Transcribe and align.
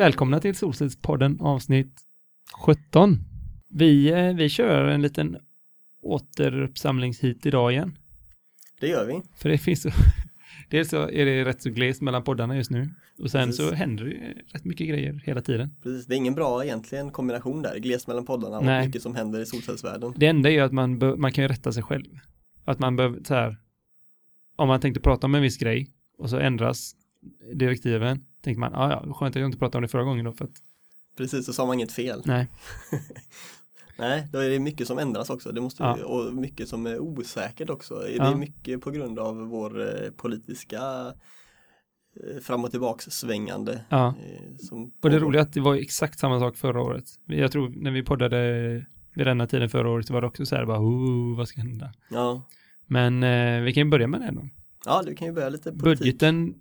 välkomna 0.00 0.40
till 0.40 0.54
Solcellspodden 0.54 1.40
avsnitt 1.40 2.00
17. 2.64 3.18
Vi, 3.68 4.10
eh, 4.10 4.34
vi 4.34 4.48
kör 4.48 4.84
en 4.84 5.02
liten 5.02 5.36
återuppsamlingshit 6.02 7.46
idag 7.46 7.72
igen. 7.72 7.98
Det 8.80 8.88
gör 8.88 9.06
vi. 9.06 9.22
För 9.36 9.48
det 9.48 9.58
finns 9.58 9.82
så, 9.82 9.90
dels 10.70 10.88
så 10.88 11.10
är 11.10 11.24
det 11.24 11.44
rätt 11.44 11.62
så 11.62 11.70
glest 11.70 12.02
mellan 12.02 12.24
poddarna 12.24 12.56
just 12.56 12.70
nu. 12.70 12.88
Och 13.18 13.30
sen 13.30 13.48
Precis. 13.48 13.68
så 13.68 13.74
händer 13.74 14.04
det 14.04 14.10
ju 14.10 14.34
rätt 14.52 14.64
mycket 14.64 14.88
grejer 14.88 15.22
hela 15.24 15.42
tiden. 15.42 15.74
Precis. 15.82 16.06
Det 16.06 16.14
är 16.14 16.16
ingen 16.16 16.34
bra 16.34 16.64
egentligen 16.64 17.10
kombination 17.10 17.62
där, 17.62 17.78
glest 17.78 18.06
mellan 18.06 18.26
poddarna 18.26 18.58
och 18.58 18.64
Nej. 18.64 18.86
mycket 18.86 19.02
som 19.02 19.14
händer 19.14 19.40
i 19.40 19.46
solcellsvärlden. 19.46 20.14
Det 20.16 20.26
enda 20.26 20.50
är 20.50 20.62
att 20.62 20.72
man, 20.72 20.98
bör, 20.98 21.16
man 21.16 21.32
kan 21.32 21.44
ju 21.44 21.48
rätta 21.48 21.72
sig 21.72 21.82
själv. 21.82 22.18
Att 22.64 22.78
man 22.78 22.96
behöver 22.96 23.20
så 23.24 23.34
här, 23.34 23.56
om 24.56 24.68
man 24.68 24.80
tänkte 24.80 25.00
prata 25.00 25.26
om 25.26 25.34
en 25.34 25.42
viss 25.42 25.58
grej 25.58 25.90
och 26.18 26.30
så 26.30 26.38
ändras 26.38 26.92
direktiven, 27.54 28.24
tänker 28.40 28.60
man, 28.60 28.74
ah, 28.74 28.90
ja, 28.90 29.14
skönt 29.14 29.36
att 29.36 29.40
jag 29.40 29.48
inte 29.48 29.58
pratade 29.58 29.76
om 29.78 29.82
det 29.82 29.88
förra 29.88 30.04
gången 30.04 30.24
då, 30.24 30.32
för 30.32 30.44
att, 30.44 30.50
Precis, 31.16 31.46
så 31.46 31.52
sa 31.52 31.66
man 31.66 31.74
inget 31.74 31.92
fel. 31.92 32.22
nej, 32.24 32.46
Nej, 33.98 34.28
då 34.32 34.38
är 34.38 34.50
det 34.50 34.58
mycket 34.58 34.86
som 34.86 34.98
ändras 34.98 35.30
också. 35.30 35.52
Det 35.52 35.60
måste, 35.60 35.82
Ja. 35.82 36.04
Och 36.04 36.34
mycket 36.34 36.68
som 36.68 36.86
är 36.86 36.98
osäkert 36.98 37.70
också. 37.70 37.94
Det 37.94 38.10
Ja. 38.16 38.30
är 38.32 38.34
mycket 38.34 38.80
på 38.80 38.90
grund 38.90 39.18
av 39.18 39.36
vår 39.36 39.80
eh, 40.04 40.10
politiska 40.10 40.80
eh, 42.16 42.40
fram 42.42 42.64
och 42.64 42.70
tillbaks 42.70 43.04
svängande. 43.04 43.84
ja. 43.88 44.06
eh, 44.08 44.78
Och 45.02 45.10
det 45.10 45.18
roliga 45.18 45.42
är 45.42 45.46
att 45.46 45.52
det 45.52 45.60
var 45.60 45.74
exakt 45.74 46.18
samma 46.18 46.40
sak 46.40 46.56
förra 46.56 46.82
året. 46.82 47.04
Jag 47.26 47.52
tror 47.52 47.68
när 47.68 47.90
vi 47.90 48.02
poddade 48.02 48.40
vid 49.14 49.26
denna 49.26 49.46
tiden 49.46 49.68
förra 49.68 49.90
året 49.90 50.10
var 50.10 50.20
det 50.20 50.26
också 50.26 50.46
så 50.46 50.56
här 50.56 50.66
bara, 50.66 50.80
oh, 50.80 51.36
vad 51.36 51.48
ska 51.48 51.60
hända? 51.60 51.92
Ja. 52.10 52.42
Men 52.86 53.22
eh, 53.22 53.60
vi 53.62 53.72
kan 53.72 53.84
ju 53.84 53.90
börja 53.90 54.06
med 54.06 54.20
det 54.20 54.30
då. 54.32 54.48
ja, 54.84 55.02
du 55.06 55.14
kan 55.14 55.26
ju 55.26 55.32
börja 55.32 55.48
lite 55.48 55.72
politik. 55.72 55.98
Budgeten, 56.04 56.54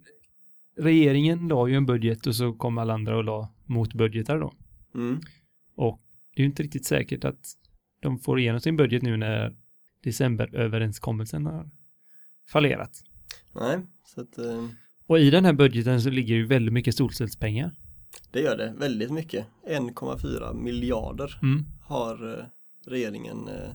regeringen 0.80 1.48
la 1.48 1.68
ju 1.68 1.76
en 1.76 1.86
budget 1.86 2.28
och 2.28 2.36
så 2.36 2.54
kom 2.54 2.78
alla 2.78 2.94
andra 2.94 3.18
och 3.18 3.24
la 3.24 3.50
motbudgetar 3.66 4.40
då. 4.40 4.54
Mm. 4.96 5.22
Och 5.76 6.00
det 6.36 6.42
är 6.42 6.44
ju 6.44 6.50
inte 6.50 6.64
riktigt 6.64 6.86
säkert 6.86 7.26
att 7.26 7.40
de 8.02 8.20
får 8.20 8.40
igenom 8.40 8.62
sin 8.62 8.76
budget 8.78 9.02
nu 9.02 9.18
när 9.18 9.56
decemberöverenskommelsen 10.04 11.46
har 11.46 11.70
fallerat. 12.50 12.92
Nej, 13.56 13.80
så 14.06 14.22
att 14.22 14.38
eh, 14.38 14.68
Och 15.08 15.20
i 15.20 15.30
den 15.30 15.46
här 15.46 15.54
budgeten 15.54 16.02
så 16.02 16.10
ligger 16.10 16.36
ju 16.36 16.46
väldigt 16.46 16.74
mycket 16.74 16.96
solcellspengar. 16.96 17.76
det 18.32 18.40
gör 18.42 18.58
det 18.58 18.74
väldigt 18.78 19.12
mycket. 19.12 19.46
1,4 19.68 20.54
miljarder 20.54 21.40
Mm. 21.44 21.66
har 21.84 22.38
eh, 22.40 22.46
regeringen 22.88 23.48
eh, 23.48 23.70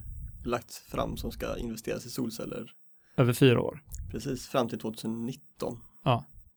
lagt 0.44 0.74
fram 0.74 1.16
som 1.16 1.30
ska 1.32 1.58
investeras 1.58 2.06
i 2.06 2.10
solceller 2.10 2.70
Över 3.16 3.32
fyra 3.32 3.60
år. 3.60 3.82
precis 4.10 4.48
fram 4.48 4.68
till 4.68 4.78
2019. 4.78 5.78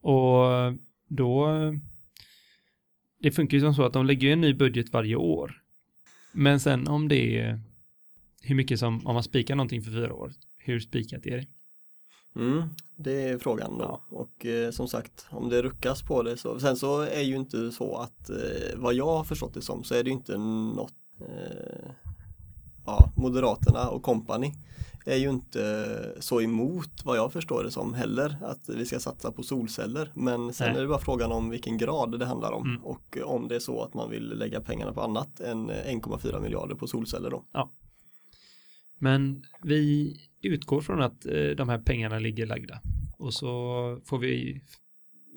Och 0.07 0.73
då, 1.07 1.47
det 3.19 3.31
funkar 3.31 3.57
ju 3.57 3.61
som 3.61 3.73
så 3.73 3.83
att 3.83 3.93
de 3.93 4.05
lägger 4.05 4.33
en 4.33 4.41
ny 4.41 4.53
budget 4.53 4.93
varje 4.93 5.15
år. 5.15 5.61
Men 6.31 6.59
sen 6.59 6.87
om 6.87 7.07
det 7.07 7.39
är 7.39 7.59
hur 8.41 8.55
mycket 8.55 8.79
som, 8.79 9.07
om 9.07 9.13
man 9.13 9.23
spikar 9.23 9.55
någonting 9.55 9.81
för 9.81 9.91
fyra 9.91 10.13
år, 10.13 10.33
hur 10.57 10.79
spikat 10.79 11.25
är 11.25 11.37
det? 11.37 11.47
Mm, 12.35 12.63
det 12.95 13.29
är 13.29 13.37
frågan 13.37 13.77
då. 13.77 13.83
Ja. 13.83 14.17
Och 14.17 14.45
eh, 14.45 14.71
som 14.71 14.87
sagt, 14.87 15.27
om 15.29 15.49
det 15.49 15.61
ruckas 15.61 16.01
på 16.01 16.23
det 16.23 16.37
så. 16.37 16.59
Sen 16.59 16.77
så 16.77 17.01
är 17.01 17.21
ju 17.21 17.35
inte 17.35 17.71
så 17.71 17.97
att 17.97 18.29
eh, 18.29 18.75
vad 18.75 18.93
jag 18.93 19.05
har 19.05 19.23
förstått 19.23 19.53
det 19.53 19.61
som 19.61 19.83
så 19.83 19.95
är 19.95 20.03
det 20.03 20.09
ju 20.09 20.15
inte 20.15 20.37
något 20.37 20.93
eh, 21.21 21.91
ja, 22.87 23.11
Moderaterna 23.15 23.89
och 23.89 24.01
kompani 24.03 24.53
är 25.05 25.15
ju 25.15 25.29
inte 25.29 26.15
så 26.19 26.41
emot 26.41 26.91
vad 27.05 27.17
jag 27.17 27.33
förstår 27.33 27.63
det 27.63 27.71
som 27.71 27.93
heller 27.93 28.37
att 28.41 28.69
vi 28.69 28.85
ska 28.85 28.99
satsa 28.99 29.31
på 29.31 29.43
solceller. 29.43 30.11
Men 30.15 30.53
sen 30.53 30.67
Nej. 30.67 30.77
är 30.77 30.81
det 30.81 30.87
bara 30.87 30.99
frågan 30.99 31.31
om 31.31 31.49
vilken 31.49 31.77
grad 31.77 32.19
det 32.19 32.25
handlar 32.25 32.51
om 32.51 32.69
Mm. 32.69 32.83
och 32.85 33.17
om 33.23 33.47
det 33.47 33.55
är 33.55 33.59
så 33.59 33.83
att 33.83 33.93
man 33.93 34.09
vill 34.09 34.27
lägga 34.37 34.61
pengarna 34.61 34.93
på 34.93 35.01
annat 35.01 35.39
än 35.39 35.69
eh, 35.69 35.75
1,4 35.75 36.41
miljarder 36.41 36.75
på 36.75 36.87
solceller 36.87 37.29
då. 37.29 37.43
Men 38.99 39.43
vi 39.63 40.15
utgår 40.41 40.81
från 40.81 41.01
att 41.01 41.25
eh, 41.25 41.49
de 41.57 41.69
här 41.69 41.79
pengarna 41.79 42.19
ligger 42.19 42.45
lagda. 42.45 42.79
Och 43.17 43.33
så 43.33 43.47
får 44.05 44.17
vi 44.19 44.61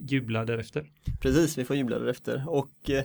jubla 0.08 0.44
därefter. 0.44 0.86
Precis, 1.20 1.58
vi 1.58 1.64
får 1.64 1.76
jubla 1.76 1.98
därefter 1.98 2.44
och 2.48 2.90
eh, 2.90 3.04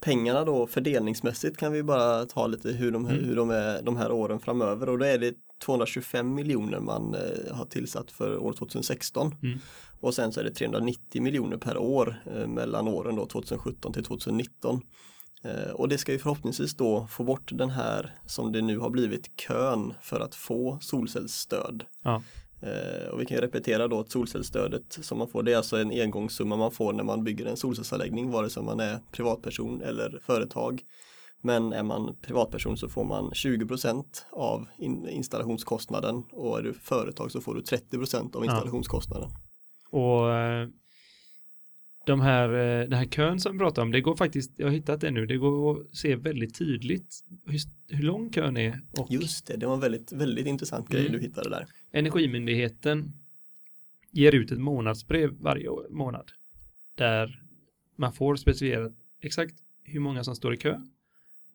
pengarna 0.00 0.44
då 0.44 0.66
fördelningsmässigt 0.66 1.56
kan 1.56 1.72
vi 1.72 1.82
bara 1.82 2.24
ta 2.26 2.46
lite 2.46 2.68
hur 2.72 2.90
de, 2.92 3.06
Mm. 3.06 3.24
hur 3.24 3.36
de 3.36 3.50
är 3.50 3.82
de 3.82 3.96
här 3.96 4.12
åren 4.12 4.40
framöver 4.40 4.88
och 4.88 4.98
då 4.98 5.04
är 5.04 5.18
det 5.18 5.34
225 5.64 6.34
miljoner 6.34 6.80
man 6.80 7.14
eh, 7.14 7.54
har 7.56 7.64
tillsatt 7.64 8.10
för 8.10 8.38
år 8.38 8.52
2016 8.52 9.34
Mm. 9.42 9.58
och 10.00 10.14
sen 10.14 10.32
så 10.32 10.40
är 10.40 10.44
det 10.44 10.50
390 10.54 11.22
miljoner 11.22 11.56
per 11.56 11.78
år 11.78 12.22
eh, 12.36 12.46
mellan 12.46 12.88
åren 12.88 13.16
då 13.16 13.26
2017 13.26 13.92
till 13.92 14.04
2019 14.04 14.80
eh, 15.44 15.70
och 15.72 15.88
det 15.88 15.98
ska 15.98 16.12
ju 16.12 16.18
förhoppningsvis 16.18 16.74
då 16.74 17.06
få 17.10 17.24
bort 17.24 17.50
den 17.54 17.70
här 17.70 18.14
som 18.26 18.52
det 18.52 18.62
nu 18.62 18.78
har 18.78 18.90
blivit 18.90 19.30
kön 19.36 19.94
för 20.02 20.20
att 20.20 20.34
få 20.34 20.78
solcellsstöd. 20.80 21.84
Ja. 22.02 22.22
Eh, 22.62 23.08
och 23.08 23.20
vi 23.20 23.26
kan 23.26 23.36
ju 23.36 23.40
repetera 23.40 23.88
då 23.88 24.00
att 24.00 24.10
solcellsstödet 24.10 24.98
som 25.02 25.18
man 25.18 25.28
får 25.28 25.42
det 25.42 25.52
är 25.52 25.56
alltså 25.56 25.76
en 25.76 25.90
engångssumma 25.90 26.56
man 26.56 26.70
får 26.70 26.92
när 26.92 27.04
man 27.04 27.24
bygger 27.24 27.46
en 27.46 27.56
solcellsanläggning 27.56 28.30
vare 28.30 28.50
sig 28.50 28.62
man 28.62 28.80
är 28.80 28.98
privatperson 29.12 29.82
eller 29.82 30.20
företag. 30.22 30.82
Men 31.42 31.72
är 31.72 31.82
man 31.82 32.16
privatperson 32.22 32.76
så 32.76 32.88
får 32.88 33.04
man 33.04 33.30
20% 33.30 34.04
av 34.32 34.66
in- 34.78 35.08
installationskostnaden 35.08 36.24
och 36.32 36.58
är 36.58 36.62
du 36.62 36.72
företag 36.72 37.30
så 37.30 37.40
får 37.40 37.54
du 37.54 37.60
30% 37.60 38.36
av 38.36 38.44
installationskostnaden. 38.44 39.28
Och 39.90 40.30
eh, 40.32 40.68
de 42.06 42.20
här, 42.20 42.48
eh, 42.48 42.80
den 42.88 42.92
här 42.92 43.04
kön 43.04 43.40
som 43.40 43.52
vi 43.52 43.58
pratar 43.58 43.82
om, 43.82 43.90
det 43.90 44.00
går 44.00 44.16
faktiskt, 44.16 44.52
jag 44.56 44.66
har 44.66 44.72
hittat 44.72 45.00
det 45.00 45.10
nu, 45.10 45.26
det 45.26 45.36
går 45.36 45.80
att 45.80 45.96
se 45.96 46.16
väldigt 46.16 46.54
tydligt 46.54 47.24
hur, 47.46 47.60
hur 47.96 48.02
lång 48.02 48.30
kön 48.32 48.56
är. 48.56 48.80
Och 48.98 49.10
Just 49.10 49.46
det, 49.46 49.56
det 49.56 49.66
var 49.66 49.74
en 49.74 49.80
väldigt, 49.80 50.12
väldigt 50.12 50.46
intressant 50.46 50.88
grej 50.88 51.00
Mm. 51.00 51.12
du 51.12 51.18
hittade 51.18 51.50
där. 51.50 51.66
Energimyndigheten 51.92 53.12
ger 54.12 54.34
ut 54.34 54.52
ett 54.52 54.60
månadsbrev 54.60 55.30
varje 55.40 55.68
månad. 55.90 56.30
Där 56.96 57.42
man 57.96 58.12
får 58.12 58.36
specificerat 58.36 58.92
exakt 59.22 59.54
hur 59.84 60.00
många 60.00 60.24
som 60.24 60.36
står 60.36 60.54
i 60.54 60.56
kö. 60.56 60.80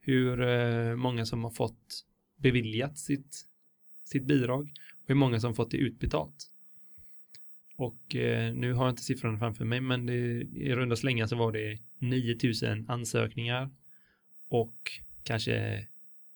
Hur 0.01 0.41
eh, 0.41 0.95
många 0.95 1.25
som 1.25 1.43
har 1.43 1.51
fått 1.51 2.03
beviljat 2.37 2.97
sitt, 2.97 3.45
sitt 4.05 4.25
bidrag. 4.25 4.61
Och 5.01 5.07
hur 5.07 5.15
många 5.15 5.39
som 5.39 5.55
fått 5.55 5.71
det 5.71 5.77
utbetalt. 5.77 6.51
Och 7.77 8.15
eh, 8.15 8.53
nu 8.53 8.73
har 8.73 8.85
jag 8.85 8.91
inte 8.91 9.03
siffrorna 9.03 9.39
framför 9.39 9.65
mig 9.65 9.81
men 9.81 10.05
det, 10.05 10.13
i 10.41 10.75
runda 10.75 10.95
slängar 10.95 11.27
så 11.27 11.35
var 11.35 11.51
det 11.51 11.77
9000 11.99 12.89
ansökningar. 12.89 13.69
Och 14.49 14.91
kanske 15.23 15.87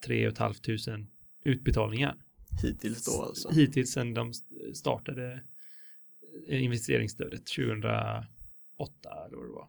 3 0.05 0.31
500 0.31 1.07
utbetalningar 1.43 2.15
Hittills 2.61 3.05
då 3.05 3.23
alltså. 3.23 3.49
hittills 3.49 3.91
sedan 3.91 4.13
de 4.13 4.33
startade 4.73 5.41
eh, 6.47 6.63
investeringsstödet 6.63 7.45
2008 7.45 8.27
eller 9.25 9.37
vad 9.37 9.45
det 9.45 9.51
var. 9.51 9.67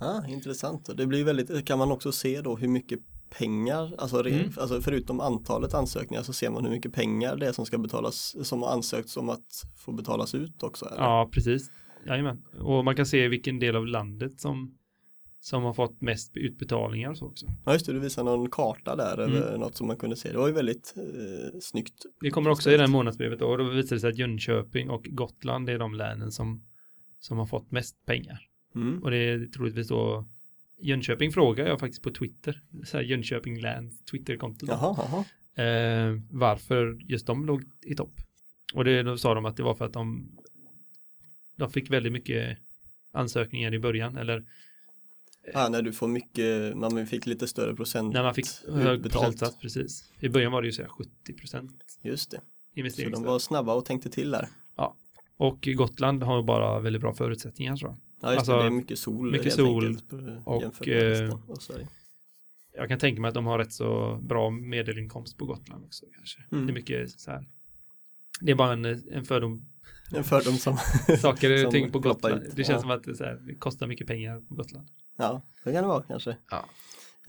Ja, 0.00 0.26
intressant. 0.28 0.96
Det 0.96 1.06
blir 1.06 1.24
väldigt, 1.24 1.66
kan 1.66 1.78
man 1.78 1.92
också 1.92 2.12
se 2.12 2.40
då 2.40 2.56
hur 2.56 2.68
mycket 2.68 3.00
pengar, 3.30 3.94
alltså, 3.98 4.26
Mm. 4.28 4.50
alltså 4.56 4.80
förutom 4.80 5.20
antalet 5.20 5.74
ansökningar 5.74 6.22
så 6.22 6.32
ser 6.32 6.50
man 6.50 6.64
hur 6.64 6.70
mycket 6.70 6.92
pengar 6.92 7.36
det 7.36 7.46
är 7.48 7.52
som 7.52 7.66
ska 7.66 7.78
betalas, 7.78 8.36
som 8.48 8.62
har 8.62 8.70
ansökts 8.70 9.16
om 9.16 9.28
att 9.28 9.46
få 9.76 9.92
betalas 9.92 10.34
ut 10.34 10.62
också. 10.62 10.86
Eller? 10.86 11.02
Ja, 11.02 11.28
precis. 11.32 11.70
Jajamän. 12.06 12.42
Och 12.60 12.84
man 12.84 12.96
kan 12.96 13.06
se 13.06 13.28
vilken 13.28 13.58
del 13.58 13.76
av 13.76 13.86
landet 13.86 14.40
som, 14.40 14.74
som 15.40 15.62
har 15.62 15.72
fått 15.74 16.00
mest 16.00 16.36
utbetalningar 16.36 17.10
och 17.10 17.18
så 17.18 17.26
också. 17.26 17.46
Ja 17.64 17.72
just 17.72 17.86
det, 17.86 17.92
du 17.92 17.98
visar 17.98 18.24
någon 18.24 18.50
karta 18.50 18.96
där 18.96 19.18
Mm. 19.24 19.36
över 19.42 19.58
något 19.58 19.76
som 19.76 19.86
man 19.86 19.96
kunde 19.96 20.16
se. 20.16 20.32
Det 20.32 20.38
var 20.38 20.48
ju 20.48 20.54
väldigt 20.54 20.94
eh, 20.96 21.58
snyggt. 21.60 21.94
Det 22.20 22.30
kommer 22.30 22.50
också 22.50 22.70
i 22.70 22.76
här 22.78 22.86
månadsbrevet 22.86 23.38
då, 23.38 23.46
och 23.46 23.58
då 23.58 23.64
visar 23.64 23.96
det 23.96 24.00
sig 24.00 24.10
att 24.10 24.18
Jönköping 24.18 24.90
och 24.90 25.04
Gotland 25.04 25.68
är 25.68 25.78
de 25.78 25.94
länen 25.94 26.32
som, 26.32 26.64
som 27.20 27.38
har 27.38 27.46
fått 27.46 27.70
mest 27.70 28.06
pengar. 28.06 28.38
Mm. 28.74 29.02
Och 29.02 29.10
det 29.10 29.16
är 29.16 29.46
troligtvis 29.46 29.88
då 29.88 30.28
Jönköping 30.80 31.32
frågar 31.32 31.66
jag 31.66 31.80
faktiskt 31.80 32.02
på 32.02 32.10
Twitter, 32.10 32.62
så 32.84 32.96
här 32.96 33.04
Jönköping 33.04 33.60
Lands 33.60 34.04
Twitterkonto. 34.04 34.66
Jaha, 34.68 34.96
jaha. 34.98 35.66
eh, 35.66 36.20
varför 36.30 36.98
just 37.00 37.26
de 37.26 37.46
låg 37.46 37.64
i 37.82 37.94
topp. 37.94 38.12
Och 38.74 38.84
det, 38.84 39.02
då 39.02 39.18
sa 39.18 39.34
de 39.34 39.44
att 39.44 39.56
det 39.56 39.62
var 39.62 39.74
för 39.74 39.84
att 39.84 39.92
de, 39.92 40.30
de 41.56 41.70
fick 41.70 41.90
väldigt 41.90 42.12
mycket 42.12 42.58
ansökningar 43.12 43.74
i 43.74 43.78
början, 43.78 44.16
eller 44.16 44.44
Ja, 45.52 45.68
när 45.68 45.82
du 45.82 45.92
får 45.92 46.08
mycket, 46.08 46.76
man 46.76 47.06
fick 47.06 47.26
lite 47.26 47.48
större 47.48 47.76
procent 47.76 48.14
när 48.14 48.22
man 48.22 48.34
fick 48.34 48.46
hög 48.68 49.02
procentsats, 49.02 49.58
precis. 49.58 50.12
I 50.20 50.28
början 50.28 50.52
var 50.52 50.62
det 50.62 50.68
ju 50.68 50.72
så 50.72 50.82
här 50.82 50.88
70 50.88 51.32
procent 51.32 51.98
Just 52.02 52.30
det, 52.30 52.90
så 52.90 53.08
de 53.08 53.22
var 53.22 53.38
snabba 53.38 53.74
och 53.74 53.84
tänkte 53.84 54.10
till 54.10 54.30
där. 54.30 54.48
Och 55.38 55.68
Gotland 55.76 56.22
har 56.22 56.42
bara 56.42 56.80
väldigt 56.80 57.02
bra 57.02 57.14
förutsättningar 57.14 57.76
tror 57.76 57.90
jag. 57.90 57.98
Ja, 58.20 58.32
just 58.32 58.38
Alltså, 58.38 58.52
det, 58.52 58.62
det 58.62 58.66
är 58.66 58.70
mycket 58.70 58.98
sol 58.98 59.30
mycket 59.30 59.52
sol 59.52 59.86
enkelt, 59.86 60.12
och, 60.44 60.88
eh, 60.88 61.30
Sverige. 61.60 61.88
Jag 62.74 62.88
kan 62.88 62.98
tänka 62.98 63.20
mig 63.20 63.28
att 63.28 63.34
de 63.34 63.46
har 63.46 63.58
rätt 63.58 63.72
så 63.72 64.18
bra 64.22 64.50
medelinkomst 64.50 65.38
på 65.38 65.44
Gotland 65.44 65.84
också 65.84 66.06
kanske. 66.16 66.44
Mm. 66.52 66.66
Det 66.66 66.72
är 66.72 66.74
mycket 66.74 67.10
så 67.10 67.30
här. 67.30 67.44
Det 68.40 68.50
är 68.50 68.56
bara 68.56 68.72
en, 68.72 68.84
en 68.84 69.24
fördom. 69.24 69.66
En 70.14 70.24
fördom 70.24 70.56
som 70.56 70.76
Saker 71.18 71.66
och 71.66 71.72
ting 71.72 71.92
på 71.92 71.98
Gotland. 71.98 72.42
ut, 72.42 72.56
Det 72.56 72.64
känns 72.64 72.76
ja. 72.76 72.80
som 72.80 72.90
att 72.90 73.04
det, 73.04 73.24
här, 73.24 73.42
det 73.46 73.54
kostar 73.54 73.86
mycket 73.86 74.06
pengar 74.06 74.40
på 74.40 74.54
Gotland. 74.54 74.88
Ja, 75.18 75.42
det 75.64 75.72
kan 75.72 75.82
det 75.82 75.88
vara 75.88 76.02
kanske. 76.02 76.36
Ja. 76.50 76.64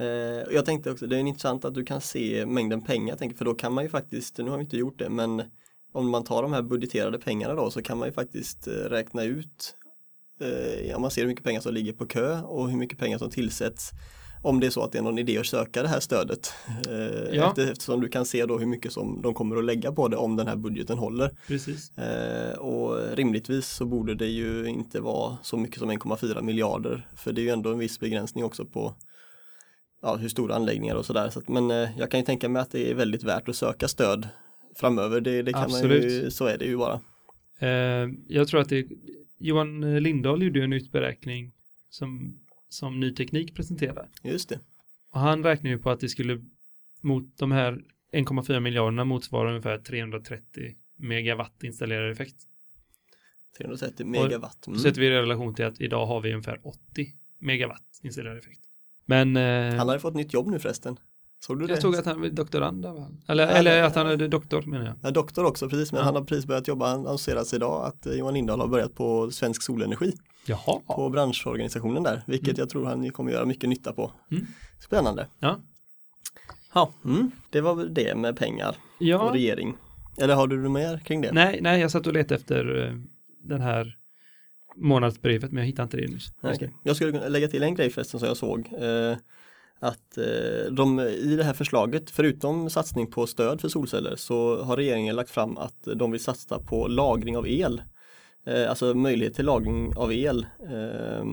Eh, 0.05 0.47
och 0.47 0.53
jag 0.53 0.65
tänkte 0.65 0.91
också, 0.91 1.07
det 1.07 1.15
är 1.15 1.19
intressant 1.19 1.65
att 1.65 1.73
du 1.73 1.85
kan 1.85 2.01
se 2.01 2.45
mängden 2.45 2.81
pengar, 2.81 3.15
tänker, 3.15 3.37
för 3.37 3.45
då 3.45 3.53
kan 3.53 3.73
man 3.73 3.83
ju 3.83 3.89
faktiskt, 3.89 4.37
nu 4.37 4.49
har 4.49 4.57
vi 4.57 4.63
inte 4.63 4.77
gjort 4.77 4.99
det, 4.99 5.09
men 5.09 5.43
om 5.91 6.09
man 6.09 6.23
tar 6.23 6.41
de 6.41 6.53
här 6.53 6.61
budgeterade 6.61 7.19
pengarna 7.19 7.53
då 7.53 7.71
så 7.71 7.81
kan 7.81 7.97
man 7.97 8.07
ju 8.07 8.11
faktiskt 8.11 8.67
eh, 8.67 8.71
räkna 8.71 9.23
ut 9.23 9.75
eh, 10.41 10.95
om 10.95 11.01
man 11.01 11.11
ser 11.11 11.21
hur 11.21 11.27
mycket 11.27 11.43
pengar 11.43 11.61
som 11.61 11.73
ligger 11.73 11.93
på 11.93 12.05
kö 12.05 12.41
och 12.41 12.69
hur 12.69 12.77
mycket 12.77 12.97
pengar 12.97 13.17
som 13.17 13.29
tillsätts 13.29 13.91
om 14.41 14.59
det 14.59 14.67
är 14.67 14.71
så 14.71 14.83
att 14.83 14.91
det 14.91 14.97
är 14.97 15.01
någon 15.01 15.17
idé 15.19 15.37
att 15.37 15.45
söka 15.45 15.81
det 15.81 15.87
här 15.87 15.99
stödet. 15.99 16.53
Eh, 16.89 17.35
Ja. 17.35 17.49
efter, 17.49 17.71
eftersom 17.71 18.01
du 18.01 18.07
kan 18.09 18.25
se 18.25 18.45
då 18.45 18.57
hur 18.57 18.65
mycket 18.65 18.91
som 18.93 19.21
de 19.21 19.33
kommer 19.33 19.55
att 19.55 19.65
lägga 19.65 19.91
på 19.91 20.07
det 20.07 20.17
om 20.17 20.35
den 20.35 20.47
här 20.47 20.55
budgeten 20.55 20.97
håller. 20.97 21.31
Precis. 21.47 21.97
Eh, 21.97 22.57
och 22.57 23.17
rimligtvis 23.17 23.67
så 23.67 23.85
borde 23.85 24.15
det 24.15 24.27
ju 24.27 24.65
inte 24.65 24.99
vara 25.01 25.37
så 25.43 25.57
mycket 25.57 25.79
som 25.79 25.91
1,4 25.91 26.41
miljarder 26.41 27.07
för 27.15 27.33
det 27.33 27.41
är 27.41 27.43
ju 27.43 27.49
ändå 27.49 27.71
en 27.71 27.79
viss 27.79 27.99
begränsning 27.99 28.43
också 28.43 28.65
på 28.65 28.95
ja, 30.01 30.15
hur 30.15 30.29
stora 30.29 30.55
anläggningar 30.55 30.95
och 30.95 31.05
sådär. 31.05 31.29
Så 31.29 31.41
men 31.47 31.71
eh, 31.71 31.89
jag 31.97 32.11
kan 32.11 32.19
ju 32.19 32.25
tänka 32.25 32.49
mig 32.49 32.61
att 32.61 32.71
det 32.71 32.91
är 32.91 32.95
väldigt 32.95 33.23
värt 33.23 33.49
att 33.49 33.55
söka 33.55 33.87
stöd 33.87 34.27
framöver. 34.75 35.21
Det, 35.21 35.41
det 35.41 35.53
kan 35.53 35.61
man 35.61 35.81
ju, 35.81 35.95
Absolut. 35.95 36.33
så 36.33 36.45
är 36.45 36.57
det 36.57 36.65
ju 36.65 36.77
bara. 36.77 36.99
Jag 38.27 38.47
tror 38.47 38.61
att 38.61 38.69
det 38.69 38.87
Johan 39.39 40.03
Lindahl 40.03 40.43
gjorde 40.43 40.59
ju 40.59 40.65
en 40.65 40.73
utberäkning 40.73 41.51
som, 41.89 42.39
som 42.69 42.99
Ny 42.99 43.15
Teknik 43.15 43.55
presenterar. 43.55 44.09
Just 44.23 44.49
det. 44.49 44.59
Och 45.11 45.19
han 45.19 45.43
räknar 45.43 45.71
ju 45.71 45.77
på 45.79 45.89
att 45.89 45.99
det 45.99 46.09
skulle 46.09 46.41
mot 47.01 47.37
de 47.37 47.51
här 47.51 47.83
1,4 48.11 48.59
miljarderna 48.59 49.03
motsvara 49.03 49.49
ungefär 49.49 49.77
330 49.77 50.75
megawatt 50.95 51.63
installerad 51.63 52.11
effekt. 52.11 52.35
330 53.57 54.05
megawatt. 54.05 54.67
Mm. 54.67 54.79
sätter 54.79 55.01
vi 55.01 55.07
i 55.07 55.09
relation 55.09 55.55
till 55.55 55.65
att 55.65 55.81
idag 55.81 56.05
har 56.05 56.21
vi 56.21 56.33
ungefär 56.33 56.59
80 56.63 57.13
megawatt 57.39 57.99
installerad 58.01 58.37
effekt. 58.37 58.61
Men 59.05 59.37
eh, 59.37 59.75
Han 59.75 59.87
har 59.87 59.95
ju 59.95 59.99
fått 59.99 60.15
nytt 60.15 60.33
jobb 60.33 60.47
nu 60.47 60.59
förresten. 60.59 60.99
Såg 61.41 61.59
du 61.59 61.67
det? 61.67 61.73
jag 61.73 61.81
såg 61.81 61.95
att 61.95 62.05
han 62.05 62.21
var 62.21 62.27
doktorand 62.29 62.85
av 62.85 62.99
han. 62.99 63.21
Eller, 63.27 63.43
Ja, 63.43 63.49
eller 63.49 63.83
att 63.83 63.95
han 63.95 64.07
är 64.07 64.27
doktor 64.27 64.61
menar 64.61 64.85
jag. 64.85 64.95
Ja, 65.03 65.11
doktor 65.11 65.45
också, 65.45 65.69
precis, 65.69 65.91
men 65.91 65.99
Ja. 65.99 66.05
han 66.05 66.15
har 66.15 66.23
precis 66.23 66.45
börjat 66.45 66.67
jobba, 66.67 66.87
han 66.89 66.99
annonseras 66.99 67.53
idag 67.53 67.85
att 67.85 68.05
eh, 68.05 68.13
Johan 68.13 68.33
Lindahl 68.33 68.59
har 68.59 68.67
börjat 68.67 68.95
på 68.95 69.31
Svensk 69.31 69.61
Solenergi, 69.63 70.13
Jaha. 70.45 70.79
på 70.87 71.09
branschorganisationen 71.09 72.03
där, 72.03 72.21
vilket 72.27 72.47
Mm. 72.49 72.59
jag 72.59 72.69
tror 72.69 72.85
han 72.85 73.09
kommer 73.11 73.31
göra 73.31 73.45
mycket 73.45 73.69
nytta 73.69 73.93
på. 73.93 74.11
Mm. 74.31 74.45
Spännande. 74.85 75.27
Ja. 75.39 75.59
Ja, 76.73 76.93
mm. 77.05 77.31
det 77.49 77.61
var 77.61 77.75
väl 77.75 77.93
det 77.93 78.15
med 78.15 78.37
pengar 78.37 78.69
och 78.69 79.05
Ja, 79.05 79.29
regering. 79.33 79.77
Eller 80.17 80.35
har 80.35 80.47
du 80.47 80.61
något 80.61 80.71
mer 80.71 80.97
kring 80.99 81.21
det? 81.21 81.31
nej, 81.31 81.59
nej, 81.61 81.81
jag 81.81 81.91
satt 81.91 82.07
och 82.07 82.13
letade 82.13 82.35
efter 82.35 82.87
eh, 82.87 82.93
den 83.43 83.61
här 83.61 83.95
månadsbrevet 84.75 85.51
men 85.51 85.61
jag 85.61 85.67
hittade 85.67 85.83
inte 85.83 85.97
det 85.97 86.07
nyss. 86.07 86.27
Okej. 86.41 86.73
Jag 86.83 86.95
skulle 86.95 87.29
lägga 87.29 87.47
till 87.47 87.63
en 87.63 87.75
grej 87.75 87.89
förresten 87.89 88.19
som 88.19 88.27
jag 88.27 88.37
såg. 88.37 88.69
Att 89.79 90.17
eh, 90.17 90.71
de 90.71 90.99
i 90.99 91.35
det 91.35 91.43
här 91.43 91.53
förslaget, 91.53 92.09
förutom 92.09 92.69
satsning 92.69 93.11
på 93.11 93.27
stöd 93.27 93.61
för 93.61 93.69
solceller, 93.69 94.15
så 94.15 94.63
har 94.63 94.77
regeringen 94.77 95.15
lagt 95.15 95.29
fram 95.29 95.57
att 95.57 95.87
de 95.95 96.11
vill 96.11 96.23
satsa 96.23 96.59
på 96.59 96.87
lagring 96.87 97.37
av 97.37 97.47
el. 97.47 97.81
Eh, 98.45 98.69
alltså 98.69 98.93
möjlighet 98.93 99.35
till 99.35 99.45
lagring 99.45 99.95
av 99.95 100.13
el 100.13 100.45
eh, 100.69 101.25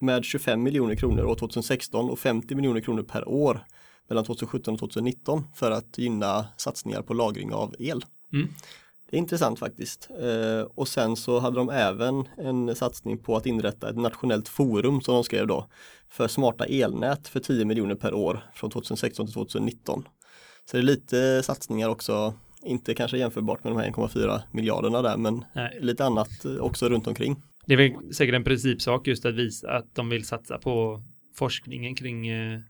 med 0.00 0.24
25 0.24 0.62
miljoner 0.62 0.94
kronor 0.94 1.24
år 1.24 1.34
2016 1.34 2.10
och 2.10 2.18
50 2.18 2.54
miljoner 2.54 2.80
kronor 2.80 3.02
per 3.02 3.28
år 3.28 3.64
mellan 4.08 4.24
2017 4.24 4.74
och 4.74 4.80
2019 4.80 5.44
för 5.54 5.70
att 5.70 5.98
gynna 5.98 6.46
satsningar 6.56 7.02
på 7.02 7.14
lagring 7.14 7.52
av 7.52 7.74
el. 7.78 8.04
Mm. 8.32 8.48
Det 9.12 9.16
är 9.16 9.18
intressant 9.18 9.58
faktiskt. 9.58 10.08
Eh, 10.10 10.66
och 10.74 10.88
sen 10.88 11.16
så 11.16 11.38
hade 11.38 11.56
de 11.56 11.70
även 11.70 12.28
en 12.38 12.74
satsning 12.74 13.18
på 13.18 13.36
att 13.36 13.46
inrätta 13.46 13.90
ett 13.90 13.96
nationellt 13.96 14.48
forum 14.48 15.00
som 15.00 15.14
de 15.14 15.24
skrev 15.24 15.46
då 15.46 15.66
för 16.08 16.28
smarta 16.28 16.64
elnät 16.64 17.28
för 17.28 17.40
10 17.40 17.64
miljoner 17.64 17.94
per 17.94 18.14
år 18.14 18.44
från 18.54 18.70
2016 18.70 19.26
till 19.26 19.34
2019. 19.34 20.08
Så 20.64 20.76
det 20.76 20.80
är 20.80 20.82
lite 20.82 21.42
satsningar 21.42 21.88
också, 21.88 22.34
inte 22.62 22.94
kanske 22.94 23.18
jämförbart 23.18 23.64
med 23.64 23.72
de 23.72 23.78
här 23.78 23.90
1,4 23.90 24.40
miljarderna 24.52 25.02
där 25.02 25.16
men 25.16 25.44
Nej. 25.54 25.78
lite 25.80 26.04
annat 26.04 26.44
eh, 26.44 26.56
också 26.56 26.88
runt 26.88 27.06
omkring. 27.06 27.36
Det 27.66 27.74
är 27.74 27.78
väl 27.78 28.14
säkert 28.14 28.34
en 28.34 28.44
principsak 28.44 29.06
just 29.06 29.26
att 29.26 29.34
visa 29.34 29.70
att 29.70 29.94
de 29.94 30.08
vill 30.08 30.24
satsa 30.24 30.58
på 30.58 31.02
forskningen 31.34 31.94
kring 31.94 32.28
eh, 32.28 32.60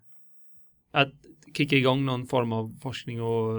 att 0.90 1.12
kicka 1.56 1.76
igång 1.76 2.04
någon 2.04 2.26
form 2.26 2.52
av 2.52 2.78
forskning 2.82 3.22
och 3.22 3.54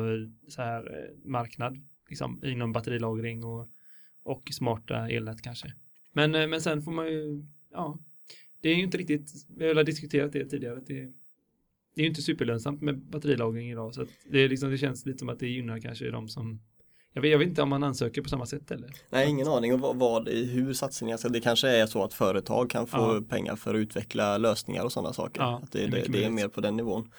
så 0.47 0.61
här 0.61 1.09
marknad 1.25 1.77
liksom 2.13 2.41
inom 2.43 2.71
batterilagring 2.73 3.43
och, 3.43 3.67
och 4.23 4.43
smarta 4.51 5.09
elnät 5.09 5.41
kanske. 5.41 5.73
Men, 6.13 6.35
eh, 6.35 6.47
men 6.47 6.61
sen 6.61 6.81
får 6.81 6.91
man 6.91 7.07
ju, 7.07 7.45
ja, 7.71 7.99
det 8.61 8.69
är 8.69 8.75
ju 8.75 8.83
inte 8.83 8.97
riktigt, 8.97 9.31
vi 9.57 9.73
har 9.73 9.83
diskuterat 9.83 10.31
det 10.33 10.45
tidigare, 10.45 10.77
att 10.77 10.87
det, 10.87 11.01
det 11.95 12.01
är 12.01 12.03
ju 12.03 12.07
inte 12.07 12.21
superlönsamt 12.21 12.81
med 12.81 12.97
batterilagring 12.97 13.71
idag 13.71 13.93
så 13.93 14.01
att 14.01 14.09
det, 14.31 14.47
liksom, 14.47 14.71
det 14.71 14.77
känns 14.77 15.05
lite 15.05 15.19
som 15.19 15.29
att 15.29 15.39
det 15.39 15.47
gynnar 15.47 15.79
kanske 15.79 16.11
de 16.11 16.29
som 16.29 16.59
jag 17.13 17.21
vet, 17.21 17.31
jag 17.31 17.39
vet 17.39 17.47
inte 17.47 17.61
om 17.61 17.69
man 17.69 17.83
ansöker 17.83 18.21
på 18.21 18.29
samma 18.29 18.45
sätt 18.45 18.71
eller? 18.71 18.91
Nej, 19.09 19.29
ingen 19.29 19.47
aning 19.47 19.73
om 19.73 19.81
vad, 19.81 19.95
vad 19.95 20.29
hur 20.29 20.73
satsningar 20.73 21.17
ska, 21.17 21.29
det 21.29 21.41
kanske 21.41 21.69
är 21.69 21.85
så 21.85 22.03
att 22.03 22.13
företag 22.13 22.69
kan 22.69 22.87
få 22.87 22.97
Ja. 22.97 23.21
pengar 23.29 23.55
för 23.55 23.75
att 23.75 23.79
utveckla 23.79 24.37
lösningar 24.37 24.83
och 24.83 24.91
sådana 24.91 25.13
saker. 25.13 25.41
Ja, 25.41 25.61
det, 25.71 25.87
det 25.87 26.05
det, 26.07 26.23
är 26.25 26.29
mer 26.29 26.47
på 26.47 26.61
den 26.61 26.77
nivån. 26.77 27.11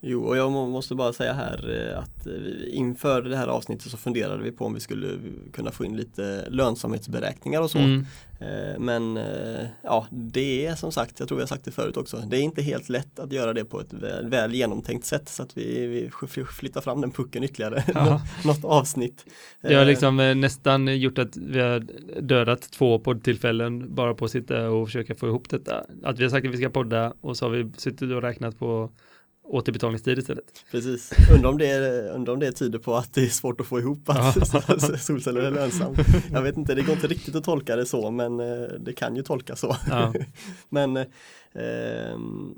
Jo, 0.00 0.24
och 0.24 0.36
jag 0.36 0.52
må, 0.52 0.66
måste 0.66 0.94
bara 0.94 1.12
säga 1.12 1.32
här 1.32 1.90
eh, 1.92 1.98
att 1.98 2.26
eh, 2.26 2.76
inför 2.76 3.22
det 3.22 3.36
här 3.36 3.46
avsnittet 3.48 3.90
så 3.90 3.96
funderade 3.96 4.42
vi 4.42 4.52
på 4.52 4.64
om 4.64 4.74
vi 4.74 4.80
skulle 4.80 5.08
kunna 5.52 5.70
få 5.70 5.84
in 5.84 5.96
lite 5.96 6.46
lönsamhetsberäkningar 6.50 7.60
och 7.60 7.70
så. 7.70 7.78
Mm. 7.78 8.06
Eh, 8.40 8.78
Men 8.78 9.18
ja, 9.82 10.06
det 10.10 10.66
är 10.66 10.74
som 10.74 10.92
sagt, 10.92 11.18
jag 11.18 11.28
tror 11.28 11.36
vi 11.38 11.42
har 11.42 11.48
sagt 11.48 11.64
det 11.64 11.70
förut 11.70 11.96
också, 11.96 12.16
det 12.16 12.36
är 12.36 12.40
inte 12.40 12.62
helt 12.62 12.88
lätt 12.88 13.18
att 13.18 13.32
göra 13.32 13.52
det 13.52 13.64
på 13.64 13.80
ett 13.80 13.92
väl, 13.92 14.28
väl 14.28 14.54
genomtänkt 14.54 15.06
sätt 15.06 15.28
så 15.28 15.42
att 15.42 15.58
vi, 15.58 15.86
vi 15.86 16.10
flyttar 16.46 16.80
fram 16.80 17.00
den 17.00 17.10
pucken 17.10 17.44
ytterligare, 17.44 17.84
Ja. 17.94 18.20
något 18.44 18.64
avsnitt. 18.64 19.24
Det 19.60 19.74
har 19.74 19.84
liksom 19.84 20.16
nästan 20.16 20.98
gjort 21.00 21.18
att 21.18 21.36
vi 21.36 21.60
har 21.60 21.86
dödat 22.20 22.62
två 22.70 22.98
poddtillfällen 22.98 23.94
bara 23.94 24.14
på 24.14 24.24
att 24.24 24.30
sitta 24.30 24.70
och 24.70 24.86
försöka 24.88 25.14
få 25.14 25.26
ihop 25.26 25.50
detta. 25.50 25.84
Att 26.02 26.18
vi 26.18 26.22
har 26.22 26.30
sagt 26.30 26.46
att 26.46 26.52
vi 26.52 26.56
ska 26.56 26.70
podda 26.70 27.12
och 27.20 27.36
så 27.36 27.44
har 27.44 27.50
vi 27.50 27.72
suttit 27.76 28.12
och 28.12 28.22
räknat 28.22 28.58
på 28.58 28.90
återbetalningstid 29.48 30.18
istället. 30.18 30.64
Precis, 30.70 31.12
undrar 31.32 31.50
om, 31.50 31.58
det, 31.58 32.10
undrar 32.10 32.32
om 32.32 32.40
det 32.40 32.52
tyder 32.52 32.78
på 32.78 32.94
att 32.94 33.14
det 33.14 33.24
är 33.24 33.28
svårt 33.28 33.60
att 33.60 33.66
få 33.66 33.78
ihop 33.78 34.02
att 34.08 35.02
solceller 35.02 35.40
är 35.40 35.50
lönsamt. 35.50 35.98
Jag 36.32 36.42
vet 36.42 36.56
inte, 36.56 36.74
det 36.74 36.82
går 36.82 36.94
inte 36.94 37.06
riktigt 37.06 37.34
att 37.34 37.44
tolka 37.44 37.76
det 37.76 37.86
så 37.86 38.10
men 38.10 38.40
eh, 38.40 38.68
det 38.80 38.92
kan 38.92 39.16
ju 39.16 39.22
tolkas 39.22 39.60
så. 39.60 39.76
Ja. 39.90 40.14
men 40.68 40.96
eh, 40.96 41.06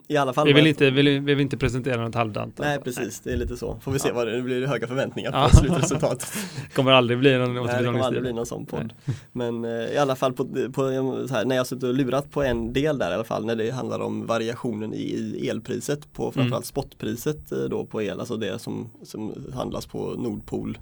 i 0.09 0.17
alla 0.17 0.33
fall 0.33 0.47
Vi 0.47 0.53
vill 0.53 0.67
inte, 0.67 0.91
vi 0.91 1.19
vill 1.19 1.41
inte 1.41 1.57
presentera 1.57 2.05
något 2.05 2.15
halvdant. 2.15 2.59
Nej 2.59 2.79
precis, 2.81 3.21
det 3.21 3.33
är 3.33 3.37
lite 3.37 3.57
så. 3.57 3.79
Får 3.83 3.93
vi 3.93 3.99
se 3.99 4.09
Ja. 4.09 4.15
vad 4.15 4.27
det, 4.27 4.37
det 4.37 4.43
blir 4.43 4.67
höga 4.67 4.87
förväntningar 4.87 5.31
på 5.33 5.37
Ja. 5.39 5.49
slutresultatet. 5.49 6.33
Det 6.69 6.75
kommer 6.75 6.93
aldrig 6.93 7.19
bli 7.19 7.39
någon 7.39 7.55
Nej, 7.67 7.79
det 7.79 7.85
kommer 7.85 8.01
aldrig 8.01 8.23
bli 8.23 8.33
någon 8.33 8.47
sån 8.47 8.67
podd. 8.67 8.93
Men 9.33 9.65
eh, 9.65 9.71
i 9.71 9.99
alla 9.99 10.17
fall 10.17 10.33
på, 10.33 10.45
på, 10.73 10.83
här, 11.31 11.45
när 11.45 11.57
jag 11.57 11.67
suttit 11.67 11.85
och 11.85 11.95
lurat 11.95 12.31
på 12.31 12.43
en 12.43 12.73
del 12.73 12.99
där 12.99 13.11
i 13.11 13.15
alla 13.15 13.25
fall 13.25 13.45
när 13.47 13.57
det 13.57 13.71
handlar 13.71 14.01
om 14.01 14.27
variationen 14.27 14.95
i, 14.95 15.03
i 15.37 15.49
elpriset 15.49 16.13
på 16.13 16.33
framförallt 16.33 16.67
spotpriset 16.67 17.53
eh, 17.53 17.59
då 17.59 17.85
på 17.87 18.03
el, 18.03 18.21
alltså 18.21 18.37
det 18.37 18.59
som, 18.59 18.91
som 19.03 19.33
handlas 19.55 19.87
på 19.87 20.15
Nordpol 20.19 20.79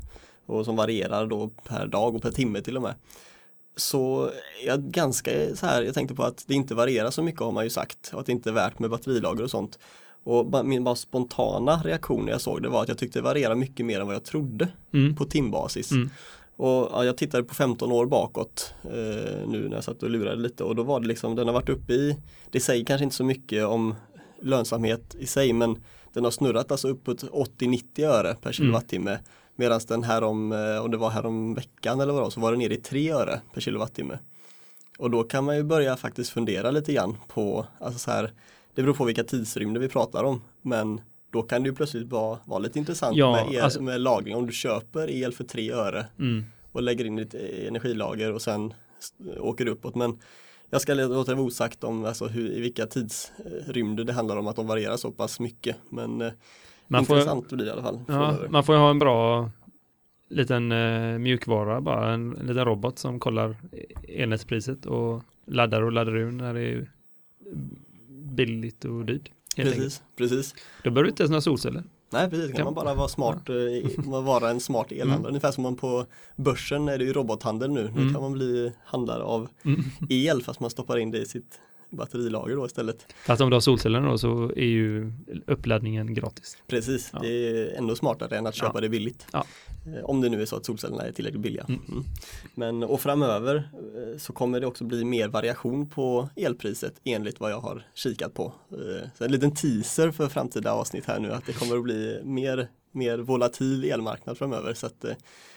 och 0.47 0.65
som 0.65 0.77
varierar 0.77 1.27
då 1.27 1.51
per 1.69 1.87
dag 1.87 2.15
och 2.15 2.23
per 2.23 2.31
timme 2.31 2.61
till 2.61 2.77
och 2.77 2.83
med. 2.83 2.95
Så 3.77 4.31
jag 4.67 4.81
ganska 4.83 5.31
så 5.57 5.67
här, 5.67 5.83
jag 5.83 5.95
tänkte 5.95 6.15
på 6.15 6.23
att 6.23 6.45
det 6.47 6.55
inte 6.55 6.75
varierar 6.75 7.11
så 7.11 7.23
mycket 7.23 7.41
har 7.41 7.53
man 7.53 7.65
ju 7.65 7.71
sagt 7.71 8.11
och 8.15 8.21
att 8.21 8.27
det 8.27 8.33
inte 8.33 8.51
är 8.51 8.55
värt 8.55 8.79
med 8.79 8.91
batterilager 8.91 9.45
och 9.45 9.51
sånt. 9.51 9.79
Och 10.25 10.67
min 10.67 10.85
bara 10.85 10.95
spontana 10.95 11.81
reaktion 11.85 12.25
när 12.25 12.33
jag 12.33 12.41
såg 12.41 12.63
det 12.63 12.69
var 12.69 12.83
att 12.83 12.89
jag 12.89 12.99
tyckte 12.99 13.19
det 13.19 13.23
varierar 13.23 13.55
mycket 13.55 13.87
mer 13.87 14.01
än 14.01 14.07
vad 14.07 14.15
jag 14.15 14.25
trodde 14.25 14.69
Mm. 14.93 15.17
på 15.17 15.25
timbasis. 15.25 15.93
Mm. 15.93 16.11
Och 16.57 16.89
ja, 16.93 17.05
jag 17.05 17.17
tittade 17.17 17.45
på 17.45 17.55
15 17.55 17.93
år 17.93 18.07
bakåt 18.07 18.75
eh, 18.85 19.49
nu 19.49 19.69
när 19.69 19.75
jag 19.77 19.85
satt 19.85 20.03
och 20.03 20.11
lurade 20.11 20.43
lite 20.43 20.65
och 20.65 20.77
då 20.77 20.83
var 20.83 21.01
det 21.01 21.07
liksom, 21.07 21.35
den 21.37 21.47
har 21.47 21.55
varit 21.55 21.69
uppe 21.69 21.93
i, 21.93 22.17
det 22.51 22.61
säger 22.61 22.85
kanske 22.85 23.05
inte 23.05 23.17
så 23.17 23.25
mycket 23.25 23.67
om 23.67 23.95
lönsamhet 24.43 25.15
i 25.19 25.27
sig 25.27 25.53
men 25.53 25.85
den 26.13 26.25
har 26.25 26.31
snurrat 26.31 26.71
alltså 26.71 26.89
uppåt 26.89 27.23
80-90 27.23 28.05
öre 28.07 28.35
per 28.43 28.53
kilowattimme 28.53 29.19
medan 29.57 29.81
den 29.89 30.03
här 30.03 30.25
om, 30.25 30.53
eh, 30.53 30.79
och 30.79 30.91
det 30.91 30.97
var 30.97 31.11
här 31.11 31.27
om 31.27 31.55
veckan 31.55 32.01
eller 32.01 32.13
vad 32.13 32.21
det 32.23 32.25
var, 32.25 32.31
så 32.31 32.41
var 32.41 32.51
den 32.53 32.59
nere 32.59 32.75
i 32.75 32.77
3 32.77 33.11
öre 33.13 33.41
per 33.55 33.61
kilowattimme. 33.61 34.19
Och 34.99 35.11
då 35.11 35.23
kan 35.25 35.45
man 35.45 35.57
ju 35.57 35.63
börja 35.63 35.97
faktiskt 35.97 36.31
fundera 36.31 36.71
lite 36.71 36.93
grann 36.93 37.17
på, 37.29 37.67
alltså 37.81 37.99
så 37.99 38.11
här, 38.11 38.33
det 38.75 38.83
beror 38.83 38.95
på 38.95 39.05
vilka 39.05 39.25
tidsrymder 39.25 39.81
vi 39.81 39.89
pratar 39.89 40.25
om, 40.25 40.43
men 40.63 41.01
då 41.33 41.43
kan 41.43 41.63
det 41.63 41.69
ju 41.69 41.75
plötsligt 41.75 42.09
vara, 42.09 42.39
vara 42.45 42.59
lite 42.59 42.79
intressant 42.79 43.17
Ja, 43.17 43.33
med, 43.33 43.55
el, 43.55 43.61
alltså- 43.65 43.83
med 43.83 44.01
lagring. 44.01 44.37
Om 44.37 44.47
du 44.47 44.53
köper 44.53 45.11
el 45.11 45.33
för 45.33 45.45
3 45.45 45.73
öre 45.73 46.07
Mm. 46.19 46.45
och 46.73 46.83
lägger 46.83 47.05
in 47.05 47.17
lite 47.17 47.39
energilager 47.69 48.33
och 48.33 48.43
sen 48.43 48.75
åker 49.41 49.69
uppåt. 49.69 49.95
Men 49.95 50.19
jag 50.71 50.81
ska 50.81 50.95
låta 50.95 51.31
det 51.31 51.37
vara 51.37 51.47
osagt 51.47 51.85
om 51.85 52.05
alltså 52.05 52.27
hur, 52.27 52.51
i 52.53 52.61
vilka 52.61 52.87
tidsrymder 52.87 54.05
det 54.05 54.13
handlar 54.13 54.37
om 54.37 54.47
att 54.47 54.57
de 54.57 54.67
varierar 54.67 54.97
så 54.97 55.11
pass 55.11 55.41
mycket. 55.41 55.77
Men 55.91 56.31
Man, 56.89 57.05
får, 57.05 57.17
intressant 57.17 57.49
blir 57.49 57.59
det 57.59 57.65
i 57.65 57.71
alla 57.71 57.83
fall. 57.83 58.01
ja, 58.09 58.37
man 58.51 58.65
får 58.65 58.75
ju 58.75 58.81
ha 58.81 58.91
en 58.91 58.99
bra 58.99 59.51
liten 60.29 60.73
eh, 60.73 61.19
mjukvara, 61.19 61.81
bara 61.81 62.13
en, 62.15 62.37
en 62.37 62.47
liten 62.47 62.65
robot 62.65 62.99
som 62.99 63.21
kollar 63.21 63.57
elnätspriset 64.09 64.87
och 64.87 65.23
laddar 65.47 65.83
och 65.83 65.93
laddar 65.93 66.17
ur 66.17 66.31
när 66.31 66.55
det 66.55 66.61
är 66.61 66.91
billigt 68.35 68.85
och 68.85 69.05
dyrt. 69.05 69.31
Enkelt. 69.57 69.77
Precis, 69.77 70.03
precis. 70.17 70.55
Då 70.85 70.91
behöver 70.91 71.03
du 71.03 71.09
inte 71.09 71.23
ens 71.23 71.31
några 71.31 71.41
solceller. 71.41 71.83
Nej 72.11 72.31
precis, 72.31 72.47
kan 72.47 72.57
Kan- 72.57 72.65
man 72.65 72.75
bara 72.75 72.95
vara 72.95 73.09
smart, 73.09 73.49
eh, 73.49 74.05
vara 74.23 74.51
en 74.51 74.61
smart 74.61 74.93
elhandlare. 74.93 75.17
Mm. 75.19 75.29
Ungefär 75.29 75.51
som 75.53 75.63
man 75.63 75.77
på 75.77 76.07
börsen 76.37 76.89
är 76.89 76.99
det 76.99 77.05
ju 77.05 77.13
robothandel 77.13 77.71
nu. 77.71 77.83
Nu 77.95 78.01
Mm. 78.01 78.13
kan 78.13 78.23
man 78.23 78.33
bli 78.33 78.73
handlare 78.85 79.23
av 79.23 79.49
Mm. 79.65 79.81
el 80.11 80.43
fast 80.43 80.61
man 80.61 80.71
stoppar 80.71 80.99
in 80.99 81.11
det 81.11 81.19
i 81.19 81.27
sitt 81.27 81.61
batterilager 81.91 82.57
då 82.57 82.67
istället. 82.67 83.07
Fast 83.27 83.43
om 83.43 83.51
du 83.51 83.57
har 83.57 83.61
solcellerna 83.61 84.11
då 84.11 84.19
så 84.19 84.45
är 84.57 84.65
ju 84.65 85.13
uppladdningen 85.47 86.15
gratis. 86.15 86.57
Precis, 86.67 87.11
Ja. 87.13 87.19
det 87.19 87.29
är 87.29 87.77
ändå 87.79 87.97
smartare 87.97 88.39
än 88.39 88.47
att 88.47 88.55
köpa 88.55 88.73
Ja. 88.75 88.81
det 88.81 88.89
billigt. 88.89 89.27
Ja. 89.33 89.45
Eh, 89.97 90.05
Om 90.05 90.21
det 90.21 90.29
nu 90.29 90.43
är 90.43 90.47
så 90.47 90.57
att 90.57 90.65
solcellerna 90.67 91.03
är 91.03 91.13
tillräckligt 91.13 91.43
billiga. 91.43 91.65
Mm. 91.69 91.81
Mm. 91.89 92.05
Men 92.55 92.83
och 92.83 93.01
framöver 93.01 93.57
eh, 93.57 94.19
så 94.19 94.33
kommer 94.33 94.61
det 94.61 94.67
också 94.67 94.85
bli 94.85 95.05
mer 95.05 95.29
variation 95.29 95.89
på 95.89 96.29
elpriset 96.37 96.95
enligt 97.05 97.41
vad 97.41 97.51
jag 97.51 97.61
har 97.61 97.87
kikat 97.95 98.35
på. 98.35 98.53
Eh, 98.73 99.09
Så 99.19 99.25
en 99.25 99.33
liten 99.33 99.55
teaser 99.55 100.11
för 100.11 100.29
framtida 100.29 100.73
avsnitt 100.73 101.05
här 101.07 101.19
nu 101.21 101.33
att 101.33 101.47
det 101.47 101.53
kommer 101.53 101.77
att 101.77 101.83
bli 101.83 102.21
mer, 102.25 102.69
mer 102.93 103.19
volatil 103.19 103.85
elmarknad 103.85 104.39
framöver. 104.39 104.75
Så 104.75 104.87
att 104.87 105.05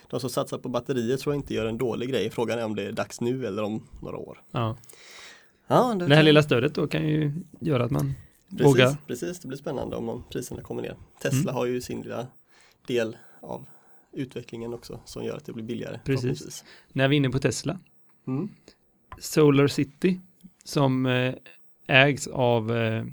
de 0.09 0.19
som 0.19 0.29
satsar 0.29 0.57
på 0.57 0.69
batterier 0.69 1.17
tror 1.17 1.35
jag 1.35 1.39
inte 1.39 1.53
gör 1.53 1.65
en 1.65 1.77
dålig 1.77 2.09
grej. 2.09 2.29
Frågan 2.29 2.59
är 2.59 2.65
om 2.65 2.75
det 2.75 2.83
är 2.83 2.91
dags 2.91 3.21
nu 3.21 3.45
eller 3.47 3.63
om 3.63 3.83
några 4.01 4.17
år. 4.17 4.41
Ja. 4.51 4.77
Ja, 5.69 5.93
Det 5.95 6.15
här 6.15 6.23
lilla 6.23 6.43
stödet 6.43 6.75
då 6.75 6.87
kan 6.87 7.07
ju 7.07 7.31
göra 7.59 7.83
att 7.83 7.91
man 7.91 8.13
Precis, 8.49 8.65
vågar. 8.65 8.97
precis, 9.07 9.39
det 9.39 9.47
blir 9.47 9.57
spännande 9.57 9.95
om 9.95 10.23
priserna 10.31 10.61
kommer 10.61 10.81
ner. 10.81 10.95
Tesla 11.21 11.39
Mm. 11.41 11.55
har 11.55 11.65
ju 11.65 11.81
sin 11.81 12.01
lilla 12.01 12.27
del 12.87 13.17
av 13.41 13.65
utvecklingen 14.13 14.73
också 14.73 14.99
som 15.05 15.23
gör 15.23 15.37
att 15.37 15.45
det 15.45 15.53
blir 15.53 15.63
billigare. 15.63 15.99
Precis. 16.05 16.63
När 16.93 17.07
vi 17.07 17.15
är 17.15 17.17
inne 17.17 17.29
på 17.29 17.39
Tesla. 17.39 17.79
Mm. 18.27 18.49
Solar 19.19 19.67
City 19.67 20.19
som 20.63 21.05
eh, 21.05 21.33
ägs 21.87 22.27
av 22.27 22.71
eh, 22.77 23.05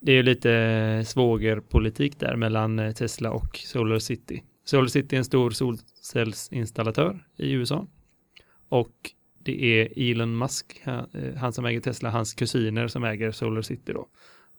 det 0.00 0.12
är 0.12 0.16
ju 0.16 0.22
lite 0.22 1.04
svågerpolitik 1.06 2.18
där 2.20 2.36
mellan 2.36 2.78
eh, 2.78 2.92
Tesla 2.92 3.30
och 3.30 3.56
Solar 3.56 3.98
City. 3.98 4.42
Solar 4.64 4.86
City 4.86 5.16
är 5.16 5.18
en 5.18 5.24
stor 5.24 5.50
solcellsinstallatör 5.50 7.26
i 7.36 7.52
USA 7.52 7.86
och 8.68 9.10
det 9.44 9.64
är 9.64 10.10
Elon 10.10 10.38
Musk, 10.38 10.80
han, 10.84 11.06
eh, 11.12 11.34
han 11.34 11.52
som 11.52 11.64
äger 11.64 11.80
Tesla, 11.80 12.10
hans 12.10 12.34
kusiner 12.34 12.88
som 12.88 13.04
äger 13.04 13.32
Solar 13.32 13.62
City 13.62 13.92
då. 13.92 14.06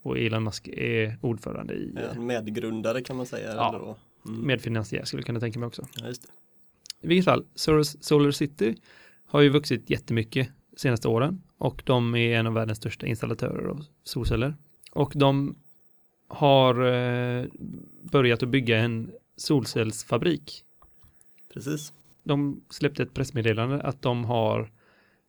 Och 0.01 0.20
Elon 0.20 0.44
Musk 0.44 0.68
är 0.68 1.18
ordförande 1.22 1.74
i 1.74 1.94
medgrundare 2.18 3.01
kan 3.01 3.15
man 3.15 3.25
säga. 3.25 3.56
Ja. 3.56 3.98
Mm. 4.25 4.48
medfinansiär 4.48 5.06
skulle 5.06 5.20
jag 5.20 5.25
kunna 5.25 5.39
tänka 5.39 5.60
mig 5.60 5.68
också. 5.68 5.88
Ja. 5.96 6.10
I 7.01 7.08
vilket 7.08 7.25
fall, 7.25 7.46
Solar 7.56 8.32
City 8.32 8.75
har 9.25 9.42
ju 9.42 9.50
vuxit 9.50 9.89
jättemycket 9.89 10.50
de 10.72 10.80
senaste 10.80 11.08
åren 11.08 11.42
och 11.58 11.82
de 11.86 12.15
är 12.15 12.39
en 12.39 12.48
av 12.48 12.54
världens 12.54 12.77
största 12.77 13.08
installatörer 13.08 13.68
av 13.68 13.86
solceller. 14.04 14.56
Och 14.92 15.12
de 15.15 15.56
har 16.27 16.86
eh, 16.86 17.46
börjat 18.01 18.44
att 18.44 18.50
bygga 18.50 18.77
en 18.77 19.12
solcellsfabrik. 19.38 20.63
Precis. 21.54 21.94
De 22.24 22.62
släppte 22.70 23.04
ett 23.04 23.13
pressmeddelande 23.13 23.82
att 23.82 24.01
de 24.01 24.25
har 24.25 24.72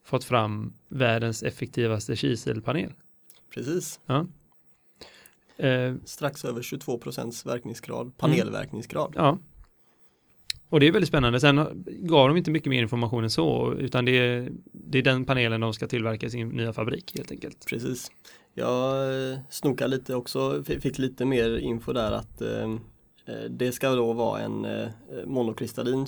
fått 0.06 0.24
fram 0.24 0.72
världens 0.88 1.42
effektivaste 1.42 2.16
kiselpanel. 2.16 2.92
Precis. 3.54 4.00
Eh, 5.56 5.94
Strax 6.04 6.44
över 6.44 6.62
22 6.62 6.98
procents 6.98 7.44
Mm. 7.44 7.54
verkningsgrad, 7.54 8.16
panelverkningsgrad. 8.16 9.12
Ja. 9.16 9.38
Och 10.68 10.80
det 10.80 10.86
är 10.86 10.92
väldigt 10.92 11.08
spännande. 11.08 11.40
Sen 11.40 11.84
gav 11.86 12.28
de 12.28 12.36
inte 12.36 12.50
mycket 12.50 12.70
mer 12.70 12.82
information 12.82 13.24
än 13.24 13.30
så, 13.30 13.74
utan 13.78 14.04
det 14.04 14.10
är, 14.18 14.50
det 14.72 14.98
är 14.98 15.02
den 15.02 15.24
panelen 15.24 15.60
de 15.60 15.72
ska 15.72 15.86
tillverka 15.86 16.26
i 16.26 16.30
sin 16.30 16.48
nya 16.48 16.72
fabrik 16.72 17.12
helt 17.16 17.30
enkelt. 17.30 17.66
Precis. 17.66 18.10
Jag 18.54 19.14
eh, 19.32 19.38
snokade 19.50 19.90
lite 19.96 20.14
också, 20.14 20.64
fick 20.64 20.98
lite 20.98 21.24
mer 21.24 21.56
info 21.58 21.92
där 21.92 22.12
att 22.12 22.40
eh, 22.42 22.62
eh, 23.26 23.44
det 23.50 23.72
ska 23.72 23.90
då 23.90 24.12
vara 24.12 24.40
en 24.40 24.64
eh, 24.64 24.88
monokristallin 25.26 26.06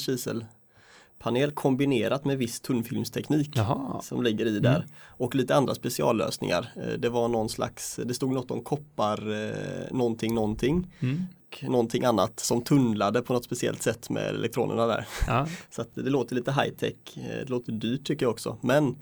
kiselpanel 1.19 1.51
kombinerat 1.51 2.25
med 2.25 2.39
viss 2.39 2.61
tunnfilmsteknik. 2.61 3.51
Jaha. 3.57 4.01
som 4.03 4.23
ligger 4.23 4.47
i 4.47 4.61
där. 4.61 4.77
Mm. 4.77 4.89
Och 5.19 5.35
lite 5.35 5.55
andra 5.57 5.75
speciallösningar. 5.75 6.73
Eh, 6.77 6.99
Det 6.99 7.09
var 7.09 7.29
någon 7.29 7.49
slags, 7.49 8.01
det 8.05 8.15
stod 8.15 8.33
något 8.33 8.51
om 8.51 8.63
koppar, 8.63 9.19
eh, 9.33 9.91
någonting, 9.97 10.35
någonting. 10.35 10.87
Mm. 11.01 11.23
Och 11.51 11.71
någonting 11.71 12.05
annat 12.05 12.41
som 12.41 12.63
tunnlade 12.63 13.23
på 13.23 13.33
något 13.33 13.45
speciellt 13.45 13.83
sätt 13.83 14.11
med 14.11 14.27
elektronerna 14.29 14.87
där. 14.87 15.07
Ja. 15.27 15.47
Så 15.71 15.85
det 15.95 16.11
låter 16.11 16.35
lite 16.37 16.53
high 16.53 16.71
tech, 16.77 17.17
eh, 17.17 17.23
det 17.23 17.49
låter 17.49 17.73
dyrt 17.73 18.05
tycker 18.07 18.27
jag 18.27 18.31
också. 18.31 18.57
Men 18.61 18.97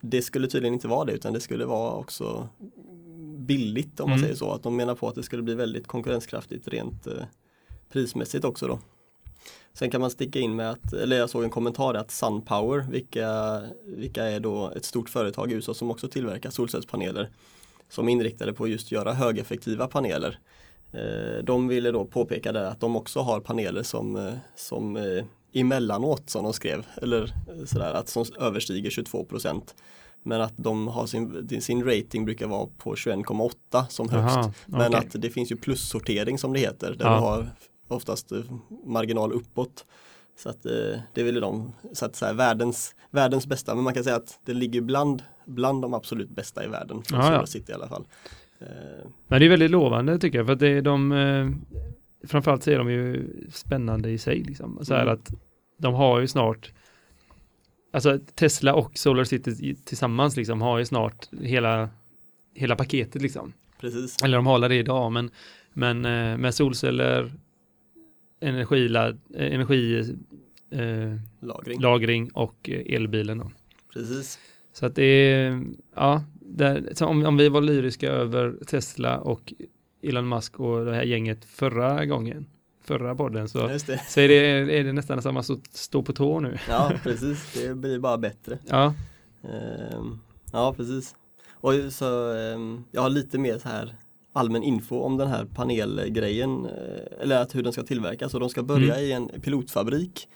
det 0.00 0.22
skulle 0.22 0.48
tydligen 0.48 0.74
inte 0.74 0.88
vara 0.88 1.04
det 1.04 1.12
utan 1.12 1.32
det 1.32 1.40
skulle 1.40 1.64
vara 1.64 1.92
också 1.92 2.48
billigt 3.38 4.00
om 4.00 4.10
man 4.10 4.18
Mm. 4.18 4.22
säger 4.24 4.36
så. 4.36 4.50
Att 4.52 4.62
de 4.62 4.76
menar 4.76 4.94
på 4.94 5.08
att 5.08 5.14
det 5.14 5.22
skulle 5.22 5.42
bli 5.42 5.54
väldigt 5.54 5.86
konkurrenskraftigt 5.86 6.68
rent 6.68 7.06
prismässigt 7.92 8.44
också 8.44 8.66
då. 8.66 8.78
Sen 9.78 9.90
kan 9.90 10.00
man 10.00 10.10
sticka 10.10 10.38
in 10.38 10.56
med 10.56 10.70
att, 10.70 10.92
eller 10.92 11.16
jag 11.18 11.30
såg 11.30 11.44
en 11.44 11.50
kommentar 11.50 11.94
att 11.94 12.10
SunPower, 12.10 12.86
vilka, 12.90 13.60
vilka 13.84 14.24
är 14.24 14.40
då 14.40 14.70
ett 14.76 14.84
stort 14.84 15.08
företag 15.08 15.52
i 15.52 15.54
USA 15.54 15.74
som 15.74 15.90
också 15.90 16.08
tillverkar 16.08 16.50
solcellspaneler 16.50 17.30
som 17.88 18.08
är 18.08 18.12
inriktade 18.12 18.52
på 18.52 18.68
just 18.68 18.92
göra 18.92 19.12
högeffektiva 19.12 19.86
paneler. 19.86 20.38
Eh, 20.92 21.44
De 21.44 21.68
ville 21.68 21.90
då 21.90 22.04
påpeka 22.04 22.52
där 22.52 22.64
att 22.64 22.80
de 22.80 22.96
också 22.96 23.20
har 23.20 23.40
paneler 23.40 23.82
som, 23.82 24.16
eh, 24.16 24.32
som 24.56 24.96
eh, 24.96 25.24
emellanåt 25.52 26.30
som 26.30 26.44
de 26.44 26.52
skrev, 26.52 26.86
eller 27.02 27.32
sådär 27.66 27.92
att 27.94 28.08
som 28.08 28.24
överstiger 28.40 28.90
22% 28.90 29.74
Men 30.22 30.40
att 30.40 30.52
de 30.56 30.88
har 30.88 31.06
sin, 31.06 31.60
sin 31.60 31.84
rating 31.84 32.24
brukar 32.24 32.46
vara 32.46 32.68
på 32.78 32.94
21,8 32.94 33.86
som 33.88 34.08
högst. 34.08 34.36
Jaha, 34.36 34.52
Men 34.66 34.94
okej. 34.94 34.98
att 35.14 35.22
det 35.22 35.30
finns 35.30 35.52
ju 35.52 35.56
plussortering 35.56 36.38
som 36.38 36.52
det 36.52 36.58
heter, 36.58 36.94
där 36.98 37.04
Ja. 37.04 37.14
du 37.14 37.20
har 37.20 37.50
oftast 37.88 38.32
eh, 38.32 38.38
marginal 38.84 39.32
uppåt. 39.32 39.84
Så 40.38 40.48
att 40.48 40.66
eh, 40.66 41.00
det 41.14 41.22
ville 41.22 41.40
de, 41.40 41.72
så 41.92 42.04
att 42.06 42.20
här, 42.20 42.34
världens, 42.34 42.94
världens 43.10 43.46
bästa, 43.46 43.74
men 43.74 43.84
man 43.84 43.94
kan 43.94 44.04
säga 44.04 44.16
att 44.16 44.40
det 44.44 44.52
ligger 44.54 44.80
bland, 44.80 45.22
bland 45.46 45.82
de 45.82 45.94
absolut 45.94 46.28
bästa 46.30 46.64
i 46.64 46.68
världen, 46.68 47.02
från 47.02 47.20
Ja. 47.20 47.46
City 47.46 47.72
i 47.72 47.74
alla 47.74 47.88
fall. 47.88 48.06
Eh, 48.58 48.66
Men 49.28 49.40
det 49.40 49.46
är 49.46 49.50
väldigt 49.50 49.70
lovande 49.70 50.18
tycker 50.18 50.38
jag, 50.38 50.46
för 50.46 50.52
att 50.52 50.58
det 50.58 50.68
är 50.68 50.82
de, 50.82 51.12
eh, 51.12 51.48
framförallt 52.28 52.62
så 52.62 52.70
är 52.70 52.78
de 52.78 52.90
ju 52.90 53.30
spännande 53.52 54.10
i 54.10 54.18
sig. 54.18 54.42
Liksom. 54.42 54.84
Så 54.84 54.94
här 54.94 55.02
Mm. 55.02 55.14
att 55.14 55.30
de 55.78 55.94
har 55.94 56.20
ju 56.20 56.26
snart, 56.26 56.72
alltså 57.92 58.18
Tesla 58.34 58.74
och 58.74 58.98
Solar 58.98 59.24
City 59.24 59.74
tillsammans 59.84 60.36
liksom 60.36 60.60
har 60.60 60.78
ju 60.78 60.84
snart 60.84 61.28
hela, 61.40 61.88
hela 62.54 62.76
paketet 62.76 63.22
liksom. 63.22 63.52
precis, 63.80 64.22
Eller 64.22 64.36
de 64.36 64.46
håller 64.46 64.68
det 64.68 64.74
idag, 64.74 65.12
men, 65.12 65.30
men 65.72 66.00
med 66.40 66.54
solceller, 66.54 67.32
energilad, 68.40 69.20
eh, 69.34 69.54
energilagring 69.54 70.18
eh, 70.70 71.16
lagring. 71.40 71.80
lagring 71.80 72.30
och 72.32 72.70
eh, 72.70 72.94
elbilen 72.94 73.38
då. 73.38 73.50
Precis, 73.92 74.38
Så 74.72 74.86
att 74.86 74.94
det 74.94 75.04
är, 75.04 75.62
ja, 75.94 76.24
där, 76.40 77.02
om, 77.02 77.26
om 77.26 77.36
vi 77.36 77.48
var 77.48 77.60
lyriska 77.60 78.08
över 78.10 78.56
Tesla 78.66 79.18
och 79.18 79.52
Elon 80.02 80.28
Musk 80.28 80.60
och 80.60 80.84
det 80.84 80.94
här 80.94 81.02
gänget 81.02 81.44
förra 81.44 82.06
gången, 82.06 82.46
förra 82.84 83.14
podden, 83.14 83.48
så, 83.48 83.66
det. 83.66 84.00
så 84.08 84.20
är, 84.20 84.28
det, 84.28 84.34
är 84.78 84.84
det 84.84 84.92
nästan 84.92 85.22
samma 85.22 85.42
som 85.42 85.56
att 85.56 85.76
stå 85.76 86.02
på 86.02 86.12
tå 86.12 86.40
nu. 86.40 86.58
Ja, 86.68 86.92
precis, 87.02 87.52
det 87.62 87.74
blir 87.74 87.98
bara 87.98 88.18
bättre. 88.18 88.58
Ja, 88.66 88.94
Ehm, 89.42 90.18
ja, 90.52 90.74
precis. 90.76 91.14
Och 91.50 91.72
så, 91.90 92.32
ehm, 92.32 92.84
jag 92.90 93.02
har 93.02 93.10
lite 93.10 93.38
mer 93.38 93.58
så 93.58 93.68
här 93.68 93.94
allmän 94.36 94.62
info 94.62 95.00
om 95.00 95.16
den 95.16 95.28
här 95.28 95.44
panelgrejen, 95.44 96.66
eh, 96.66 97.22
eller 97.22 97.42
att 97.42 97.54
hur 97.54 97.62
den 97.62 97.72
ska 97.72 97.82
tillverkas. 97.82 98.34
Och 98.34 98.40
de 98.40 98.48
ska 98.48 98.62
börja 98.62 98.94
Mm. 98.94 99.04
i 99.06 99.12
en 99.12 99.40
pilotfabrik 99.40 100.28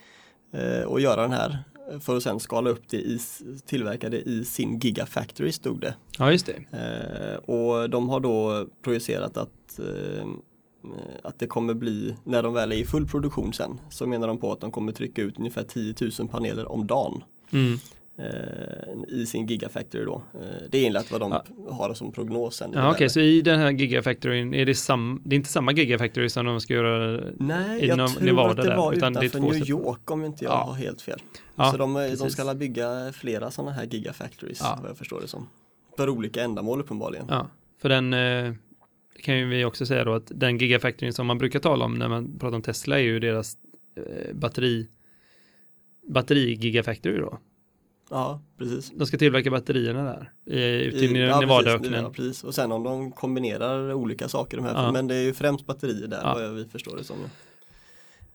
eh, 0.53 0.83
och 0.87 1.01
göra 1.01 1.23
den 1.23 1.33
här 1.33 1.59
för 2.01 2.17
att 2.17 2.23
sen 2.23 2.41
skala 2.41 2.71
upp 2.71 2.83
det 2.91 2.97
i, 2.97 3.19
tillverka 3.67 4.09
det 4.09 4.21
i 4.23 4.45
sin 4.45 4.79
Gigafactory 4.79 5.53
stod 5.53 5.81
det. 5.81 5.95
ja 6.19 6.33
just 6.33 6.47
det. 6.47 6.79
Eh, 6.79 7.37
och 7.55 7.91
de 7.91 8.09
har 8.09 8.21
då 8.21 8.67
projicerat 8.85 9.37
att, 9.37 9.81
att 11.23 11.39
det 11.39 11.47
kommer 11.47 11.75
bli, 11.75 12.17
när 12.25 12.43
de 12.43 12.55
väl 12.55 12.73
är 12.73 12.77
i 12.77 12.85
full 12.85 13.07
produktion 13.07 13.53
sen, 13.53 13.81
så 13.91 14.07
menar 14.07 14.29
de 14.29 14.39
på 14.39 14.53
att 14.53 14.61
de 14.61 14.71
kommer 14.71 14.93
trycka 14.93 15.23
ut 15.23 15.39
ungefär 15.39 15.63
10 15.63 15.95
000 16.19 16.29
paneler 16.29 16.73
om 16.73 16.87
dagen 16.87 17.23
Mm. 17.53 17.79
Eh, 18.21 19.15
i 19.21 19.27
sin 19.27 19.47
Gigafactory 19.47 20.05
då. 20.05 20.23
Eh, 20.35 20.41
det 20.71 20.79
är 20.79 20.87
enligt 20.87 21.11
vad 21.13 21.21
de 21.21 21.33
Ja. 21.33 21.45
har 21.75 21.95
som 21.95 22.13
prognos 22.13 22.57
sen. 22.57 22.71
i 22.71 22.77
Ja, 22.77 22.83
det 22.83 22.89
Okej, 22.91 23.01
där. 23.01 23.09
så 23.09 23.21
i 23.21 23.41
den 23.43 23.59
här 23.59 23.71
gigafactoryn, 23.71 24.55
är 24.55 24.67
det, 24.67 24.75
sam, 24.75 25.23
det 25.25 25.35
är 25.35 25.37
inte 25.37 25.49
samma 25.49 25.73
gigafactory 25.73 26.29
som 26.29 26.47
de 26.47 26.61
ska 26.61 26.75
göra? 26.75 27.21
Nej, 27.39 27.81
i 27.83 27.87
jag 27.89 28.09
tror 28.11 28.25
Nevada 28.25 28.51
att 28.51 28.57
det 28.57 28.63
där, 28.63 28.77
var 28.77 28.93
utan 28.93 29.13
det 29.13 29.21
är 29.21 29.25
utanför 29.25 29.49
två 29.49 29.53
New. 29.59 29.71
York 29.71 30.11
om 30.11 30.25
inte 30.25 30.45
jag 30.45 30.53
Ja. 30.53 30.57
har 30.65 30.75
helt 30.75 31.01
fel. 31.03 31.21
Ja, 31.57 31.71
så 31.71 31.77
de, 31.77 31.97
eh, 31.97 32.03
de 32.19 32.31
ska 32.31 32.43
alla 32.43 32.55
bygga 32.55 33.13
flera 33.13 33.51
sådana 33.51 33.73
här 33.73 33.85
Gigafactories, 33.85 34.61
Ja. 34.63 34.79
vad 34.83 34.91
jag 34.91 34.97
förstår 34.99 35.21
det 35.21 35.29
som. 35.29 35.49
För 35.97 36.09
olika 36.09 36.43
ändamål 36.45 36.81
uppenbarligen. 36.81 37.27
Ja, 37.29 37.47
för 37.83 37.89
den 37.89 38.15
kan 39.23 39.39
ju 39.39 39.47
vi 39.49 39.65
också 39.65 39.87
säga 39.87 40.05
då 40.05 40.15
att 40.15 40.33
den 40.35 40.59
gigafactoryn 40.59 41.13
som 41.13 41.27
man 41.27 41.39
brukar 41.39 41.59
tala 41.59 41.85
om 41.85 41.95
när 41.95 42.09
man 42.09 42.39
pratar 42.39 42.57
om 42.57 42.63
Tesla 42.63 42.99
är 42.99 43.03
ju 43.03 43.21
deras 43.21 43.57
batteri 44.33 44.89
batteri 46.09 46.55
gigafactory 46.55 47.17
då. 47.19 47.39
Ja, 48.11 48.41
precis. 48.59 48.91
De 48.95 49.07
ska 49.07 49.19
tillverka 49.19 49.51
batterierna 49.51 50.03
där, 50.05 50.33
i- 50.57 50.85
ute 50.85 50.99
i, 50.99 51.17
I- 51.17 51.27
ja, 51.29 51.41
Nevadaöknen. 51.41 51.93
ja, 52.05 52.11
precis. 52.11 52.45
Och 52.45 52.55
sen 52.55 52.73
om 52.73 52.83
de 52.83 53.13
kombinerar 53.13 53.93
olika 53.93 54.29
saker 54.29 54.57
de 54.57 54.67
här, 54.67 54.75
Ja. 54.85 54.93
men 54.93 55.07
det 55.07 55.15
är 55.15 55.23
ju 55.23 55.35
främst 55.35 55.67
batterier 55.67 56.07
där 56.07 56.21
Ja. 56.23 56.35
vad 56.35 56.55
vi 56.55 56.65
förstår 56.65 56.97
det 56.97 57.05
som. 57.05 57.17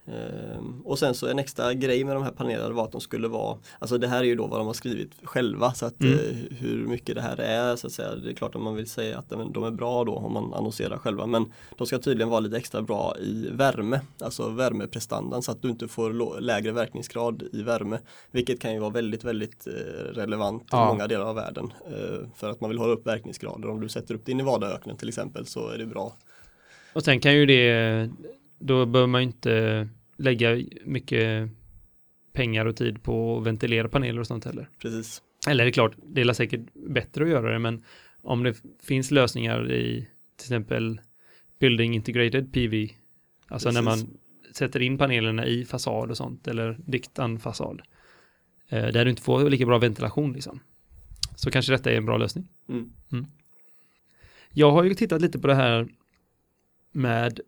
Ehm, 0.07 0.81
och 0.85 0.99
sen 0.99 1.13
så 1.13 1.27
en 1.27 1.39
extra 1.39 1.73
grej 1.73 2.03
med 2.03 2.15
de 2.15 2.23
här 2.23 2.31
panelerna 2.31 2.73
var 2.75 2.83
att 2.83 2.91
de 2.91 3.01
skulle 3.01 3.27
vara, 3.27 3.57
alltså 3.79 3.97
det 3.97 4.07
här 4.07 4.19
är 4.19 4.23
ju 4.23 4.35
då 4.35 4.47
vad 4.47 4.59
de 4.59 4.67
har 4.67 4.73
skrivit 4.73 5.11
själva 5.23 5.73
så 5.73 5.85
att 5.85 6.01
Mm. 6.03 6.13
eh, 6.13 6.57
hur 6.57 6.85
mycket 6.87 7.15
det 7.15 7.21
här 7.21 7.37
är 7.39 7.75
så 7.75 7.87
att 7.87 7.93
säga, 7.93 8.15
det 8.15 8.29
är 8.29 8.33
klart 8.33 8.55
att 8.55 8.61
man 8.61 8.75
vill 8.75 8.89
säga 8.89 9.17
att 9.19 9.29
de, 9.29 9.63
är 9.63 9.71
bra 9.71 10.03
då 10.03 10.15
om 10.15 10.33
man 10.33 10.53
annonserar 10.53 10.97
själva 10.97 11.25
men 11.25 11.45
de 11.77 11.87
ska 11.87 11.99
tydligen 11.99 12.29
vara 12.29 12.39
lite 12.39 12.57
extra 12.57 12.81
bra 12.81 13.15
i 13.19 13.49
värme, 13.51 13.99
alltså 14.21 14.49
värmeprestandan 14.49 15.41
så 15.41 15.51
att 15.51 15.61
du 15.61 15.69
inte 15.69 15.87
får 15.87 16.39
lägre 16.41 16.71
verkningsgrad 16.71 17.43
i 17.53 17.61
värme 17.63 17.99
vilket 18.31 18.59
kan 18.59 18.73
ju 18.73 18.79
vara 18.79 18.89
väldigt 18.89 19.23
väldigt 19.23 19.67
eh, 19.67 19.73
relevant 20.13 20.61
i 20.63 20.65
Ja. 20.71 20.87
många 20.87 21.07
delar 21.07 21.25
av 21.25 21.35
världen 21.35 21.73
eh, 21.87 22.27
för 22.35 22.49
att 22.49 22.61
man 22.61 22.69
vill 22.69 22.79
hålla 22.79 22.93
upp 22.93 23.07
verkningsgrader 23.07 23.69
om 23.69 23.81
du 23.81 23.89
sätter 23.89 24.15
upp 24.15 24.21
det 24.25 24.31
i 24.31 24.35
Nevadaöknen 24.35 24.97
till 24.97 25.07
exempel 25.09 25.45
så 25.45 25.69
är 25.69 25.77
det 25.77 25.85
bra. 25.85 26.13
Och 26.93 27.03
sen 27.03 27.19
kan 27.19 27.33
ju 27.35 27.45
det, 27.45 28.09
då 28.59 28.85
behöver 28.85 29.07
man 29.07 29.21
inte 29.21 29.87
lägga 30.17 30.61
mycket 30.85 31.49
pengar 32.33 32.65
och 32.65 32.75
tid 32.75 33.03
på 33.03 33.37
att 33.37 33.47
ventilera 33.47 33.89
paneler 33.89 34.19
och 34.19 34.27
sånt 34.27 34.45
heller. 34.45 34.69
Precis. 34.79 35.21
Eller 35.47 35.63
det 35.63 35.69
är 35.69 35.71
klart, 35.71 35.95
det 36.07 36.21
är 36.21 36.33
säkert 36.33 36.61
bättre 36.73 37.23
att 37.23 37.29
göra 37.29 37.51
det, 37.51 37.59
men 37.59 37.83
om 38.21 38.43
det 38.43 38.61
finns 38.83 39.11
lösningar 39.11 39.71
i 39.71 40.07
till 40.37 40.45
exempel 40.45 41.01
Building 41.59 41.95
Integrated 41.95 42.53
PV, 42.53 42.89
alltså 43.47 43.71
när 43.71 43.83
Precis. 43.83 44.05
man 44.05 44.17
sätter 44.55 44.81
in 44.81 44.97
panelerna 44.97 45.45
i 45.45 45.65
fasad 45.65 46.09
och 46.09 46.17
sånt, 46.17 46.47
eller 46.47 46.77
diktan 46.85 47.39
fasad, 47.39 47.81
eh, 48.69 48.87
där 48.87 49.05
du 49.05 49.09
inte 49.09 49.21
får 49.21 49.49
lika 49.49 49.65
bra 49.65 49.77
ventilation 49.77 50.33
liksom. 50.33 50.59
Så 51.35 51.51
kanske 51.51 51.71
detta 51.71 51.91
är 51.91 51.97
en 51.97 52.05
bra 52.05 52.17
lösning. 52.17 52.47
Mm. 52.69 53.25
Jag 54.51 54.71
har 54.71 54.83
ju 54.83 54.93
tittat 54.93 55.21
lite 55.21 55.39
på 55.39 55.47
det 55.47 55.55
här 55.55 55.87
med, 56.91 57.39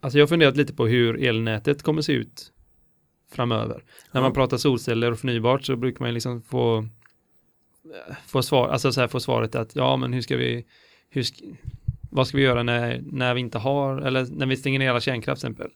alltså 0.00 0.18
jag 0.18 0.22
har 0.22 0.28
funderat 0.28 0.56
lite 0.56 0.74
på 0.74 0.86
hur 0.86 1.24
elnätet 1.24 1.82
kommer 1.82 2.02
se 2.02 2.12
ut 2.12 2.52
framöver. 3.32 3.84
När 4.12 4.20
man 4.20 4.32
pratar 4.32 4.56
solceller 4.56 5.12
och 5.12 5.18
förnybart 5.18 5.64
så 5.64 5.76
brukar 5.76 6.04
man 6.04 6.14
liksom 6.14 6.42
få 6.42 6.88
få 8.26 8.42
svar, 8.42 8.68
alltså 8.68 8.92
så 8.92 9.00
här 9.00 9.08
få 9.08 9.20
svaret 9.20 9.54
att 9.54 9.76
ja 9.76 9.96
men 9.96 10.12
hur 10.12 10.20
ska 10.20 10.36
vi, 10.36 10.66
hur 11.10 11.22
ska, 11.22 11.44
vad 12.10 12.28
ska 12.28 12.36
vi 12.36 12.42
göra 12.42 12.62
när, 12.62 13.00
när 13.12 13.34
vi 13.34 13.40
inte 13.40 13.58
har, 13.58 14.00
eller 14.00 14.26
när 14.30 14.46
vi 14.46 14.56
stänger 14.56 14.78
ner 14.78 14.90
alla 14.90 15.00
kärnkraft 15.00 15.40
till 15.40 15.50
exempel. 15.50 15.70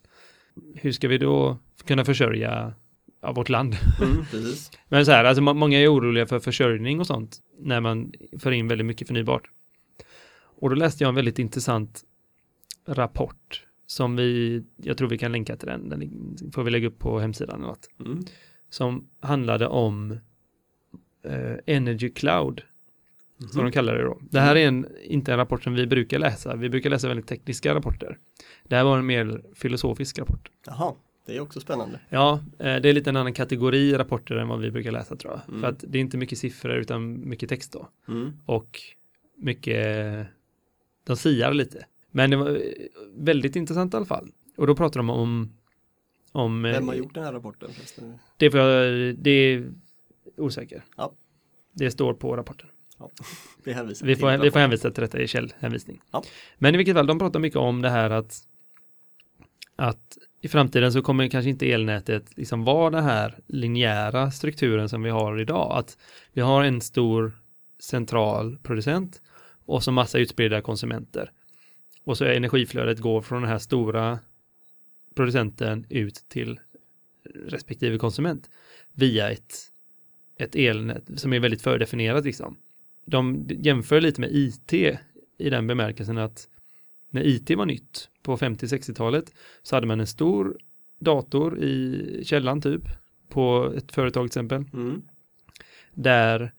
Hur 0.74 0.92
ska 0.92 1.08
vi 1.08 1.18
då 1.18 1.58
kunna 1.84 2.04
försörja 2.04 2.74
ja, 3.20 3.32
vårt 3.32 3.48
land? 3.48 3.76
Mm. 4.02 4.24
Men 4.88 5.06
så 5.06 5.12
här, 5.12 5.24
alltså 5.24 5.42
må- 5.42 5.54
många 5.54 5.78
är 5.78 5.92
oroliga 5.92 6.26
för 6.26 6.40
försörjning 6.40 7.00
och 7.00 7.06
sånt 7.06 7.38
när 7.58 7.80
man 7.80 8.12
för 8.38 8.52
in 8.52 8.68
väldigt 8.68 8.86
mycket 8.86 9.06
förnybart. 9.06 9.50
Och 10.60 10.70
då 10.70 10.76
läste 10.76 11.04
jag 11.04 11.08
en 11.08 11.14
väldigt 11.14 11.38
intressant 11.38 12.02
rapport 12.86 13.64
som 13.92 14.16
vi, 14.16 14.62
jag 14.76 14.96
tror 14.98 15.08
vi 15.08 15.18
kan 15.18 15.32
länka 15.32 15.56
till 15.56 15.68
den, 15.68 15.88
den 15.88 16.36
får 16.52 16.62
vi 16.64 16.70
lägga 16.70 16.88
upp 16.88 16.98
på 16.98 17.18
hemsidan 17.18 17.56
eller 17.56 17.66
något, 17.68 17.88
Mm. 18.00 18.24
som 18.70 19.08
handlade 19.20 19.66
om 19.66 20.18
eh, 21.24 21.54
Energy 21.66 22.08
Cloud, 22.10 22.62
som 23.38 23.48
Mhm. 23.60 23.64
de 23.64 23.72
kallar 23.72 23.94
det 23.94 24.02
då. 24.02 24.18
Det 24.30 24.40
här 24.40 24.56
är 24.56 24.68
en, 24.68 24.86
inte 25.04 25.32
en 25.32 25.38
rapport 25.38 25.62
som 25.62 25.74
vi 25.74 25.86
brukar 25.86 26.18
läsa, 26.18 26.56
vi 26.56 26.68
brukar 26.68 26.90
läsa 26.90 27.08
väldigt 27.08 27.26
tekniska 27.26 27.74
rapporter. 27.74 28.18
Det 28.64 28.76
här 28.76 28.84
var 28.84 28.98
en 28.98 29.06
mer 29.06 29.42
filosofisk 29.54 30.18
rapport. 30.18 30.50
Jaha, 30.66 30.94
det 31.26 31.36
är 31.36 31.40
också 31.40 31.60
spännande. 31.60 32.00
Ja, 32.08 32.40
eh, 32.58 32.76
det 32.76 32.88
är 32.88 32.92
lite 32.92 33.10
en 33.10 33.16
annan 33.16 33.32
kategori 33.34 33.94
rapporter 33.94 34.34
än 34.36 34.48
vad 34.48 34.60
vi 34.60 34.70
brukar 34.70 34.92
läsa 34.92 35.16
tror 35.16 35.32
jag. 35.32 35.40
Mm. 35.48 35.60
För 35.60 35.68
att 35.68 35.84
det 35.88 35.98
är 35.98 36.00
inte 36.00 36.16
mycket 36.16 36.38
siffror 36.38 36.74
utan 36.76 37.28
mycket 37.28 37.48
text 37.48 37.72
då. 37.72 37.88
Mm. 38.08 38.32
Och 38.46 38.80
mycket, 39.36 40.26
de 41.06 41.16
siar 41.16 41.54
lite. 41.54 41.84
Men 42.12 42.30
det 42.30 42.36
var 42.36 42.50
eh, 42.50 42.60
väldigt 43.16 43.56
intressant 43.56 43.94
i 43.94 43.96
alla 43.96 44.06
fall. 44.06 44.32
Och 44.56 44.66
då 44.66 44.76
pratar 44.76 45.00
de 45.00 45.10
om, 45.10 45.52
om 46.32 46.64
eh, 46.64 46.72
Vem 46.72 46.88
har 46.88 46.94
gjort 46.94 47.14
den 47.14 47.24
här 47.24 47.32
rapporten 47.32 47.72
förresten? 47.72 48.18
det, 48.36 48.50
får 48.50 48.60
jag, 48.60 49.16
det 49.16 49.30
är 49.30 49.72
osäker. 50.36 50.84
Ja. 50.96 51.12
Det 51.72 51.90
står 51.90 52.14
på 52.14 52.36
rapporten. 52.36 52.68
Vi 53.64 53.72
hänvisar 53.72 54.06
Vi 54.06 54.14
till 54.14 54.20
får, 54.20 54.38
vi 54.38 54.50
får 54.50 54.58
hänvisa 54.58 54.90
till 54.90 55.02
detta 55.02 55.20
i 55.20 55.28
källhänvisning. 55.28 56.00
Ja. 56.10 56.22
Men 56.58 56.74
i 56.74 56.78
vilket 56.78 56.94
fall, 56.94 57.06
de 57.06 57.18
pratar 57.18 57.40
mycket 57.40 57.58
om 57.58 57.82
det 57.82 57.90
här 57.90 58.10
att, 58.10 58.38
att 59.76 60.18
i 60.40 60.48
framtiden 60.48 60.92
så 60.92 61.02
kommer 61.02 61.28
kanske 61.28 61.50
inte 61.50 61.72
elnätet 61.72 62.36
liksom 62.36 62.64
vara 62.64 62.90
den 62.90 63.04
här 63.04 63.38
linjära 63.46 64.30
strukturen 64.30 64.88
som 64.88 65.02
vi 65.02 65.10
har 65.10 65.40
idag. 65.40 65.78
Att 65.78 65.98
vi 66.32 66.40
har 66.40 66.64
en 66.64 66.80
stor 66.80 67.32
central 67.80 68.58
producent 68.62 69.22
och 69.66 69.82
så 69.82 69.92
massa 69.92 70.18
utspridda 70.18 70.60
konsumenter. 70.60 71.32
Och 72.04 72.18
så 72.18 72.24
är 72.24 72.34
energiflödet 72.34 72.98
går 72.98 73.22
från 73.22 73.42
den 73.42 73.50
här 73.50 73.58
stora 73.58 74.18
producenten 75.14 75.86
ut 75.88 76.24
till 76.28 76.60
respektive 77.46 77.98
konsument 77.98 78.50
via 78.92 79.30
ett, 79.30 79.54
ett 80.38 80.56
elnät 80.56 81.02
som 81.16 81.32
är 81.32 81.40
väldigt 81.40 81.62
fördefinierat 81.62 82.24
liksom 82.24 82.56
de 83.04 83.46
jämför 83.48 84.00
lite 84.00 84.20
med 84.20 84.30
IT 84.32 84.72
i 85.38 85.50
den 85.50 85.66
bemärkelsen 85.66 86.18
att 86.18 86.48
när 87.10 87.26
IT 87.26 87.50
var 87.50 87.66
nytt 87.66 88.08
på 88.22 88.36
50-60-talet 88.36 89.34
så 89.62 89.76
hade 89.76 89.86
man 89.86 90.00
en 90.00 90.06
stor 90.06 90.58
dator 90.98 91.58
i 91.58 92.22
källan 92.24 92.60
typ 92.60 92.82
på 93.28 93.72
ett 93.76 93.92
företag 93.92 94.22
till 94.22 94.26
exempel 94.26 94.64
Mm. 94.72 95.02
där 95.94 96.52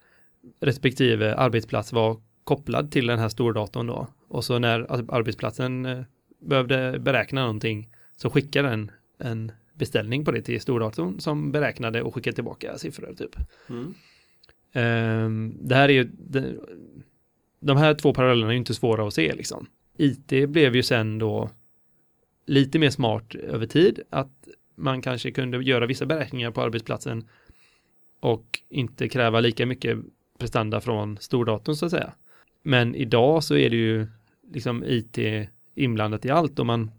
respektive 0.60 1.36
arbetsplats 1.36 1.93
var 1.93 2.21
kopplad 2.55 2.91
till 2.91 3.07
den 3.07 3.19
här 3.19 3.29
stordatorn 3.29 3.87
då 3.87 4.07
och 4.27 4.43
så 4.43 4.59
när 4.59 4.79
arbetsplatsen 5.15 5.85
eh, 5.85 6.03
behövde 6.39 6.99
beräkna 6.99 7.41
någonting 7.41 7.89
så 8.15 8.29
skickade 8.29 8.69
den 8.69 8.91
en 9.17 9.51
beställning 9.73 10.25
på 10.25 10.31
det 10.31 10.41
till 10.41 10.61
stordatorn 10.61 11.19
som 11.19 11.51
beräknade 11.51 12.01
och 12.01 12.15
skickade 12.15 12.35
tillbaka 12.35 12.77
siffror 12.77 13.13
typ. 13.13 13.35
Mm. 13.69 13.93
Ehm, 14.73 15.57
det 15.61 15.75
här 15.75 15.89
är 15.89 15.93
ju, 15.93 16.03
de, 16.03 16.59
de 17.59 17.77
här 17.77 17.93
två 17.93 18.13
parallellerna 18.13 18.47
är 18.47 18.53
ju 18.53 18.59
inte 18.59 18.73
svåra 18.73 19.07
att 19.07 19.13
se 19.13 19.33
liksom. 19.33 19.67
IT 19.97 20.49
blev 20.49 20.75
ju 20.75 20.83
sen 20.83 21.19
då 21.19 21.49
lite 22.45 22.79
mer 22.79 22.89
smart 22.89 23.35
över 23.35 23.65
tid, 23.65 23.99
att 24.09 24.47
man 24.75 25.01
kanske 25.01 25.31
kunde 25.31 25.63
göra 25.63 25.85
vissa 25.85 26.05
beräkningar 26.05 26.51
på 26.51 26.61
arbetsplatsen 26.61 27.27
och 28.19 28.59
inte 28.69 29.09
kräva 29.09 29.39
lika 29.39 29.65
mycket 29.65 29.97
prestanda 30.37 30.81
från 30.81 31.17
stordatorn 31.17 31.75
så 31.75 31.85
att 31.85 31.91
säga. 31.91 32.13
Men 32.63 32.95
idag 32.95 33.43
så 33.43 33.56
är 33.56 33.69
det 33.69 33.76
ju 33.76 34.08
liksom 34.54 34.84
IT 34.84 35.17
inblandat 35.76 36.26
i 36.26 36.30
allt 36.30 36.60
och 36.60 36.65
man, 36.65 36.91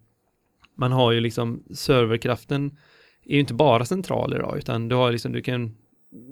man 0.74 0.92
har 0.92 1.12
ju 1.12 1.20
liksom 1.20 1.62
serverkraften 1.74 2.78
är 3.24 3.34
ju 3.34 3.40
inte 3.40 3.54
bara 3.54 3.84
central 3.84 4.34
idag 4.34 4.58
utan 4.58 4.88
du 4.88 4.94
har 4.94 5.12
liksom, 5.12 5.32
du 5.32 5.42
kan 5.42 5.76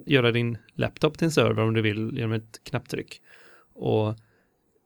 göra 0.05 0.31
din 0.31 0.57
laptop 0.73 1.17
till 1.17 1.25
en 1.25 1.31
server 1.31 1.63
om 1.63 1.73
du 1.73 1.81
vill 1.81 2.11
genom 2.13 2.31
ett 2.31 2.61
knapptryck. 2.63 3.21
Och 3.73 4.15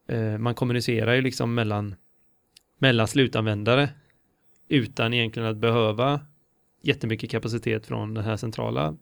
eh, 0.08 0.38
man 0.38 0.56
kommunicerar 0.56 1.14
ju 1.14 1.22
liksom 1.22 1.54
mellan, 1.54 1.96
mellan 2.78 3.08
slutanvändare 3.08 3.90
utan 4.68 5.14
egentligen 5.14 5.50
att 5.50 5.58
behöva 5.58 6.22
jättemycket 6.82 7.32
kapacitet 7.32 7.86
från 7.86 8.14
den 8.14 8.24
här 8.24 8.38
centrala. 8.38 8.98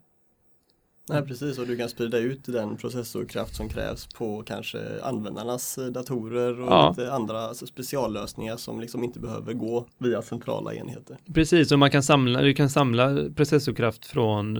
Nej 1.09 1.21
precis 1.21 1.59
och 1.59 1.67
du 1.67 1.77
kan 1.77 1.89
sprida 1.89 2.17
ut 2.17 2.43
den 2.45 2.77
processorkraft 2.77 3.55
som 3.55 3.69
krävs 3.69 4.07
på 4.07 4.43
kanske 4.43 5.01
användarnas 5.03 5.77
eh, 5.77 5.85
datorer 5.85 6.61
och 6.61 6.71
Ja. 6.71 6.89
lite 6.89 7.13
andra 7.13 7.53
speciallösningar 7.53 8.57
som 8.57 8.79
liksom 8.81 9.03
inte 9.03 9.19
behöver 9.19 9.53
gå 9.53 9.87
via 9.97 10.21
centrala 10.21 10.73
enheter. 10.73 11.17
Precis, 11.33 11.71
och 11.71 11.79
man 11.79 11.91
kan 11.91 12.03
samla, 12.03 12.41
du 12.41 12.53
kan 12.53 12.69
samla 12.69 13.29
processorkraft 13.35 14.05
från, 14.05 14.59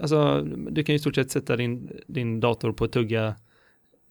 alltså 0.00 0.42
du 0.70 0.84
kan 0.84 0.92
ju 0.92 0.96
i 0.96 0.98
stort 0.98 1.14
sett 1.14 1.30
sätta 1.30 1.56
din, 1.56 1.90
din 2.06 2.40
dator 2.40 2.72
på 2.72 2.84
att 2.84 2.92
tugga 2.92 3.34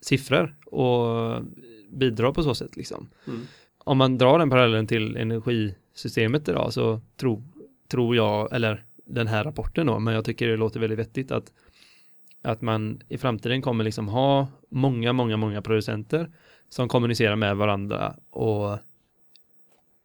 siffror 0.01 0.55
och 0.65 1.41
bidra 1.89 2.34
på 2.34 2.43
så 2.43 2.55
sätt 2.55 2.75
liksom. 2.77 3.10
Mm. 3.27 3.41
om 3.77 3.97
man 3.97 4.17
drar 4.17 4.39
den 4.39 4.49
parallellen 4.49 4.88
till 4.88 5.15
energisystemet 5.17 6.49
idag 6.49 6.73
så 6.73 7.01
tro, 7.17 7.43
tror 7.91 8.15
jag, 8.15 8.53
eller 8.53 8.86
den 9.10 9.28
här 9.28 9.43
rapporten 9.43 9.88
då, 9.88 10.00
men 10.00 10.13
jag 10.13 10.26
tycker 10.26 10.48
det 10.48 10.58
låter 10.58 10.80
väldigt 10.80 11.00
vettigt 11.00 11.32
att, 11.32 11.54
att 12.41 12.62
man 12.62 13.02
i 13.08 13.17
framtiden 13.17 13.62
kommer 13.62 13.84
liksom 13.84 14.08
ha 14.08 14.48
många, 14.69 15.13
många, 15.13 15.38
många 15.38 15.62
producenter 15.62 16.32
som 16.69 16.88
kommunicerar 16.88 17.36
med 17.36 17.58
varandra 17.58 18.15
och 18.30 18.80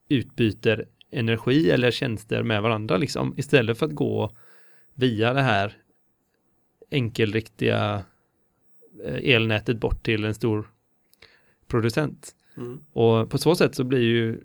utbyter 0.09 0.89
energi 1.11 1.71
eller 1.71 1.91
tjänster 1.91 2.43
med 2.43 2.63
varandra 2.63 2.97
liksom 2.97 3.35
istället 3.37 3.79
för 3.79 3.87
att 3.87 3.95
gå 3.95 4.37
via 4.95 5.33
det 5.33 5.43
här 5.43 5.77
enkelriktiga 6.91 8.05
eh, 9.05 9.35
elnätet 9.35 9.81
bort 9.81 10.03
till 10.03 10.25
en 10.25 10.35
stor 10.35 10.71
producent. 11.67 12.35
Mm. 12.57 12.81
Och 12.93 13.31
på 13.31 13.39
så 13.39 13.55
sätt 13.55 13.75
så 13.75 13.85
blir 13.85 14.01
ju 14.01 14.41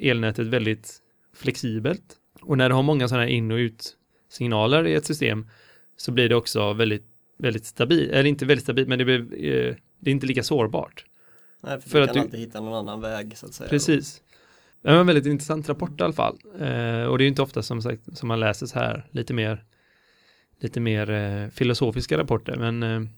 elnätet 0.00 0.46
väldigt 0.46 1.02
flexibelt. 1.34 2.17
Och 2.48 2.58
när 2.58 2.68
du 2.68 2.74
har 2.74 2.82
många 2.82 3.08
sådana 3.08 3.24
här 3.24 3.30
in 3.30 3.50
och 3.50 3.56
ut 3.56 3.96
signaler 4.28 4.86
i 4.86 4.94
ett 4.94 5.04
system 5.04 5.46
så 5.96 6.12
blir 6.12 6.28
det 6.28 6.34
också 6.36 6.72
väldigt 6.72 7.06
väldigt 7.38 7.64
stabilt, 7.64 8.10
eller 8.10 8.24
inte 8.24 8.46
väldigt 8.46 8.64
stabilt, 8.64 8.88
men 8.88 8.98
det, 8.98 9.04
blir, 9.04 9.20
eh, 9.20 9.74
det 9.98 10.10
är 10.10 10.12
inte 10.12 10.26
lika 10.26 10.42
sårbart. 10.42 11.04
Nej, 11.62 11.80
för, 11.80 11.88
För 11.90 11.98
du 11.98 12.04
att 12.04 12.08
kan 12.10 12.14
du- 12.14 12.20
alltid 12.20 12.40
hitta 12.40 12.60
någon 12.60 12.74
annan 12.74 13.00
väg 13.00 13.36
så 13.38 13.46
att 13.46 13.54
säga. 13.54 13.70
Precis. 13.70 14.22
Det 14.82 14.92
var 14.92 15.00
en 15.00 15.06
väldigt 15.06 15.26
intressant 15.26 15.68
rapport 15.68 16.00
i 16.00 16.04
alla 16.04 16.12
fall. 16.12 16.38
Eh, 16.44 17.04
och 17.04 17.18
det 17.18 17.22
är 17.22 17.24
ju 17.24 17.28
inte 17.28 17.42
ofta 17.42 17.62
som, 17.62 17.82
sagt, 17.82 18.18
som 18.18 18.28
man 18.28 18.40
läser 18.40 18.66
så 18.66 18.78
här 18.78 19.06
lite 19.10 19.34
mer, 19.34 19.64
lite 20.60 20.80
mer 20.80 21.10
eh, 21.10 21.48
filosofiska 21.48 22.18
rapporter. 22.18 22.56
Men, 22.56 22.82
eh, 22.82 23.10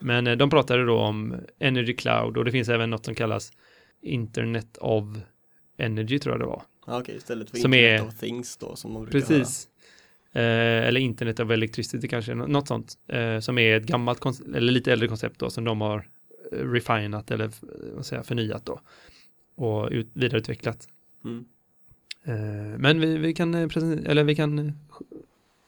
men 0.00 0.26
eh, 0.26 0.36
de 0.36 0.50
pratade 0.50 0.84
då 0.86 0.98
om 0.98 1.36
Energy 1.58 1.96
Cloud 1.96 2.36
och 2.36 2.44
det 2.44 2.52
finns 2.52 2.68
även 2.68 2.90
något 2.90 3.04
som 3.04 3.14
kallas 3.14 3.52
Internet 4.02 4.76
of 4.80 5.04
Energy 5.78 6.18
tror 6.18 6.32
jag 6.34 6.40
det 6.40 6.46
var. 6.46 6.62
Ja, 6.88 7.00
okej, 7.00 7.16
istället 7.16 7.50
för 7.50 7.56
Som 7.56 7.74
Internet 7.74 8.00
är- 8.02 8.06
of 8.08 8.18
Things 8.18 8.56
då 8.56 8.76
som 8.76 8.92
man 8.92 9.02
brukar 9.04 9.18
Precis. 9.28 9.68
Eh, 10.32 10.42
eller 10.86 11.00
Internet 11.00 11.40
of 11.40 11.50
Electricity 11.50 12.08
kanske, 12.08 12.34
nå- 12.34 12.46
något 12.46 12.68
sånt. 12.68 12.98
Eh, 13.06 13.40
som 13.40 13.58
är 13.58 13.76
ett 13.76 13.86
gammalt, 13.86 14.24
eller 14.54 14.72
lite 14.72 14.92
äldre 14.92 15.08
koncept 15.08 15.38
då, 15.38 15.50
som 15.50 15.64
de 15.64 15.80
har 15.80 16.08
eh, 16.52 16.58
refinat 16.58 17.30
eller 17.30 17.48
f- 17.48 17.62
vad 17.94 18.06
säger, 18.06 18.22
förnyat 18.22 18.64
då. 18.66 18.80
Och 19.54 19.88
ut, 19.90 20.08
vidareutvecklat. 20.12 20.88
höra. 21.24 21.32
Mm. 21.34 22.72
Eh, 22.72 22.78
men 22.78 23.00
vi, 23.00 23.16
vi 23.18 23.34
kan, 23.34 23.54
eh, 23.54 23.68
eller 24.04 24.24
vi 24.24 24.34
kan 24.34 24.58
eh, 24.58 24.72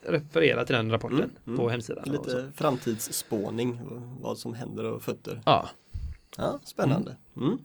referera 0.07 0.65
till 0.65 0.75
den 0.75 0.91
rapporten 0.91 1.19
Mm, 1.19 1.31
mm. 1.47 1.57
på 1.59 1.69
hemsidan. 1.69 2.05
Lite 2.09 2.53
framtidsspåning, 2.57 3.81
vad 4.21 4.39
som 4.39 4.55
händer 4.55 4.85
och 4.85 5.03
fötter. 5.03 5.41
Ja, 5.47 5.69
Ja, 6.37 6.61
spännande. 6.65 7.17
Mm. 7.37 7.59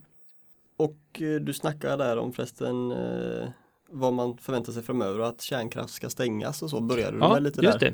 Och 0.78 1.22
eh, 1.22 1.42
du 1.42 1.54
snackade 1.54 2.04
där 2.04 2.18
om 2.18 2.34
förresten 2.34 2.92
eh, 2.92 3.48
vad 3.90 4.14
man 4.14 4.38
förväntar 4.38 4.74
sig 4.74 4.84
framöver 4.84 5.20
och 5.20 5.28
att 5.28 5.42
kärnkraft 5.42 5.94
ska 5.94 6.10
stängas 6.10 6.62
och 6.62 6.70
så 6.70 6.82
började 6.82 7.12
du 7.18 7.20
ja 7.20 7.34
med 7.34 7.44
lite 7.44 7.62
där. 7.62 7.80
det. 7.80 7.94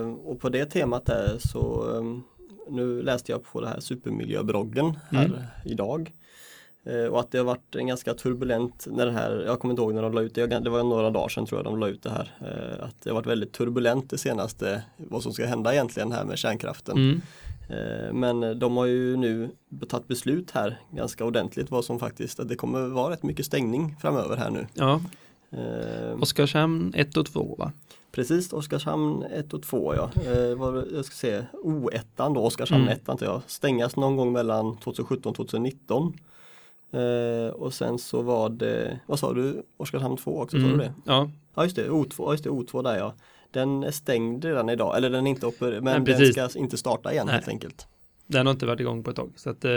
Eh, 0.00 0.08
och 0.14 0.40
på 0.40 0.48
det 0.48 0.64
temat 0.66 1.06
där 1.06 1.36
så 1.38 1.90
eh, 1.96 2.18
nu 2.70 3.02
läste 3.02 3.32
jag 3.32 3.44
på 3.44 3.60
det 3.60 3.68
här 3.68 3.80
supermiljöbloggen 3.80 4.98
här 5.10 5.24
Mm. 5.24 5.38
idag. 5.64 6.12
Eh, 6.84 7.04
och 7.04 7.20
att 7.20 7.30
det 7.30 7.38
har 7.38 7.44
varit 7.44 7.74
en 7.74 7.86
ganska 7.86 8.14
turbulent 8.14 8.86
när 8.90 9.06
det 9.06 9.12
här, 9.12 9.42
jag 9.46 9.60
kommer 9.60 9.72
inte 9.72 9.82
ihåg 9.82 9.94
när 9.94 10.02
de 10.02 10.12
la 10.12 10.20
ut 10.20 10.34
det, 10.34 10.46
det 10.46 10.70
var 10.70 10.82
några 10.82 11.10
dagar 11.10 11.28
sedan 11.28 11.46
tror 11.46 11.58
jag 11.58 11.64
de 11.64 11.80
la 11.80 11.88
ut 11.88 12.02
det 12.02 12.10
här. 12.10 12.36
Eh, 12.40 12.84
att 12.84 13.02
det 13.02 13.10
har 13.10 13.14
varit 13.14 13.26
väldigt 13.26 13.52
turbulent 13.52 14.10
det 14.10 14.18
senaste, 14.18 14.82
vad 14.96 15.22
som 15.22 15.32
ska 15.32 15.46
hända 15.46 15.72
egentligen 15.72 16.12
här 16.12 16.24
med 16.24 16.38
kärnkraften. 16.38 16.96
Mm. 16.96 17.20
Eh, 17.72 18.12
Men 18.12 18.58
de 18.58 18.76
har 18.76 18.86
ju 18.86 19.16
nu 19.16 19.50
tagit 19.88 20.08
beslut 20.08 20.50
här 20.50 20.80
ganska 20.90 21.24
ordentligt 21.24 21.70
vad 21.70 21.84
som 21.84 21.98
faktiskt, 21.98 22.40
att 22.40 22.48
det 22.48 22.56
kommer 22.56 22.88
vara 22.88 23.12
rätt 23.12 23.22
mycket 23.22 23.46
stängning 23.46 23.96
framöver 24.00 24.36
här 24.36 24.50
nu. 24.50 24.66
Ja, 24.74 25.00
Eh, 25.54 26.22
Oskarshamn 26.22 26.92
1 26.96 27.16
och 27.16 27.26
2 27.26 27.54
va? 27.58 27.72
Precis, 28.12 28.52
Oskarshamn 28.52 29.22
1 29.22 29.54
och 29.54 29.62
2 29.62 29.94
ja. 29.94 30.10
Eh, 30.26 30.32
jag 30.94 31.04
ska 31.04 31.14
se, 31.14 31.42
O1 31.64 32.34
då, 32.34 32.40
Oskarshamn 32.40 32.82
Mm. 32.82 32.92
1 32.94 33.08
antar 33.08 33.26
jag, 33.26 33.40
stängas 33.46 33.96
någon 33.96 34.16
gång 34.16 34.32
mellan 34.32 34.76
2017 34.76 35.30
och 35.30 35.36
2019. 35.36 36.12
Eh, 36.92 37.52
och 37.54 37.74
sen 37.74 37.98
så 37.98 38.22
var 38.22 38.48
det, 38.48 39.00
vad 39.06 39.18
sa 39.18 39.32
du, 39.32 39.62
Oskarshamn 39.76 40.16
2 40.16 40.40
också, 40.40 40.56
sa 40.60 40.66
du 40.66 40.76
det? 40.76 40.92
Ja, 41.04 41.30
Ja 41.54 41.64
just 41.64 41.76
det, 41.76 41.88
O2, 41.88 42.14
ja, 42.18 42.32
just 42.32 42.44
det, 42.44 42.50
O2 42.50 42.82
där 42.82 42.98
ja. 42.98 43.14
Den 43.52 43.82
är 43.82 43.90
stängd 43.90 44.44
redan 44.44 44.68
idag, 44.68 44.96
eller 44.96 45.10
den 45.10 45.26
är 45.26 45.30
inte 45.30 45.46
uppe, 45.46 45.64
men 45.80 45.84
Nej, 45.84 46.00
den 46.18 46.32
ska 46.32 46.58
inte 46.58 46.76
starta 46.78 47.12
igen 47.12 47.26
Nej. 47.26 47.34
helt 47.34 47.48
enkelt. 47.48 47.86
den 48.26 48.46
har 48.46 48.52
inte 48.52 48.66
varit 48.66 48.80
igång 48.80 49.04
på 49.04 49.10
ett 49.10 49.16
tag. 49.16 49.32
Så 49.36 49.50
att, 49.50 49.64
eh, 49.64 49.70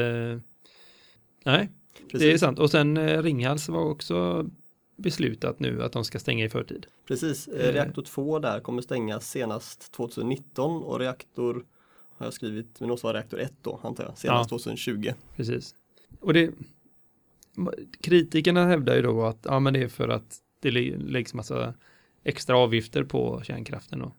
nej, 1.46 1.70
Precis. 2.12 2.20
det 2.20 2.32
är 2.34 2.38
sant. 2.38 2.60
Och 2.60 2.72
sen 2.72 2.98
eh, 2.98 3.22
Ringhals 3.24 3.70
var 3.70 3.84
också 3.90 4.50
beslutat 4.98 5.60
nu 5.60 5.84
att 5.84 5.92
de 5.92 6.06
ska 6.06 6.20
stänga 6.20 6.46
i 6.46 6.50
förtid. 6.50 6.86
Precis, 7.08 7.48
Eh. 7.48 7.68
eh, 7.70 7.74
reaktor 7.74 8.02
2 8.02 8.40
där 8.40 8.60
kommer 8.60 8.82
stängas 8.82 9.30
senast 9.30 9.92
2019 9.92 10.84
och 10.84 11.00
reaktor 11.00 11.66
har 12.18 12.26
jag 12.26 12.34
skrivit, 12.34 12.80
men 12.80 12.92
också 12.92 13.14
reaktor 13.14 13.40
1 13.40 13.54
då 13.62 13.80
antar 13.84 14.04
jag, 14.04 14.18
senast 14.18 14.52
Ja. 14.52 14.58
2020. 14.58 15.12
Precis. 15.36 15.76
Och 16.20 16.34
det 16.34 16.52
kritikerna 18.02 18.66
hävdar 18.66 18.96
ju 18.96 19.02
då 19.02 19.24
att 19.26 19.40
ja, 19.44 19.60
men 19.60 19.74
det 19.74 19.84
är 19.84 19.88
för 19.88 20.08
att 20.10 20.38
det 20.60 20.72
lä- 20.72 20.98
läggs 20.98 21.34
massa 21.34 21.74
extra 22.26 22.58
avgifter 22.58 23.04
på 23.04 23.42
kärnkraften 23.44 24.00
då, 24.00 24.12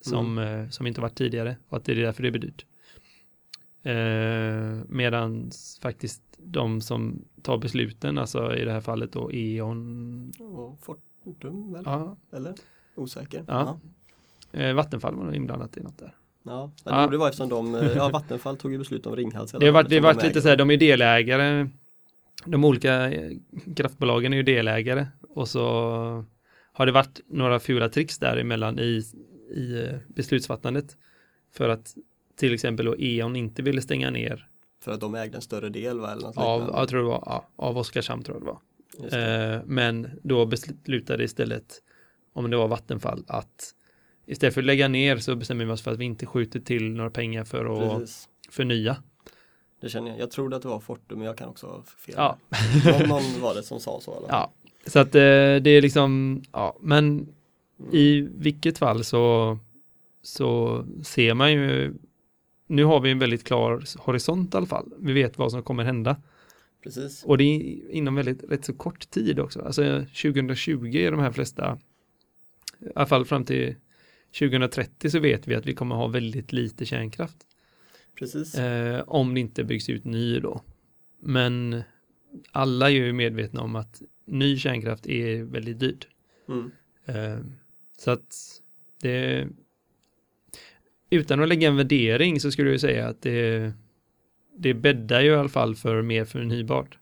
som, 0.00 0.38
eh, 0.38 0.68
som 0.68 0.86
inte 0.86 1.00
varit 1.00 1.14
tidigare 1.14 1.56
och 1.68 1.76
att 1.76 1.84
det 1.84 1.92
är 1.92 1.96
därför 1.96 2.22
det 2.22 2.30
blir 2.30 2.40
dyrt. 2.42 2.66
Eh, 3.82 4.84
Medan 4.88 5.50
faktiskt 5.82 6.22
de 6.38 6.80
som 6.80 7.24
tar 7.42 7.58
besluten, 7.58 8.18
alltså 8.18 8.56
i 8.56 8.64
det 8.64 8.72
här 8.72 8.80
fallet 8.80 9.12
då 9.12 9.30
E.ON, 9.32 10.32
Och 10.40 10.78
Fortum 11.24 11.72
väl? 11.72 11.82
ja, 11.86 12.16
Eller? 12.32 12.54
Osäker? 12.94 13.44
Ja. 13.48 13.78
eh, 14.52 14.74
Vattenfall 14.74 15.14
var 15.14 15.24
nog 15.24 15.34
inblandat 15.34 15.76
i 15.76 15.80
något 15.80 15.98
där. 15.98 16.14
ja. 16.42 16.70
Ja. 16.84 17.02
ja. 17.02 17.06
Det 17.10 17.16
var 17.18 17.28
eftersom 17.28 17.48
de, 17.48 17.74
eh, 17.74 17.92
ja 17.96 18.08
Vattenfall 18.12 18.56
tog 18.56 18.72
ju 18.72 18.78
beslut 18.78 19.06
om 19.06 19.16
Ringhals. 19.16 19.52
Det 19.52 19.66
har 19.66 19.72
varit, 19.72 19.88
det 19.88 20.00
varit 20.00 20.22
lite 20.22 20.42
så 20.42 20.48
här, 20.48 20.56
de 20.56 20.70
är 20.70 20.76
delägare, 20.76 21.68
de 22.44 22.64
olika 22.64 23.10
eh, 23.12 23.30
kraftbolagen 23.76 24.32
är 24.32 24.36
ju 24.36 24.42
delägare 24.42 25.06
och 25.28 25.48
så 25.48 26.24
har 26.76 26.86
det 26.86 26.92
varit 26.92 27.20
några 27.26 27.58
fula 27.60 27.88
tricks 27.88 28.18
däremellan 28.18 28.78
i, 28.78 29.02
i 29.54 29.84
eh, 29.84 29.96
beslutsfattandet 30.08 30.96
för 31.52 31.68
att 31.68 31.94
till 32.36 32.54
exempel 32.54 32.86
då 32.86 32.96
E.ON 32.98 33.36
inte 33.36 33.62
ville 33.62 33.82
stänga 33.82 34.10
ner 34.10 34.48
För 34.82 34.92
att 34.92 35.00
de 35.00 35.14
ägde 35.14 35.36
en 35.36 35.42
större 35.42 35.68
del 35.68 36.00
va? 36.00 36.12
Eller 36.12 36.22
något 36.22 36.36
av, 36.36 36.60
liknande. 36.60 36.80
jag 36.80 36.88
tror 36.88 37.00
det 37.02 37.08
var, 37.08 37.22
ja, 37.26 37.48
av 37.56 37.78
Oskarshamn 37.78 38.22
tror 38.22 38.36
jag 38.36 38.42
det 38.42 38.46
var. 38.46 38.60
Det. 39.10 39.54
Eh, 39.54 39.60
men 39.66 40.10
då 40.22 40.46
beslutade 40.46 41.24
istället, 41.24 41.82
om 42.32 42.50
det 42.50 42.56
var 42.56 42.68
Vattenfall, 42.68 43.24
att 43.28 43.74
istället 44.26 44.54
för 44.54 44.60
att 44.60 44.66
lägga 44.66 44.88
ner 44.88 45.16
så 45.16 45.36
bestämmer 45.36 45.64
vi 45.64 45.70
oss 45.70 45.82
för 45.82 45.90
att 45.90 45.98
vi 45.98 46.04
inte 46.04 46.26
skjuter 46.26 46.60
till 46.60 46.90
några 46.90 47.10
pengar 47.10 47.44
för 47.44 47.64
att 47.64 47.98
Precis. 47.98 48.28
förnya. 48.50 48.96
Det 49.80 49.88
känner 49.88 50.10
jag. 50.10 50.20
Jag 50.20 50.30
trodde 50.30 50.56
att 50.56 50.62
det 50.62 50.68
var 50.68 50.80
Fortum 50.80 51.18
men 51.18 51.26
jag 51.26 51.38
kan 51.38 51.48
också 51.48 51.66
ha 51.66 51.82
fel. 51.82 52.14
Ja. 52.18 52.38
någon, 52.84 53.08
någon 53.08 53.40
var 53.40 53.54
det 53.54 53.62
som 53.62 53.80
sa 53.80 54.00
så. 54.00 54.16
Eller? 54.16 54.28
Ja, 54.28 54.52
så 54.86 54.98
att 54.98 55.14
eh, 55.14 55.56
det 55.62 55.70
är 55.70 55.82
liksom, 55.82 56.42
ja, 56.52 56.78
men 56.80 57.28
i 57.92 58.20
vilket 58.20 58.78
fall 58.78 59.04
så, 59.04 59.58
så 60.22 60.84
ser 61.02 61.34
man 61.34 61.52
ju, 61.52 61.94
nu 62.66 62.84
har 62.84 63.00
vi 63.00 63.10
en 63.10 63.18
väldigt 63.18 63.44
klar 63.44 63.84
horisont 63.98 64.54
i 64.54 64.56
alla 64.56 64.66
fall. 64.66 64.92
Vi 64.98 65.12
vet 65.12 65.38
vad 65.38 65.52
som 65.52 65.62
kommer 65.62 65.84
hända. 65.84 66.16
Precis. 66.82 67.24
Och 67.24 67.38
det 67.38 67.44
är 67.44 67.90
inom 67.90 68.14
väldigt, 68.14 68.44
rätt 68.50 68.64
så 68.64 68.72
kort 68.72 69.10
tid 69.10 69.40
också. 69.40 69.62
Alltså 69.62 70.04
2020 70.22 70.96
är 70.96 71.10
de 71.10 71.20
här 71.20 71.32
flesta, 71.32 71.78
i 72.80 72.88
alla 72.94 73.06
fall 73.06 73.24
fram 73.24 73.44
till 73.44 73.74
2030 74.38 75.10
så 75.10 75.18
vet 75.18 75.48
vi 75.48 75.54
att 75.54 75.66
vi 75.66 75.74
kommer 75.74 75.94
ha 75.94 76.06
väldigt 76.06 76.52
lite 76.52 76.86
kärnkraft. 76.86 77.36
Precis. 78.18 78.54
Eh, 78.54 79.02
om 79.06 79.34
det 79.34 79.40
inte 79.40 79.64
byggs 79.64 79.88
ut 79.88 80.04
ny 80.04 80.40
då. 80.40 80.62
Men 81.20 81.82
alla 82.52 82.90
är 82.90 82.94
ju 82.94 83.12
medvetna 83.12 83.60
om 83.60 83.76
att 83.76 84.02
ny 84.26 84.56
kärnkraft 84.56 85.06
är 85.06 85.42
väldigt 85.42 85.80
dyrt. 85.80 86.08
Mm. 86.48 86.70
Eh, 87.06 87.40
så 87.98 88.10
att 88.10 88.62
det 89.02 89.48
utan 91.10 91.42
att 91.42 91.48
lägga 91.48 91.68
en 91.68 91.76
värdering 91.76 92.40
så 92.40 92.50
skulle 92.50 92.70
jag 92.70 92.80
säga 92.80 93.08
att 93.08 93.22
det 93.22 93.72
det 94.58 94.74
bäddar 94.74 95.20
ju 95.20 95.30
i 95.30 95.34
alla 95.34 95.48
fall 95.48 95.74
för 95.76 96.02
mer 96.02 96.24
förnybart. 96.24 96.98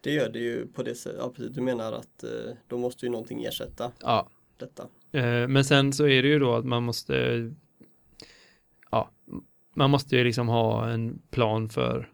Det 0.00 0.10
gör 0.12 0.28
det 0.28 0.38
ju 0.38 0.66
på 0.66 0.82
det 0.82 0.94
sättet. 0.94 1.18
Ja, 1.20 1.32
precis. 1.36 1.52
Du 1.54 1.60
menar 1.60 1.92
att 1.92 2.24
eh, 2.24 2.30
då 2.68 2.78
måste 2.78 3.06
ju 3.06 3.12
någonting 3.12 3.44
ersätta 3.44 3.92
Ja, 4.00 4.30
detta. 4.56 4.82
Eh, 5.12 5.48
Men 5.48 5.64
sen 5.64 5.92
så 5.92 6.08
är 6.08 6.22
det 6.22 6.28
ju 6.28 6.38
då 6.38 6.54
att 6.54 6.64
man 6.64 6.82
måste 6.82 7.50
ja, 8.90 9.10
man 9.74 9.90
måste 9.90 10.16
ju 10.16 10.24
liksom 10.24 10.48
ha 10.48 10.88
en 10.90 11.22
plan 11.30 11.68
för 11.68 12.10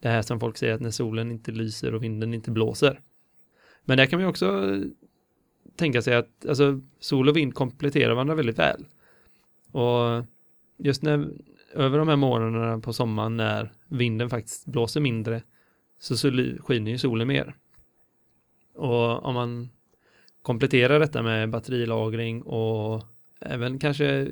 det 0.00 0.08
här 0.08 0.22
som 0.22 0.40
folk 0.40 0.56
säger 0.56 0.74
att 0.74 0.80
när 0.80 0.90
solen 0.90 1.30
inte 1.30 1.52
lyser 1.52 1.94
och 1.94 2.02
vinden 2.02 2.34
inte 2.34 2.50
blåser. 2.50 3.00
Men 3.84 3.96
där 3.96 4.06
kan 4.06 4.20
man 4.20 4.28
också 4.28 4.46
eh, 4.46 4.80
tänka 5.76 6.02
sig 6.02 6.16
att 6.16 6.46
alltså, 6.46 6.80
sol 7.00 7.28
och 7.28 7.36
vind 7.36 7.54
kompletterar 7.54 8.14
varandra 8.14 8.34
väldigt 8.34 8.58
väl. 8.58 8.86
Och 9.72 10.24
just 10.76 11.02
när 11.02 11.30
över 11.74 11.98
de 11.98 12.08
här 12.08 12.16
månaderna 12.16 12.80
på 12.80 12.92
sommaren 12.92 13.36
när 13.36 13.72
vinden 13.88 14.30
faktiskt 14.30 14.66
blåser 14.66 15.00
mindre 15.00 15.42
så, 15.98 16.30
skiner 16.60 16.90
ju 16.90 16.98
solen 16.98 17.28
mer. 17.28 17.56
Och 18.74 19.24
om 19.24 19.34
man 19.34 19.70
kompletterar 20.42 21.00
detta 21.00 21.22
med 21.22 21.50
batterilagring 21.50 22.42
och 22.42 23.04
även 23.40 23.78
kanske 23.78 24.28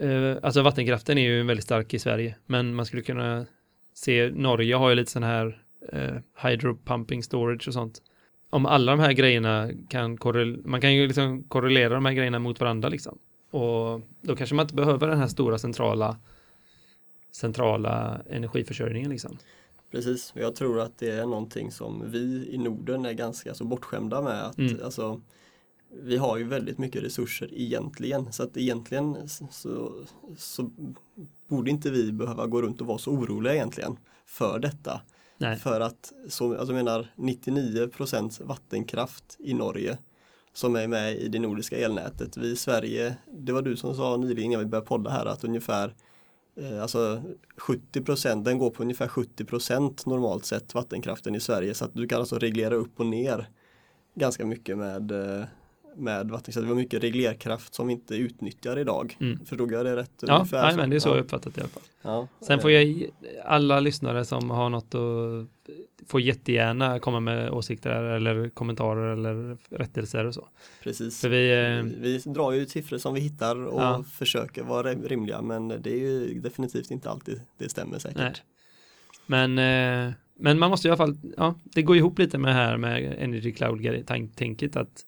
eh, 0.00 0.36
alltså 0.42 0.62
vattenkraften 0.62 1.18
är 1.18 1.22
ju 1.22 1.42
väldigt 1.42 1.64
stark 1.64 1.94
i 1.94 1.98
Sverige 1.98 2.36
men 2.46 2.74
man 2.74 2.86
skulle 2.86 3.02
kunna 3.02 3.46
se 3.94 4.30
Norge 4.30 4.74
har 4.74 4.88
ju 4.88 4.94
lite 4.94 5.10
sån 5.10 5.22
här 5.22 5.62
eh, 5.92 6.14
hydro 6.42 6.78
pumping 6.84 7.22
storage 7.22 7.68
och 7.68 7.74
sånt 7.74 8.02
om 8.54 8.66
alla 8.66 8.92
de 8.92 9.00
här 9.00 9.12
grejerna 9.12 9.70
kan 9.88 10.16
korrel- 10.18 10.62
man 10.64 10.80
kan 10.80 10.94
ju 10.94 11.06
liksom 11.06 11.42
korrelera 11.44 11.94
de 11.94 12.04
här 12.04 12.12
grejerna 12.12 12.38
mot 12.38 12.60
varandra 12.60 12.88
liksom 12.88 13.18
och 13.50 14.00
då 14.20 14.36
kanske 14.36 14.54
man 14.54 14.64
inte 14.64 14.74
behöver 14.74 15.08
den 15.08 15.18
här 15.18 15.26
stora 15.26 15.58
centrala 15.58 16.16
centrala 17.32 18.20
energiförsörjningen 18.30 19.10
liksom 19.10 19.38
Precis, 19.90 20.32
och 20.32 20.40
jag 20.40 20.54
tror 20.54 20.80
att 20.80 20.98
det 20.98 21.10
är 21.10 21.26
någonting 21.26 21.70
som 21.70 22.10
vi 22.10 22.48
i 22.50 22.58
Norden 22.58 23.04
är 23.06 23.12
ganska 23.12 23.54
så 23.54 23.64
bortskämda 23.64 24.22
med. 24.22 24.44
Att, 24.46 24.58
Mm. 24.58 24.76
alltså, 24.84 25.20
vi 26.02 26.16
har 26.16 26.36
ju 26.38 26.44
väldigt 26.44 26.78
mycket 26.78 27.02
resurser 27.02 27.48
egentligen 27.52 28.32
så 28.32 28.42
att 28.42 28.56
egentligen 28.56 29.28
så, 29.50 29.92
så 30.36 30.70
borde 31.48 31.70
inte 31.70 31.90
vi 31.90 32.12
behöva 32.12 32.46
gå 32.46 32.62
runt 32.62 32.80
och 32.80 32.86
vara 32.86 32.98
så 32.98 33.10
oroliga 33.10 33.54
egentligen 33.54 33.96
för 34.26 34.58
detta. 34.58 35.00
Nej. 35.38 35.56
För 35.56 35.80
att, 35.80 36.12
så, 36.28 36.50
alltså 36.50 36.74
jag 36.74 36.84
menar 36.84 37.12
99% 37.16 38.44
vattenkraft 38.44 39.36
i 39.38 39.54
Norge 39.54 39.98
som 40.52 40.76
är 40.76 40.88
med 40.88 41.16
i 41.16 41.28
det 41.28 41.38
nordiska 41.38 41.76
elnätet. 41.76 42.36
Vi 42.36 42.50
i 42.50 42.56
Sverige, 42.56 43.16
det 43.32 43.52
var 43.52 43.62
du 43.62 43.76
som 43.76 43.94
sa 43.94 44.16
nyligen 44.16 44.50
innan 44.50 44.64
vi 44.64 44.66
började 44.66 44.86
podda 44.86 45.10
här 45.10 45.26
att 45.26 45.44
ungefär 45.44 45.94
eh, 46.56 46.82
alltså 46.82 47.22
70 47.56 48.42
den 48.42 48.58
går 48.58 48.70
på 48.70 48.82
ungefär 48.82 49.08
70 49.08 50.08
normalt 50.10 50.46
sett 50.46 50.74
vattenkraften 50.74 51.34
i 51.34 51.40
Sverige 51.40 51.74
så 51.74 51.84
att 51.84 51.94
du 51.94 52.08
kan 52.08 52.20
alltså 52.20 52.38
reglera 52.38 52.74
upp 52.74 53.00
och 53.00 53.06
ner 53.06 53.48
ganska 54.14 54.46
mycket 54.46 54.78
med 54.78 55.10
eh, 55.10 55.44
med 55.96 56.30
vattenkraft. 56.30 56.66
Det 56.66 56.68
var 56.68 56.74
mycket 56.74 57.02
reglerkraft 57.02 57.74
som 57.74 57.86
vi 57.86 57.92
inte 57.92 58.14
utnyttjar 58.14 58.78
idag. 58.78 59.16
Mm. 59.20 59.44
Förstod 59.44 59.72
jag 59.72 59.86
det 59.86 59.96
rätt? 59.96 60.12
Ja, 60.20 60.34
ungefär 60.34 60.62
nej, 60.62 60.76
men 60.76 60.90
det 60.90 60.96
är 60.96 61.00
så 61.00 61.08
ja. 61.08 61.14
jag 61.14 61.24
uppfattat 61.24 61.54
det 61.54 61.60
i 61.60 61.62
alla 61.62 61.68
fall. 61.68 61.82
Ja. 62.02 62.28
Sen 62.46 62.60
får 62.60 62.70
jag 62.70 63.10
alla 63.44 63.80
lyssnare 63.80 64.24
som 64.24 64.50
har 64.50 64.68
något 64.70 64.94
att 64.94 65.48
får 66.06 66.20
jättegärna 66.20 66.98
komma 66.98 67.20
med 67.20 67.50
åsikter 67.50 67.90
eller 67.90 68.48
kommentarer 68.48 69.12
eller 69.12 69.56
rättelser 69.70 70.24
och 70.24 70.34
så. 70.34 70.48
Precis. 70.82 71.20
För 71.20 71.28
vi, 71.28 71.52
eh, 71.52 72.00
Vi 72.00 72.18
drar 72.18 72.52
ju 72.52 72.66
siffror 72.66 72.98
som 72.98 73.14
vi 73.14 73.20
hittar 73.20 73.66
och 73.66 73.82
Ja. 73.82 74.04
försöker 74.12 74.62
vara 74.62 74.94
rimliga 74.94 75.42
men 75.42 75.68
det 75.68 75.90
är 75.90 75.98
ju 75.98 76.40
definitivt 76.40 76.90
inte 76.90 77.10
alltid 77.10 77.40
det 77.58 77.68
stämmer 77.68 77.98
säkert. 77.98 78.18
Nej. 78.18 78.34
men, 79.26 79.58
eh, 80.08 80.12
men 80.36 80.58
man 80.58 80.70
måste 80.70 80.88
i 80.88 80.90
alla 80.90 80.96
fall, 80.96 81.16
ja, 81.36 81.54
det 81.64 81.82
går 81.82 81.96
ihop 81.96 82.18
lite 82.18 82.38
med 82.38 82.50
det 82.50 82.54
här 82.54 82.76
med 82.76 83.14
Energy 83.18 83.52
Cloud-tänket 83.52 84.76
att, 84.76 85.04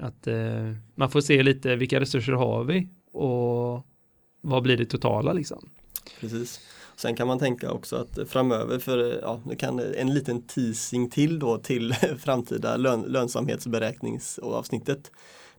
att 0.00 0.26
eh, 0.26 0.72
man 0.94 1.10
får 1.10 1.20
se 1.20 1.42
lite 1.42 1.76
vilka 1.76 2.00
resurser 2.00 2.32
har 2.32 2.64
vi 2.64 2.88
och 3.12 3.86
vad 4.40 4.62
blir 4.62 4.76
det 4.76 4.86
totala 4.86 5.32
liksom. 5.32 5.70
Precis. 6.20 6.60
Sen 6.96 7.16
kan 7.16 7.26
man 7.26 7.38
tänka 7.38 7.72
också 7.72 7.96
att 7.96 8.18
framöver, 8.28 8.78
för 8.78 9.20
ja, 9.22 9.40
det 9.48 9.56
kan 9.56 9.78
en 9.78 10.14
liten 10.14 10.42
teasing 10.42 11.10
till 11.10 11.38
då 11.38 11.58
till 11.58 11.94
framtida 12.18 12.76
lön, 12.76 13.02
lönsamhetsberäkningsavsnittet. 13.02 15.12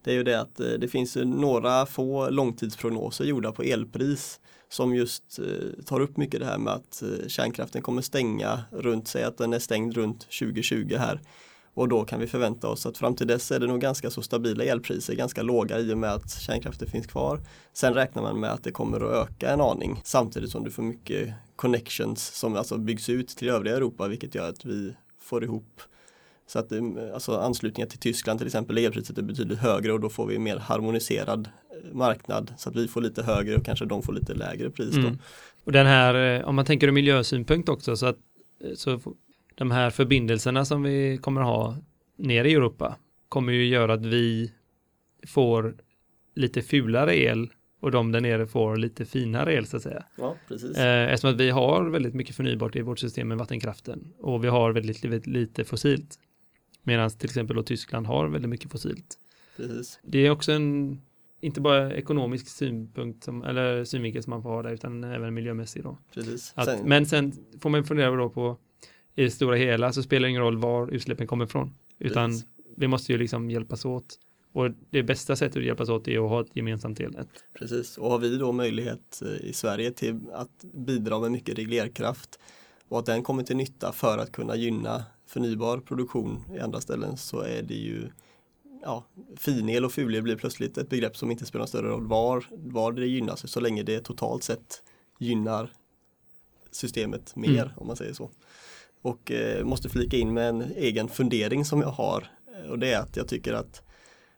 Det 0.04 0.12
är 0.12 0.16
ju 0.16 0.24
det 0.24 0.42
att 0.42 0.60
eh, 0.60 0.68
det 0.68 0.88
finns 0.88 1.16
några 1.16 1.86
få 1.86 2.30
långtidsprognoser 2.30 3.26
gjorda 3.26 3.52
på 3.52 3.64
elpris 3.64 4.40
som 4.70 4.96
just 4.96 5.40
eh, 5.40 5.84
tar 5.86 6.00
upp 6.00 6.18
mycket 6.18 6.40
det 6.40 6.46
här 6.46 6.58
med 6.58 6.74
att 6.74 7.02
eh, 7.02 7.28
kärnkraften 7.28 7.82
kommer 7.82 8.02
stänga 8.02 8.60
runt, 8.72 9.08
säg 9.08 9.24
att 9.24 9.38
den 9.38 9.54
är 9.54 9.60
stängd 9.60 9.94
runt 9.94 10.20
2020 10.20 10.96
här. 10.98 11.22
Och 11.76 11.88
då 11.88 12.06
kan 12.06 12.20
vi 12.20 12.28
förvänta 12.28 12.68
oss 12.68 12.86
att 12.86 12.98
fram 12.98 13.16
till 13.16 13.28
dess 13.28 13.52
är 13.52 13.60
det 13.60 13.68
nog 13.68 13.82
ganska 13.82 14.10
så 14.10 14.22
stabila 14.22 14.64
elpriser, 14.64 15.16
ganska 15.16 15.42
låga 15.42 15.80
i 15.80 15.94
och 15.94 15.98
med 15.98 16.14
att 16.14 16.32
kärnkraften 16.32 16.88
finns 16.88 17.08
kvar. 17.08 17.40
Sen 17.74 17.94
räknar 17.94 18.22
man 18.22 18.40
med 18.40 18.52
att 18.52 18.64
det 18.64 18.72
kommer 18.72 18.98
att 18.98 19.30
öka 19.30 19.50
en 19.50 19.62
aning 19.62 20.02
samtidigt 20.04 20.50
som 20.50 20.64
du 20.64 20.72
får 20.72 20.84
mycket 20.84 21.34
connections 21.56 22.26
som 22.26 22.56
alltså 22.56 22.78
byggs 22.78 23.10
ut 23.10 23.28
till 23.28 23.50
övriga 23.50 23.76
Europa 23.76 24.08
vilket 24.08 24.36
gör 24.36 24.50
att 24.50 24.66
vi 24.66 24.96
får 25.22 25.44
ihop 25.44 25.82
så 26.48 26.60
att 26.60 26.72
eh, 26.72 26.82
alltså 27.14 27.38
anslutningar 27.38 27.88
till 27.88 28.00
Tyskland 28.00 28.40
till 28.40 28.48
exempel, 28.48 28.78
elpriset 28.78 29.18
är 29.18 29.22
betydligt 29.22 29.60
högre 29.60 29.94
och 29.94 30.00
då 30.00 30.10
får 30.10 30.28
vi 30.28 30.36
en 30.36 30.44
mer 30.44 30.58
harmoniserad 30.58 31.50
eh, 31.72 31.96
marknad 31.96 32.54
så 32.58 32.70
att 32.70 32.76
vi 32.76 32.88
får 32.88 33.02
lite 33.02 33.24
högre 33.24 33.56
och 33.56 33.66
kanske 33.66 33.86
de 33.86 34.04
får 34.04 34.14
lite 34.14 34.34
lägre 34.34 34.70
pris 34.70 34.96
då. 34.96 35.02
Mm. 35.02 35.20
Och 35.64 35.72
den 35.72 35.86
här, 35.86 36.40
eh, 36.40 36.48
om 36.48 36.56
man 36.56 36.66
tänker 36.66 36.88
ur 36.88 36.92
miljösynpunkt 36.92 37.70
också, 37.70 37.98
så 37.98 38.06
att 38.06 38.18
så 38.76 39.00
de 39.56 39.72
här 39.72 39.90
förbindelserna 39.90 40.66
som 40.66 40.84
vi 40.84 41.18
kommer 41.18 41.42
ha 41.42 41.78
nere 42.18 42.50
i 42.50 42.54
Europa 42.54 42.96
kommer 43.30 43.54
ju 43.54 43.66
göra 43.66 43.94
att 43.94 44.06
vi 44.06 44.52
får 45.28 45.76
lite 46.36 46.62
fulare 46.62 47.18
el 47.18 47.50
och 47.80 47.92
de 47.92 48.12
där 48.12 48.22
nere 48.22 48.48
får 48.48 48.78
lite 48.78 49.06
finare 49.06 49.54
el 49.54 49.66
så 49.66 49.78
att 49.78 49.84
säga. 49.84 50.06
Ja, 50.18 50.36
precis. 50.48 50.78
Eh, 50.78 51.04
eftersom 51.14 51.30
att 51.30 51.42
vi 51.42 51.50
har 51.50 51.90
väldigt 51.90 52.14
mycket 52.14 52.36
förnybart 52.36 52.76
i 52.76 52.82
vårt 52.82 53.00
system 53.00 53.28
med 53.28 53.38
vattenkraften 53.38 54.14
och 54.20 54.44
vi 54.44 54.48
har 54.48 54.72
väldigt, 54.72 55.06
väldigt 55.06 55.28
lite 55.28 55.64
fossilt. 55.64 56.20
Medan 56.84 57.10
till 57.10 57.30
exempel 57.30 57.56
då 57.56 57.64
Tyskland 57.64 58.08
har 58.08 58.28
väldigt 58.28 58.50
mycket 58.50 58.72
fossilt. 58.72 59.16
precis. 59.58 60.00
Det 60.04 60.20
är 60.20 60.32
också 60.32 60.52
en, 60.52 61.02
inte 61.42 61.62
bara 61.62 61.94
ekonomisk 61.94 62.48
synpunkt 62.48 63.24
som, 63.24 63.44
eller 63.44 63.84
synvinkel 63.84 64.24
som 64.24 64.30
man 64.32 64.44
får 64.44 64.50
ha 64.50 64.62
där 64.62 64.72
utan 64.74 65.04
även 65.04 65.34
miljömässig 65.34 65.84
då. 65.84 65.98
precis. 66.14 66.54
Att, 66.56 66.66
Sen, 66.66 66.90
Men 66.90 67.06
sen 67.06 67.34
får 67.62 67.70
man 67.70 67.84
fundera 67.84 68.16
då 68.16 68.30
på 68.30 68.58
i 69.16 69.24
det 69.24 69.32
stora 69.32 69.56
hela 69.56 69.94
så 69.94 70.04
spelar 70.04 70.22
det 70.28 70.30
ingen 70.30 70.42
roll 70.42 70.58
var 70.58 70.88
utsläppen 70.92 71.28
kommer 71.28 71.46
ifrån. 71.46 71.74
Utan 72.00 72.30
Precis. 72.30 72.46
vi 72.78 72.88
måste 72.88 73.12
ju 73.12 73.18
liksom 73.18 73.50
hjälpas 73.50 73.86
åt. 73.86 74.20
Och 74.52 74.70
det 74.90 75.04
bästa 75.04 75.36
sättet 75.36 75.58
att 75.58 75.64
hjälpas 75.64 75.90
åt 75.90 76.08
är 76.08 76.24
att 76.26 76.30
ha 76.30 76.42
ett 76.42 76.56
gemensamt 76.56 77.00
elnät. 77.00 77.28
Precis, 77.60 77.98
och 77.98 78.12
har 78.12 78.20
vi 78.20 78.38
då 78.38 78.52
möjlighet 78.52 79.22
eh, 79.22 79.50
i 79.50 79.54
Sverige 79.54 79.92
till 79.92 80.20
att 80.34 80.64
bidra 80.74 81.20
med 81.20 81.32
mycket 81.32 81.58
reglerkraft 81.58 82.40
och 82.88 83.00
att 83.00 83.06
den 83.06 83.24
kommer 83.24 83.44
till 83.44 83.58
nytta 83.58 83.92
för 83.92 84.18
att 84.18 84.32
kunna 84.32 84.56
gynna 84.56 85.04
förnybar 85.28 85.78
produktion 85.78 86.44
i 86.56 86.60
andra 86.60 86.82
ställen 86.82 87.18
så 87.18 87.40
är 87.42 87.62
det 87.62 87.74
ju 87.74 88.08
ja, 88.82 89.06
finel 89.38 89.86
och 89.86 89.92
fulel 89.92 90.22
blir 90.24 90.36
plötsligt 90.36 90.78
ett 90.78 90.90
begrepp 90.90 91.18
som 91.18 91.32
inte 91.32 91.46
spelar 91.46 91.62
någon 91.62 91.68
större 91.68 91.88
roll 91.88 92.08
var, 92.08 92.46
var 92.52 92.92
det 92.92 93.06
gynnas 93.06 93.52
så 93.52 93.60
länge 93.60 93.84
det 93.84 94.00
totalt 94.00 94.44
sett 94.44 94.84
gynnar 95.20 95.72
systemet 96.72 97.36
mer 97.36 97.62
Mm. 97.62 97.70
om 97.78 97.88
man 97.88 97.96
säger 97.96 98.14
så. 98.14 98.30
Och 99.06 99.32
eh, 99.32 99.66
måste 99.66 99.90
flika 99.90 100.18
in 100.18 100.34
med 100.34 100.50
en 100.50 100.62
egen 100.62 101.08
fundering 101.08 101.66
som 101.66 101.82
jag 101.82 101.88
har 101.88 102.28
eh, 102.56 102.70
och 102.70 102.80
det 102.80 102.94
är 102.94 103.00
att 103.00 103.18
jag 103.18 103.28
tycker 103.28 103.54
att 103.54 103.82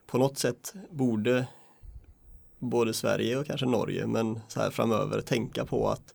på 0.08 0.18
något 0.18 0.38
sätt 0.38 0.74
borde 0.90 1.48
både 2.60 2.94
Sverige 2.94 3.38
och 3.38 3.46
kanske 3.46 3.66
Norge 3.66 4.08
men 4.08 4.40
så 4.48 4.60
här 4.60 4.70
framöver 4.70 5.22
tänka 5.22 5.66
på 5.66 5.90
att 5.90 6.14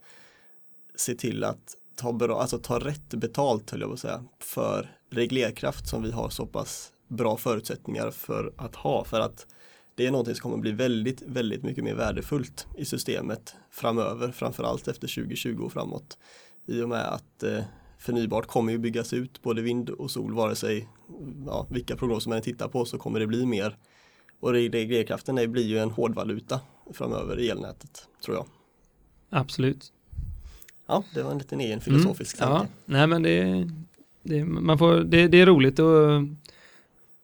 se 0.95 1.15
till 1.15 1.45
att 1.45 1.77
ta, 1.97 2.13
bra, 2.13 2.41
alltså 2.41 2.59
ta 2.59 2.79
rätt 2.79 3.15
betalt 3.15 3.71
höll 3.71 3.81
jag 3.81 3.91
på 3.91 3.95
att 3.95 4.01
säga 4.01 4.25
för 4.39 4.97
reglerkraft 5.11 5.89
som 5.89 6.03
vi 6.03 6.11
har 6.11 6.29
så 6.29 6.47
pass 6.47 6.93
bra 7.09 7.37
förutsättningar 7.37 8.11
för 8.11 8.53
att 8.57 8.75
ha 8.75 9.05
för 9.05 9.21
att 9.21 9.47
det 9.95 10.07
är 10.07 10.11
någonting 10.11 10.35
som 10.35 10.43
kommer 10.43 10.63
bli 10.63 10.73
väldigt, 10.73 11.23
väldigt 11.23 11.63
mycket 11.63 11.85
mer 11.85 11.95
värdefullt 11.95 12.67
i 12.79 12.85
systemet 12.85 13.55
framöver, 13.71 14.33
framförallt 14.33 14.89
efter 14.89 15.09
2020 15.09 15.63
och 15.65 15.73
framåt. 15.73 16.19
I 16.67 16.83
och 16.83 16.89
med 16.89 17.13
att 17.13 17.43
eh, 17.43 17.65
förnybart 18.03 18.47
kommer 18.47 18.73
ju 18.73 18.79
byggas 18.79 19.13
ut, 19.13 19.43
både 19.43 19.63
vind 19.63 19.91
och 19.91 20.11
sol, 20.11 20.33
vare 20.35 20.55
sig 20.57 20.89
ja, 21.47 21.67
vilka 21.71 21.97
prognoser 21.97 22.31
man 22.31 22.43
tittar 22.43 22.69
på 22.69 22.85
så 22.85 22.99
kommer 22.99 23.21
det 23.21 23.27
bli 23.27 23.47
mer. 23.47 23.77
Och 24.41 24.53
reglerkraften 24.53 25.53
blir 25.53 25.67
ju 25.67 25.79
en 25.79 25.91
hårdvaluta 25.91 26.61
framöver 26.93 27.39
i 27.41 27.49
elnätet, 27.51 28.09
tror 28.25 28.37
jag. 28.37 28.47
Absolut. 29.31 29.93
Ja, 30.87 31.05
det 31.15 31.23
var 31.23 31.31
en 31.33 31.39
liten 31.39 31.61
egen 31.61 31.81
filosofisk 31.81 32.41
Mm, 32.43 32.51
tanke. 32.51 32.67
Ja, 32.73 32.93
nej 32.95 33.07
men 33.07 33.23
det, 33.23 33.69
det, 34.23 34.45
man 34.45 34.79
får, 34.79 35.01
det, 35.01 35.29
det 35.29 35.41
är 35.41 35.47
roligt 35.47 35.79
att 35.79 36.23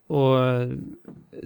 och 0.07 0.37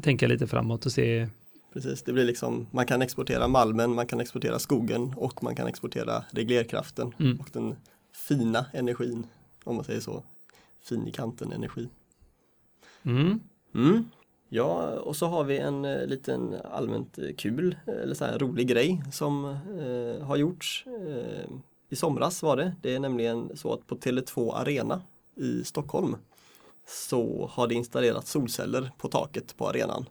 tänka 0.02 0.26
lite 0.28 0.46
framåt 0.46 0.86
och 0.86 0.92
se. 0.92 1.28
Precis, 1.72 2.02
det 2.02 2.12
blir 2.12 2.24
liksom, 2.24 2.66
man 2.70 2.86
kan 2.86 3.02
exportera 3.02 3.48
malmen, 3.48 3.94
man 3.94 4.06
kan 4.06 4.20
exportera 4.20 4.58
skogen 4.58 5.14
och 5.16 5.42
man 5.42 5.56
kan 5.56 5.66
exportera 5.66 6.24
reglerkraften 6.30 7.14
Mm. 7.18 7.40
och 7.40 7.48
den 7.52 7.76
fina 8.12 8.66
energin, 8.72 9.26
om 9.64 9.76
man 9.76 9.84
säger 9.84 10.00
så. 10.00 10.22
Fin 10.80 11.06
i 11.06 11.12
kanten 11.12 11.52
energi. 11.52 11.88
Mm. 13.02 13.40
Mm. 13.74 14.04
Ja, 14.48 14.98
och 15.00 15.16
så 15.16 15.26
har 15.26 15.44
vi 15.44 15.58
en 15.58 15.84
eh, 15.84 16.06
liten 16.06 16.56
allmänt 16.64 17.18
eh, 17.18 17.34
kul 17.38 17.76
eh, 17.86 17.94
eller 17.94 18.14
så 18.14 18.24
här 18.24 18.38
rolig 18.38 18.68
grej 18.68 19.02
som 19.12 19.44
eh, 19.78 20.26
har 20.26 20.36
gjorts 20.36 20.84
eh, 20.86 21.50
i 21.88 21.96
somras 21.96 22.42
var 22.42 22.56
det. 22.56 22.74
Det 22.82 22.94
är 22.94 23.00
nämligen 23.00 23.56
så 23.56 23.72
att 23.72 23.86
på 23.86 23.96
Tele2 23.96 24.54
Arena 24.54 25.02
i 25.36 25.64
Stockholm 25.64 26.16
så 26.86 27.50
har 27.52 27.66
det 27.68 27.74
installerats 27.74 28.30
solceller 28.30 28.90
på 28.98 29.08
taket 29.08 29.56
på 29.56 29.68
arenan. 29.68 30.08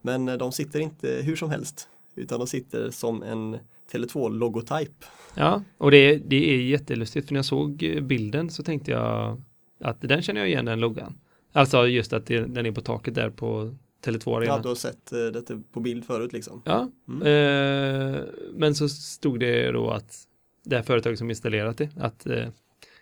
Men 0.00 0.26
de 0.26 0.52
sitter 0.52 0.80
inte 0.80 1.08
hur 1.08 1.36
som 1.36 1.50
helst 1.50 1.88
utan 2.14 2.38
de 2.38 2.46
sitter 2.46 2.90
som 2.90 3.22
en 3.22 3.58
Tele2-logotyp. 3.92 5.04
Ja, 5.34 5.62
och 5.78 5.90
det, 5.90 6.16
det 6.16 6.50
är 6.54 6.62
jättelustigt 6.62 7.26
för 7.26 7.34
när 7.34 7.38
jag 7.38 7.44
såg 7.44 8.00
bilden 8.02 8.50
så 8.50 8.62
tänkte 8.62 8.90
jag 8.90 9.42
att 9.80 10.00
den 10.00 10.22
känner 10.22 10.40
jag 10.40 10.48
igen 10.48 10.64
den 10.64 10.80
loggan. 10.80 11.18
Alltså 11.52 11.86
just 11.86 12.12
att 12.12 12.26
det, 12.26 12.40
den 12.40 12.66
är 12.66 12.72
på 12.72 12.80
taket 12.80 13.14
där 13.14 13.30
på 13.30 13.74
Tele2 14.04 14.22
Ja, 14.26 14.36
Arena. 14.38 14.58
du 14.58 14.68
har 14.68 14.74
sett 14.74 15.12
eh, 15.12 15.18
detta 15.18 15.60
på 15.72 15.80
bild 15.80 16.04
förut 16.04 16.32
liksom. 16.32 16.62
Ja, 16.64 16.90
Mm. 17.08 17.22
eh, 17.22 18.20
men 18.54 18.74
så 18.74 18.88
stod 18.88 19.40
det 19.40 19.70
då 19.72 19.90
att 19.90 20.18
det 20.64 20.76
här 20.76 20.82
företaget 20.82 21.18
som 21.18 21.30
installerat 21.30 21.78
det, 21.78 21.88
att, 21.96 22.26
eh, 22.26 22.48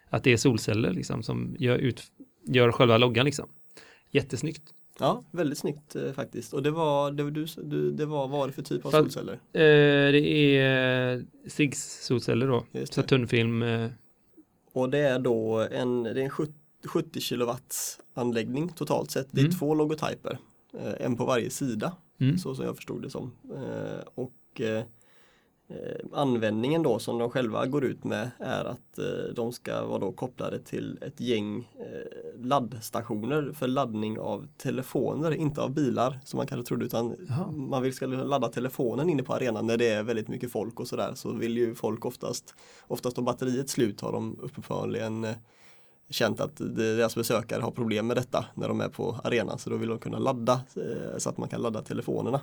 att 0.08 0.24
det 0.24 0.32
är 0.32 0.36
solceller 0.36 0.90
liksom 0.92 1.22
som 1.22 1.56
gör, 1.58 1.78
ut, 1.78 2.02
gör 2.46 2.72
själva 2.72 2.98
loggan 2.98 3.24
liksom. 3.24 3.48
Jättesnyggt. 4.10 4.62
Ja, 4.98 5.22
väldigt 5.30 5.58
snyggt 5.58 5.96
eh, 5.96 6.12
faktiskt. 6.12 6.52
Och 6.52 6.62
det 6.62 6.70
var, 6.70 7.10
det, 7.10 7.22
var 7.22 7.30
du, 7.30 7.46
du, 7.62 7.90
det 7.92 8.06
var, 8.06 8.28
vad 8.28 8.30
var 8.40 8.46
det 8.46 8.52
för 8.52 8.62
typ 8.62 8.86
av 8.86 8.90
Fast- 8.90 9.02
solceller? 9.12 9.32
Eh, 9.52 10.12
det 10.12 10.20
är 10.58 11.16
eh, 11.16 11.22
SIGs 11.46 12.04
solceller 12.06 12.46
då. 12.46 12.64
Saturnfilm. 12.90 13.62
Eh, 13.62 13.90
Och 14.72 14.90
det 14.90 14.98
är 14.98 15.18
då 15.18 15.58
en, 15.70 16.02
det 16.02 16.10
är 16.10 16.16
en 16.16 16.30
70, 16.30 16.52
70 16.84 17.20
kilowatts 17.20 18.00
anläggning 18.14 18.68
totalt 18.68 19.10
sett. 19.10 19.28
Det 19.30 19.40
är 19.40 19.44
Mm. 19.44 19.58
två 19.58 19.74
logotyper. 19.74 20.38
eh, 20.78 21.06
en 21.06 21.16
på 21.16 21.24
varje 21.24 21.50
sida, 21.50 21.92
Mm. 22.20 22.38
så 22.38 22.54
som 22.54 22.64
jag 22.64 22.76
förstod 22.76 23.02
det 23.02 23.10
som. 23.10 23.32
Eh, 23.54 24.04
och 24.14 24.60
användningen 26.12 26.82
då 26.82 26.98
som 26.98 27.18
de 27.18 27.30
själva 27.30 27.66
går 27.66 27.84
ut 27.84 28.04
med 28.04 28.30
är 28.38 28.64
att 28.64 28.98
eh, 28.98 29.34
de 29.34 29.52
ska 29.52 29.84
vara 29.86 29.98
då 29.98 30.12
kopplade 30.12 30.58
till 30.58 30.98
ett 31.02 31.20
gäng 31.20 31.70
eh, 31.78 32.40
laddstationer 32.44 33.52
för 33.54 33.68
laddning 33.68 34.18
av 34.18 34.46
telefoner, 34.56 35.34
inte 35.34 35.62
av 35.62 35.70
bilar 35.70 36.20
som 36.24 36.36
man 36.36 36.46
kanske 36.46 36.68
trodde 36.68 36.84
utan 36.84 37.16
Jaha. 37.28 37.50
man 37.50 37.82
vill 37.82 37.94
ska 37.94 38.06
ladda 38.06 38.48
telefonen 38.48 39.08
inne 39.08 39.22
på 39.22 39.34
arenan 39.34 39.66
när 39.66 39.76
det 39.76 39.88
är 39.88 40.02
väldigt 40.02 40.28
mycket 40.28 40.52
folk 40.52 40.80
och 40.80 40.88
sådär 40.88 41.12
så 41.14 41.32
vill 41.32 41.56
ju 41.56 41.74
folk 41.74 42.04
oftast 42.04 42.54
oftast 42.86 43.16
då 43.16 43.22
batteriet 43.22 43.70
slut 43.70 44.00
har 44.00 44.12
de 44.12 44.38
uppenbarligen 44.42 45.24
eh, 45.24 45.36
känt 46.10 46.40
att 46.40 46.56
deras 46.56 47.14
besökare 47.14 47.62
har 47.62 47.70
problem 47.70 48.06
med 48.06 48.16
detta 48.16 48.44
när 48.54 48.68
de 48.68 48.80
är 48.80 48.88
på 48.88 49.20
arenan 49.24 49.58
så 49.58 49.70
då 49.70 49.76
vill 49.76 49.88
de 49.88 49.98
kunna 49.98 50.18
ladda 50.18 50.52
eh, 50.52 51.18
så 51.18 51.28
att 51.28 51.38
man 51.38 51.48
kan 51.48 51.62
ladda 51.62 51.82
telefonerna 51.82 52.40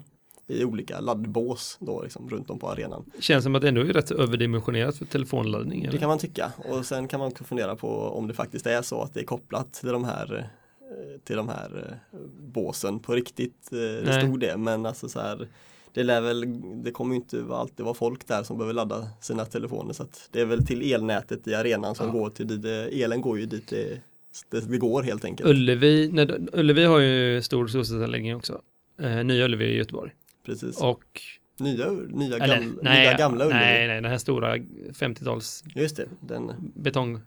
i 0.50 0.66
olika 0.66 1.00
laddbås 1.00 1.78
då 1.82 2.02
liksom 2.02 2.30
runt 2.30 2.50
om 2.50 2.60
på 2.60 2.70
arenan. 2.70 3.06
Känns 3.20 3.44
som 3.44 3.56
att 3.56 3.62
det 3.62 3.68
ändå 3.68 3.82
är 3.82 3.86
rätt 3.86 4.12
överdimensionerat 4.12 4.98
för 4.98 5.06
telefonladdning. 5.06 5.82
Det 5.82 5.88
Eller? 5.88 5.98
kan 6.00 6.10
man 6.10 6.20
tycka 6.20 6.52
och 6.58 6.86
sen 6.86 7.08
kan 7.08 7.20
man 7.20 7.32
fundera 7.32 7.76
på 7.76 7.88
om 7.90 8.28
det 8.28 8.34
faktiskt 8.34 8.68
är 8.68 8.82
så 8.82 9.02
att 9.02 9.14
det 9.14 9.20
är 9.20 9.24
kopplat 9.26 9.74
till 9.74 9.90
de 9.90 10.04
här 10.04 10.38
eh, 10.82 11.20
till 11.24 11.36
de 11.36 11.50
här 11.50 12.00
eh, 12.12 12.20
båsen 12.40 13.00
på 13.00 13.14
riktigt. 13.14 13.70
Eh, 13.72 13.78
Det 13.78 14.02
Nej. 14.06 14.22
stod 14.22 14.40
det 14.40 14.58
men 14.58 14.86
alltså 14.86 15.10
så 15.10 15.20
här 15.20 15.48
det 15.94 16.04
lär 16.04 16.22
väl, 16.22 16.46
det 16.84 16.92
kommer 16.92 17.16
ju 17.16 17.22
inte 17.22 17.46
alltid 17.56 17.86
vara 17.86 17.94
folk 17.94 18.28
där 18.28 18.44
som 18.44 18.58
behöver 18.58 18.74
ladda 18.74 19.08
sina 19.22 19.46
telefoner 19.46 19.94
så 19.94 20.04
att 20.04 20.30
det 20.32 20.42
är 20.42 20.46
väl 20.46 20.66
till 20.66 20.94
elnätet 20.94 21.48
i 21.48 21.54
arenan 21.56 21.96
som 21.96 22.06
Ja. 22.08 22.14
går 22.14 22.30
till 22.30 22.48
dit, 22.48 22.62
det- 22.62 23.04
elen 23.04 23.22
går 23.22 23.40
ju 23.40 23.46
dit 23.46 23.68
det, 23.68 24.02
det, 24.50 24.72
det 24.72 24.78
går 24.78 25.04
helt 25.04 25.26
enkelt. 25.26 25.50
Ullevi, 25.50 26.10
när, 26.12 26.40
Ullevi 26.60 26.84
har 26.86 27.00
ju 27.00 27.42
stor 27.42 27.68
solcellsanläggning 27.68 28.36
också. 28.36 28.62
Eh, 29.02 29.24
nya 29.24 29.46
Ullevi 29.46 29.66
i 29.66 29.78
Göteborg. 29.78 30.12
Precis. 30.50 30.82
Och, 30.82 31.22
Nya, 31.60 31.92
nya, 31.92 32.38
eller, 32.38 32.60
gamla, 32.60 32.82
nej, 32.82 33.02
nya 33.08 33.18
gamla 33.18 33.46
Ullevi. 33.46 33.60
nej, 33.60 33.88
nej, 33.88 34.02
den 34.02 34.12
här 34.12 34.18
stora 34.18 34.58
50-tals 34.58 35.64
Just 35.76 35.96
det, 35.96 36.06
den 36.22 36.52
betong 36.76 37.20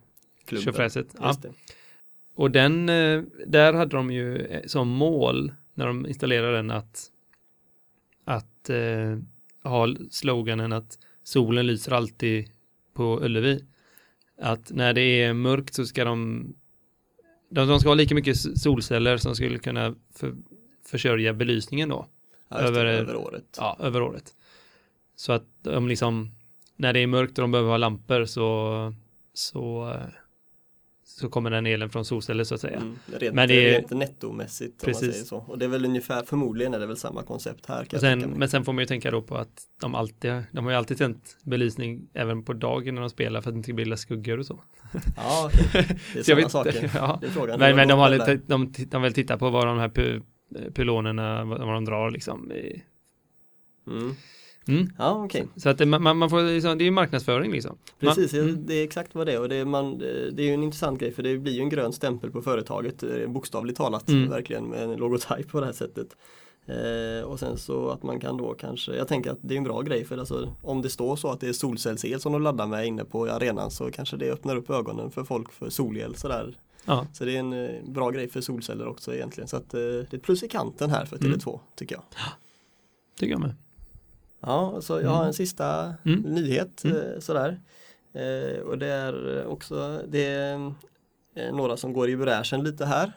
klubben. 0.45 0.65
tjofräset. 0.65 1.15
Ja. 1.21 1.35
Det. 1.43 1.53
Och 2.35 2.51
den, 2.51 2.89
eh, 2.89 3.23
där 3.47 3.73
hade 3.73 3.97
de 3.97 4.11
ju 4.11 4.37
eh, 4.39 4.63
som 4.67 4.89
mål 4.89 5.53
när 5.75 5.87
de 5.87 6.07
installerade 6.07 6.57
den 6.57 6.71
att, 6.71 7.07
att 8.25 8.71
eh, 8.71 9.19
ha 9.63 9.89
sloganen 10.11 10.73
att 10.73 10.99
solen 11.25 11.67
lyser 11.67 11.93
alltid 11.93 12.49
på 12.95 13.21
Ullevi. 13.25 13.65
Att 14.41 14.71
när 14.71 14.93
det 14.93 15.03
är 15.23 15.33
mörkt 15.33 15.75
så 15.75 15.87
ska 15.87 16.05
de, 16.05 16.47
de, 17.51 17.69
de 17.69 17.81
ska 17.81 17.89
ha 17.89 17.95
lika 17.95 18.15
mycket 18.15 18.37
solceller 18.61 19.17
som 19.17 19.35
skulle 19.35 19.59
kunna 19.59 19.95
för, 20.15 20.35
försörja 20.87 21.35
belysningen 21.35 21.89
då, 21.89 22.07
Det, 22.53 22.59
Över- 22.69 22.85
över 22.85 23.17
året. 23.17 23.45
ja, 23.59 23.77
över 23.81 24.03
året. 24.03 24.25
Så 25.17 25.33
att 25.33 25.45
de 25.63 25.89
liksom, 25.89 26.31
när 26.77 26.93
det 26.93 27.01
är 27.01 27.07
mörkt 27.07 27.39
och 27.39 27.43
de 27.43 27.51
behöver 27.51 27.71
ha 27.71 27.77
lampor 27.77 28.25
så, 28.25 28.95
så, 29.35 29.95
så 31.05 31.29
kommer 31.29 31.51
den 31.51 31.67
elen 31.67 31.91
från 31.91 32.05
solceller 32.05 32.45
så 32.45 32.55
att 32.55 32.61
säga. 32.61 32.77
Mm, 32.77 32.99
rent, 33.19 33.35
Men 33.35 33.49
det 33.49 33.55
är- 33.69 33.79
rent 33.79 33.91
nettomässigt 33.91 34.83
om 34.85 34.87
man 34.91 34.95
Precis. 34.95 35.13
säger 35.15 35.25
så. 35.25 35.37
Och 35.37 35.59
det 35.59 35.65
är 35.65 35.69
väl 35.69 35.85
ungefär, 35.85 36.23
förmodligen 36.25 36.75
är 36.75 36.79
det 36.81 36.87
väl 36.87 36.97
samma 36.97 37.23
koncept 37.23 37.67
här. 37.67 37.85
Kan 37.85 38.01
sen, 38.01 38.21
men 38.21 38.49
sen 38.49 38.65
får 38.65 38.73
man 38.73 38.83
ju 38.83 38.87
tänka 38.87 39.11
då 39.11 39.23
på 39.23 39.37
att 39.37 39.63
de 39.81 39.95
alltid, 39.95 40.43
de 40.53 40.65
har 40.65 40.73
ju 40.73 40.79
alltid 40.79 40.99
tänt 40.99 41.37
belysning 41.43 42.09
även 42.15 42.43
på 42.45 42.53
dagen 42.53 42.95
när 42.95 43.01
de 43.03 43.11
spelar 43.11 43.41
för 43.41 43.51
att 43.51 43.55
det 43.55 43.57
inte 43.57 43.67
ska 43.67 43.75
bilda 43.75 43.97
skuggor 43.97 44.39
och 44.39 44.47
så. 44.47 44.61
Ja, 45.17 45.51
okej. 45.55 45.99
det 46.15 46.19
är 46.19 46.23
sådana 46.23 46.49
saker. 46.49 46.91
ja. 46.95 47.19
Det 47.21 47.27
är 47.27 47.31
frågan. 47.31 47.59
Men, 47.59 47.77
men 47.77 47.89
de, 47.89 47.99
har 47.99 48.11
lite, 48.11 48.41
de, 48.47 48.73
de 48.91 49.03
vill 49.03 49.15
titta 49.15 49.39
på 49.39 49.51
vad 49.51 49.67
de 49.67 49.79
här 49.79 49.89
pylonerna, 50.75 51.45
vad, 51.45 51.61
de 51.61 51.85
drar 51.85 52.11
liksom. 52.11 52.53
Mm. 53.87 54.15
mm. 54.69 54.93
Ja, 54.99 55.25
okej. 55.25 55.47
Så 55.57 55.69
att 55.69 55.79
det, 55.79 55.87
man, 55.87 56.17
man 56.17 56.31
får, 56.31 56.43
liksom, 56.43 56.79
det 56.79 56.85
är 56.85 56.87
ju 56.87 56.91
marknadsföring 56.91 57.53
liksom. 57.53 57.77
Precis, 58.01 58.35
mm. 58.35 58.67
det 58.67 58.75
är 58.75 58.85
exakt 58.85 59.15
vad 59.15 59.27
det 59.27 59.33
är 59.33 59.41
och 59.41 59.49
det 59.49 59.57
är, 59.57 59.65
man, 59.65 59.99
det 59.99 60.43
är 60.43 60.47
ju 60.47 60.55
en 60.55 60.63
intressant 60.63 61.01
grej 61.01 61.13
för 61.13 61.23
det 61.23 61.39
blir 61.39 61.53
ju 61.53 61.61
en 61.61 61.69
grön 61.69 61.93
stämpel 61.93 62.31
på 62.31 62.43
företaget 62.43 63.03
eh, 63.03 63.27
bokstavligt 63.27 63.79
talat 63.79 64.09
Mm. 64.09 64.31
verkligen 64.31 64.65
med 64.65 64.83
en 64.83 64.97
logotyp 64.97 65.49
på 65.49 65.61
det 65.61 65.67
här 65.67 65.73
sättet. 65.73 66.17
Eh, 66.67 67.25
och 67.25 67.39
sen 67.39 67.59
så 67.59 67.89
att 67.89 68.03
man 68.03 68.21
kan 68.21 68.37
då 68.37 68.55
kanske, 68.55 68.97
jag 68.97 69.09
tänker 69.09 69.31
att 69.31 69.39
det 69.41 69.55
är 69.55 69.59
en 69.59 69.65
bra 69.65 69.81
grej 69.81 70.05
för 70.05 70.19
alltså, 70.19 70.55
om 70.63 70.83
det 70.83 70.89
står 70.89 71.17
så 71.17 71.29
att 71.29 71.41
det 71.41 71.49
är 71.49 71.53
solcellsel 71.53 72.21
som 72.21 72.33
de 72.33 72.43
laddar 72.43 72.67
med 72.67 72.87
inne 72.87 73.05
på 73.05 73.27
arenan 73.27 73.71
så 73.71 73.91
kanske 73.91 74.17
det 74.17 74.33
öppnar 74.33 74.57
upp 74.57 74.71
ögonen 74.71 75.11
för 75.11 75.25
folk 75.25 75.53
för 75.53 75.71
solel 75.71 76.15
sådär. 76.15 76.57
Ja, 76.85 77.07
Så 77.13 77.25
det 77.25 77.37
är 77.37 77.41
en 77.41 77.53
eh, 77.53 77.83
bra 77.85 78.11
grej 78.11 78.29
för 78.29 78.41
solceller 78.41 78.89
också 78.89 79.15
egentligen 79.15 79.49
så 79.49 79.57
att 79.57 79.75
eh, 79.75 79.81
det 79.81 80.13
är 80.13 80.19
plus 80.19 80.43
i 80.43 80.49
kanten 80.49 80.91
här 80.91 81.05
för 81.05 81.17
Mm. 81.17 81.33
Tele2 81.33 81.61
tycker 81.75 81.95
jag. 81.95 82.03
tycker 83.19 83.33
jag 83.33 83.41
med. 83.41 83.55
Ja, 84.41 84.81
så 84.81 85.01
jag 85.01 85.11
har 85.11 85.25
en 85.25 85.35
sista 85.35 85.95
Mm. 86.05 86.21
nyhet 86.21 86.85
Mm. 86.85 86.97
eh, 86.97 87.19
sådär. 87.21 87.61
Och 88.67 88.79
det 88.79 88.87
är 88.87 89.47
också 89.47 90.03
det 90.09 90.25
är 90.27 90.73
några 91.53 91.77
som 91.77 91.93
går 91.93 92.11
i 92.11 92.17
bräschen 92.17 92.65
lite 92.65 92.85
här. 92.87 93.13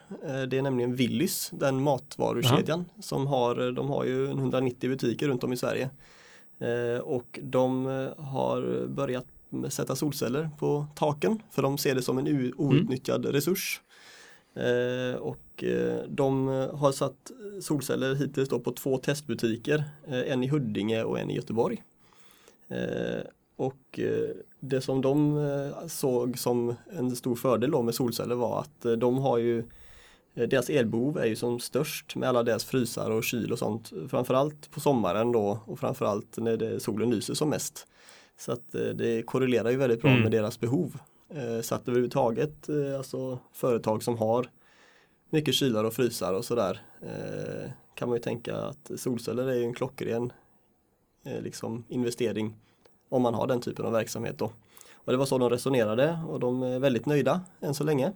Det 0.46 0.58
är 0.58 0.62
nämligen 0.62 0.94
Willys, 0.96 1.50
den 1.54 1.82
matvarukedjan 1.82 2.84
som 3.00 3.26
har, 3.26 3.72
de 3.72 3.88
har 3.88 4.04
ju 4.04 4.26
190 4.30 4.90
butiker 4.90 5.28
runt 5.28 5.44
om 5.44 5.52
i 5.52 5.56
Sverige. 5.56 5.90
Och 7.02 7.38
de 7.42 7.84
har 8.18 8.86
börjat 8.86 9.26
sätta 9.70 9.96
solceller 9.96 10.50
på 10.58 10.86
taken 10.94 11.42
för 11.50 11.62
de 11.62 11.78
ser 11.78 11.94
det 11.94 12.02
som 12.02 12.18
en 12.18 12.26
u- 12.26 12.52
outnyttjad 12.56 13.26
resurs. 13.26 13.80
Eh, 14.54 15.16
och 15.18 15.64
eh, 15.64 15.98
de 16.08 16.46
har 16.72 16.92
satt 16.92 17.30
solceller 17.60 18.14
hittills 18.14 18.48
då 18.48 18.60
på 18.60 18.72
två 18.72 18.98
testbutiker, 18.98 19.84
eh, 20.08 20.32
en 20.32 20.44
i 20.44 20.48
Huddinge 20.48 21.04
och 21.04 21.18
en 21.18 21.30
i 21.30 21.36
Göteborg. 21.36 21.82
Eh, 22.68 23.20
och 23.56 24.00
det 24.60 24.80
som 24.80 25.00
de 25.00 25.72
såg 25.88 26.38
som 26.38 26.74
en 26.98 27.16
stor 27.16 27.36
fördel 27.36 27.70
då 27.70 27.82
med 27.82 27.94
solceller 27.94 28.34
var 28.34 28.60
att 28.60 29.00
de 29.00 29.18
har 29.18 29.38
ju 29.38 29.64
deras 30.34 30.70
elbehov 30.70 31.18
är 31.18 31.26
ju 31.26 31.36
som 31.36 31.60
störst 31.60 32.16
med 32.16 32.28
alla 32.28 32.42
deras 32.42 32.64
frysar 32.64 33.10
och 33.10 33.24
kyl 33.24 33.52
och 33.52 33.58
sånt. 33.58 33.92
Framförallt 34.08 34.70
på 34.70 34.80
sommaren 34.80 35.32
då 35.32 35.60
och 35.64 35.78
framförallt 35.78 36.36
när 36.36 36.56
det, 36.56 36.80
solen 36.80 37.10
lyser 37.10 37.34
som 37.34 37.48
mest. 37.48 37.86
Så 38.38 38.52
att 38.52 38.74
eh, 38.74 38.80
det 38.82 39.22
korrelerar 39.22 39.70
ju 39.70 39.76
väldigt 39.76 40.00
bra 40.00 40.10
Mm. 40.10 40.22
med 40.22 40.32
deras 40.32 40.60
behov. 40.60 40.98
Eh, 41.28 41.60
Så 41.60 41.74
att 41.74 41.88
överhuvudtaget, 41.88 42.68
eh, 42.68 42.96
alltså 42.96 43.38
företag 43.52 44.02
som 44.02 44.18
har 44.18 44.50
mycket 45.30 45.54
kylar 45.54 45.84
och 45.84 45.92
frysar 45.94 46.32
och 46.32 46.44
sådär 46.44 46.80
kan 47.94 48.08
man 48.08 48.16
ju 48.16 48.22
tänka 48.22 48.56
att 48.56 48.90
solceller 48.96 49.46
är 49.46 49.54
ju 49.54 49.64
en 49.64 49.74
klockren 49.74 50.32
liksom 51.24 51.84
investering 51.88 52.54
om 53.08 53.22
man 53.22 53.34
har 53.34 53.46
den 53.46 53.60
typen 53.60 53.86
av 53.86 53.92
verksamhet 53.92 54.38
då. 54.38 54.52
Och 54.94 55.12
det 55.12 55.16
var 55.18 55.26
så 55.26 55.38
de 55.38 55.50
resonerade 55.50 56.18
och 56.28 56.40
de 56.40 56.62
är 56.62 56.78
väldigt 56.78 57.06
nöjda 57.06 57.40
än 57.60 57.74
så 57.74 57.84
länge 57.84 58.12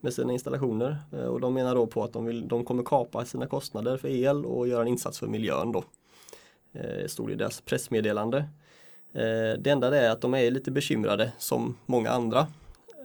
med 0.00 0.14
sina 0.14 0.32
installationer 0.32 0.96
och 1.28 1.40
de 1.40 1.54
menar 1.54 1.74
då 1.74 1.86
på 1.86 2.04
att 2.04 2.12
de, 2.12 2.24
vill, 2.24 2.48
de 2.48 2.64
kommer 2.64 2.82
kapa 2.82 3.24
sina 3.24 3.46
kostnader 3.46 3.96
för 3.96 4.08
el 4.08 4.44
och 4.46 4.68
göra 4.68 4.82
en 4.82 4.88
insats 4.88 5.18
för 5.18 5.26
miljön 5.26 5.72
då. 5.72 5.84
Eh, 6.72 7.06
stod 7.06 7.30
i 7.30 7.34
deras 7.34 7.60
pressmeddelande. 7.60 8.44
Eh, 9.14 9.58
det 9.60 9.70
enda 9.70 9.90
det 9.90 9.98
är 9.98 10.10
att 10.10 10.20
de 10.20 10.34
är 10.34 10.50
lite 10.50 10.70
bekymrade 10.70 11.32
som 11.38 11.76
många 11.86 12.10
andra 12.10 12.46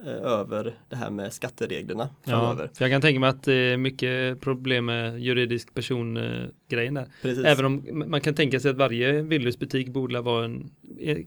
eh, 0.06 0.12
över 0.12 0.74
det 0.88 0.96
här 0.96 1.10
med 1.10 1.32
skattereglerna 1.32 2.08
Ja, 2.24 2.30
framöver. 2.30 2.70
för 2.74 2.84
jag 2.84 2.92
kan 2.92 3.00
tänka 3.00 3.20
mig 3.20 3.28
att 3.30 3.42
det 3.42 3.54
är 3.54 3.76
mycket 3.76 4.40
problem 4.40 4.84
med 4.84 5.20
juridisk 5.20 5.74
person-grejen 5.74 6.94
där. 6.94 7.06
Precis. 7.22 7.44
Även 7.44 7.64
om 7.64 8.02
man 8.06 8.20
kan 8.20 8.34
tänka 8.34 8.60
sig 8.60 8.70
att 8.70 8.76
varje 8.76 9.22
Willys-butik 9.22 9.88
borde 9.88 10.20
vara 10.20 10.44
en, 10.44 10.70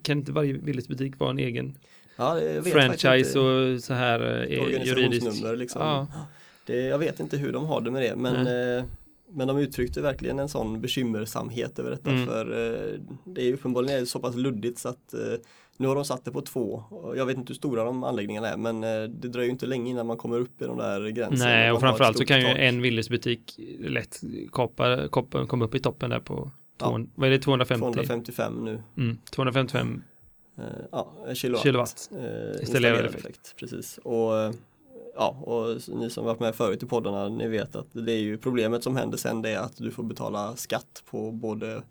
kan 0.01 0.17
inte 0.17 0.31
varje 0.31 0.53
Willys-butik 0.53 1.19
vara 1.19 1.29
en 1.29 1.39
egen 1.39 1.77
ja, 2.15 2.39
franchise 2.63 3.39
och 3.39 3.83
så 3.83 3.93
här 3.93 4.19
eh, 4.19 4.53
juridisk? 4.59 4.91
organisationsnummer 4.97 5.55
liksom. 5.55 5.81
Ja, 5.81 6.07
Det, 6.65 6.81
jag 6.81 6.97
vet 6.97 7.19
inte 7.19 7.37
hur 7.37 7.53
de 7.53 7.65
har 7.65 7.81
det 7.81 7.91
med 7.91 8.01
det 8.01 8.15
men, 8.15 8.47
eh, 8.77 8.83
men 9.29 9.47
de 9.47 9.57
uttryckte 9.57 10.01
verkligen 10.01 10.39
en 10.39 10.49
sån 10.49 10.81
bekymmersamhet 10.81 11.79
över 11.79 11.91
detta 11.91 12.09
Mm. 12.09 12.25
för 12.25 12.45
eh, 12.51 12.99
det 13.25 13.41
är 13.41 13.45
ju 13.45 13.53
uppenbarligen 13.53 14.05
så 14.05 14.19
pass 14.19 14.35
luddigt 14.35 14.79
så 14.79 14.89
att 14.89 15.13
eh, 15.13 15.19
nu 15.77 15.87
har 15.87 15.95
de 15.95 16.05
satt 16.05 16.25
det 16.25 16.31
på 16.31 16.41
två. 16.41 16.83
Jag 17.15 17.25
vet 17.25 17.37
inte 17.37 17.49
hur 17.49 17.55
stora 17.55 17.83
de 17.83 18.03
anläggningarna 18.03 18.47
är 18.49 18.57
men 18.57 18.83
eh, 18.83 19.03
det 19.03 19.27
dröjer 19.27 19.45
ju 19.45 19.51
inte 19.51 19.65
länge 19.65 19.91
innan 19.91 20.07
man 20.07 20.17
kommer 20.17 20.39
upp 20.39 20.61
i 20.61 20.65
de 20.65 20.77
där 20.77 21.07
gränserna. 21.09 21.49
nej 21.51 21.71
och 21.71 21.79
framförallt 21.79 22.17
så 22.17 22.25
kan 22.25 22.39
ju 22.39 22.45
en 22.47 22.81
Willys-butik 22.81 23.59
lätt 23.79 24.21
kapa, 24.51 25.07
kapa, 25.11 25.45
komma 25.47 25.65
upp 25.65 25.75
i 25.75 25.79
toppen 25.79 26.09
där 26.09 26.19
på 26.19 26.51
Ja. 26.79 26.85
200, 26.85 27.11
vad 27.15 27.27
är 27.27 27.31
det 27.31 27.39
250? 27.39 27.81
255 27.83 28.65
nu. 28.65 28.81
Mm, 28.97 29.17
255 29.31 30.03
Eh, 30.59 30.63
ja, 30.91 31.13
kilowatt. 31.33 31.63
kilowatt. 31.63 32.09
Eh, 32.11 32.61
Installerad 32.61 33.05
effekt. 33.05 33.55
Precis. 33.59 33.97
Och, 34.03 34.31
ja, 35.17 35.29
och 35.29 35.81
ni 35.87 36.09
som 36.09 36.25
varit 36.25 36.39
med 36.39 36.55
förut 36.55 36.83
i 36.83 36.85
poddarna, 36.85 37.29
ni 37.29 37.47
vet 37.47 37.75
att 37.75 37.87
det 37.91 38.11
är 38.11 38.19
ju 38.19 38.37
problemet 38.37 38.83
som 38.83 38.95
händer 38.95 39.17
sen 39.17 39.41
det 39.41 39.49
är 39.49 39.59
att 39.59 39.77
du 39.77 39.91
får 39.91 40.03
betala 40.03 40.55
skatt 40.55 41.03
på 41.09 41.31
både 41.31 41.81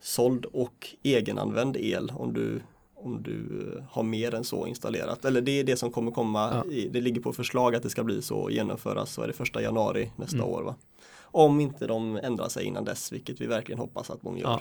såld 0.00 0.44
och 0.44 0.88
egenanvänd 1.02 1.76
el 1.76 2.12
om 2.16 2.32
du 2.32 2.60
om 2.96 3.22
du 3.22 3.72
eh, 3.78 3.84
har 3.90 4.02
mer 4.02 4.34
än 4.34 4.44
så 4.44 4.66
installerat. 4.66 5.24
Eller 5.24 5.40
det 5.40 5.60
är 5.60 5.64
det 5.64 5.76
som 5.76 5.90
kommer 5.92 6.10
komma, 6.10 6.50
Ja. 6.70 6.86
det 6.90 7.00
ligger 7.00 7.20
på 7.20 7.32
förslag 7.32 7.74
att 7.74 7.82
det 7.82 7.90
ska 7.90 8.04
bli 8.04 8.22
så 8.22 8.36
och 8.36 8.50
genomföras 8.50 9.12
så 9.12 9.22
är 9.22 9.26
det 9.26 9.32
första 9.32 9.62
januari 9.62 10.10
nästa 10.16 10.36
Mm. 10.36 10.48
år. 10.48 10.62
Va? 10.62 10.74
Om 11.22 11.60
inte 11.60 11.86
de 11.86 12.16
ändrar 12.16 12.48
sig 12.48 12.64
innan 12.64 12.84
dess, 12.84 13.12
vilket 13.12 13.40
vi 13.40 13.46
verkligen 13.46 13.78
hoppas 13.78 14.10
att 14.10 14.22
de 14.22 14.38
gör. 14.38 14.60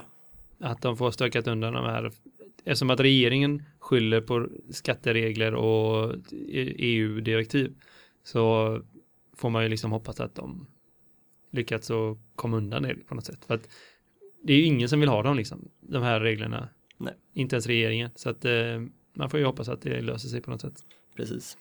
Ja. 0.60 0.68
Att 0.68 0.82
de 0.82 0.98
får 0.98 1.12
stökat 1.12 1.48
undan 1.48 1.74
de 1.74 1.84
här. 1.86 2.12
Eftersom 2.66 2.90
att 2.90 3.00
regeringen 3.00 3.64
skyller 3.80 4.22
på 4.22 4.48
skatteregler 4.70 5.56
och 5.56 6.16
EU-direktiv 6.78 7.74
så 8.24 8.80
får 9.36 9.50
man 9.50 9.64
ju 9.64 9.70
liksom 9.70 9.92
hoppas 9.92 10.20
att 10.20 10.36
de 10.36 10.68
lyckats 11.52 11.92
att 11.92 12.18
komma 12.36 12.58
undan 12.58 12.84
det 12.84 12.96
på 12.96 13.16
något 13.16 13.26
sätt. 13.26 13.46
För 13.46 13.54
att 13.54 13.70
det 14.44 14.54
är 14.54 14.58
ju 14.58 14.64
ingen 14.64 14.90
som 14.90 15.00
vill 15.00 15.10
ha 15.10 15.24
dem 15.24 15.38
liksom, 15.38 15.70
de 15.82 16.04
här 16.04 16.20
reglerna. 16.20 16.70
Nej. 16.98 17.14
Inte 17.34 17.56
ens 17.56 17.68
regeringen. 17.68 18.10
Så 18.16 18.30
att 18.30 18.46
eh, 18.46 18.54
man 19.14 19.30
får 19.30 19.40
ju 19.40 19.46
hoppas 19.46 19.70
att 19.70 19.82
det 19.82 20.02
löser 20.02 20.30
sig 20.30 20.42
på 20.42 20.52
något 20.52 20.62
sätt. 20.62 20.76
Precis. 21.16 21.58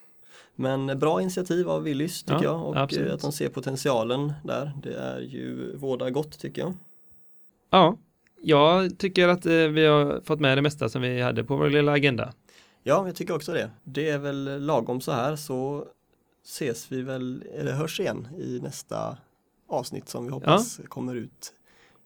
Men 0.54 0.98
bra 0.98 1.20
initiativ 1.20 1.68
av 1.68 1.82
Willys 1.82 2.22
tycker 2.22 2.34
Ja, 2.34 2.42
jag 2.42 2.66
och 2.66 2.76
absolut. 2.76 3.08
eh, 3.08 3.14
att 3.14 3.20
de 3.20 3.32
ser 3.32 3.48
potentialen 3.48 4.32
där. 4.44 4.72
Det 4.82 4.94
är 4.94 5.20
ju 5.20 5.76
vårda 5.76 6.10
gott 6.10 6.38
tycker 6.38 6.62
jag. 6.62 6.74
Ja, 7.70 7.98
jag 8.42 8.98
tycker 8.98 9.28
att 9.28 9.46
eh, 9.46 9.52
vi 9.52 9.86
har 9.86 10.20
fått 10.24 10.40
med 10.40 10.58
det 10.58 10.62
mesta 10.62 10.88
som 10.88 11.02
vi 11.02 11.20
hade 11.20 11.44
på 11.44 11.56
vår 11.56 11.70
lilla 11.70 11.92
agenda. 11.92 12.32
Ja, 12.82 13.06
jag 13.06 13.16
tycker 13.16 13.34
också 13.34 13.52
det. 13.52 13.70
Det 13.84 14.08
är 14.08 14.18
väl 14.18 14.64
lagom 14.66 15.00
så 15.00 15.12
här 15.12 15.36
så 15.36 15.86
ses 16.44 16.92
vi 16.92 17.02
väl, 17.02 17.44
eller 17.54 17.72
hörs 17.72 18.00
igen 18.00 18.28
i 18.38 18.60
nästa 18.62 19.16
avsnitt 19.68 20.08
som 20.08 20.24
vi 20.24 20.30
hoppas 20.30 20.80
kommer 20.88 21.14
ut 21.14 21.52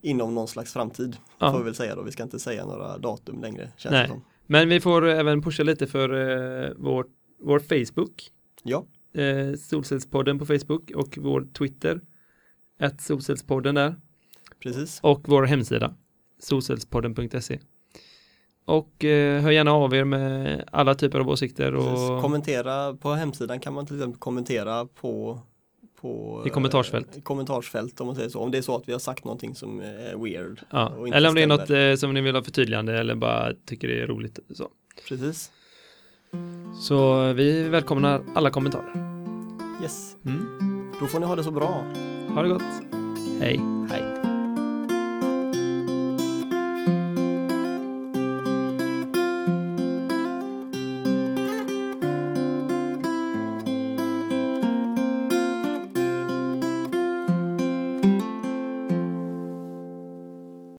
inom 0.02 0.34
någon 0.34 0.48
slags 0.48 0.72
framtid. 0.72 1.16
Ja. 1.38 1.52
Får 1.52 1.58
vi 1.58 1.64
väl 1.64 1.74
säga 1.74 1.94
då, 1.94 2.02
vi 2.02 2.12
ska 2.12 2.22
inte 2.22 2.38
säga 2.38 2.66
några 2.66 2.98
datum 2.98 3.40
längre 3.40 3.70
känns 3.76 3.92
Nej. 3.92 4.08
som. 4.08 4.24
Men 4.46 4.68
vi 4.68 4.80
får 4.80 5.06
även 5.06 5.42
pusha 5.42 5.62
lite 5.62 5.86
för 5.86 6.08
eh, 6.66 6.72
vår, 6.76 7.06
vår 7.40 7.58
Facebook, 7.58 8.30
Ja, 8.62 8.86
eh, 9.14 9.54
Solcellspodden 9.54 10.38
på 10.38 10.46
Facebook 10.46 10.90
och 10.90 11.18
vår 11.20 11.48
Twitter, 11.52 12.00
att 12.80 13.00
Solcellspodden 13.00 13.74
där, 13.74 13.96
precis. 14.62 15.00
och 15.02 15.28
vår 15.28 15.42
hemsida, 15.42 15.94
solcellspodden.se. 16.38 17.58
Och 18.64 19.04
eh, 19.04 19.42
hör 19.42 19.50
gärna 19.50 19.72
av 19.72 19.94
er 19.94 20.04
med 20.04 20.64
alla 20.72 20.94
typer 20.94 21.20
av 21.20 21.28
åsikter 21.28 21.72
precis. 21.72 22.10
och 22.10 22.22
Kommentera 22.22 22.94
på 22.94 23.12
hemsidan 23.12 23.60
kan 23.60 23.72
man 23.74 23.86
till 23.86 23.96
exempel 23.96 24.18
kommentera 24.20 24.86
på 24.86 25.40
på 26.00 26.42
I 26.46 26.50
kommentarsfält. 26.50 27.16
eh, 27.16 27.22
kommentarsfält 27.22 28.00
om 28.00 28.06
man 28.06 28.16
säger 28.16 28.28
så. 28.28 28.40
Om 28.40 28.50
det 28.50 28.58
är 28.58 28.62
så 28.62 28.76
att 28.76 28.88
vi 28.88 28.92
har 28.92 28.98
sagt 28.98 29.24
någonting 29.24 29.54
som 29.54 29.80
är 29.80 30.24
weird. 30.24 30.60
ja. 30.70 30.92
eller 31.12 31.28
om 31.28 31.34
det 31.34 31.42
är 31.42 31.46
något 31.46 31.70
eh, 31.70 31.94
som 31.94 32.14
ni 32.14 32.20
vill 32.20 32.34
ha 32.34 32.42
förtydligande 32.42 32.98
eller 32.98 33.14
bara 33.14 33.52
tycker 33.66 33.88
det 33.88 34.02
är 34.02 34.06
roligt. 34.06 34.38
Så, 34.54 34.68
Precis. 35.08 35.50
så 36.80 37.32
vi 37.32 37.68
välkomnar 37.68 38.22
alla 38.34 38.50
kommentarer. 38.50 39.12
Yes. 39.82 40.16
Mm. 40.26 40.92
Då 41.00 41.06
får 41.06 41.20
ni 41.20 41.26
ha 41.26 41.36
det 41.36 41.44
så 41.44 41.50
bra. 41.50 41.84
Ha 42.34 42.42
det 42.42 42.48
gott. 42.48 42.62
Hej. 43.40 43.60
Hej. 43.90 44.15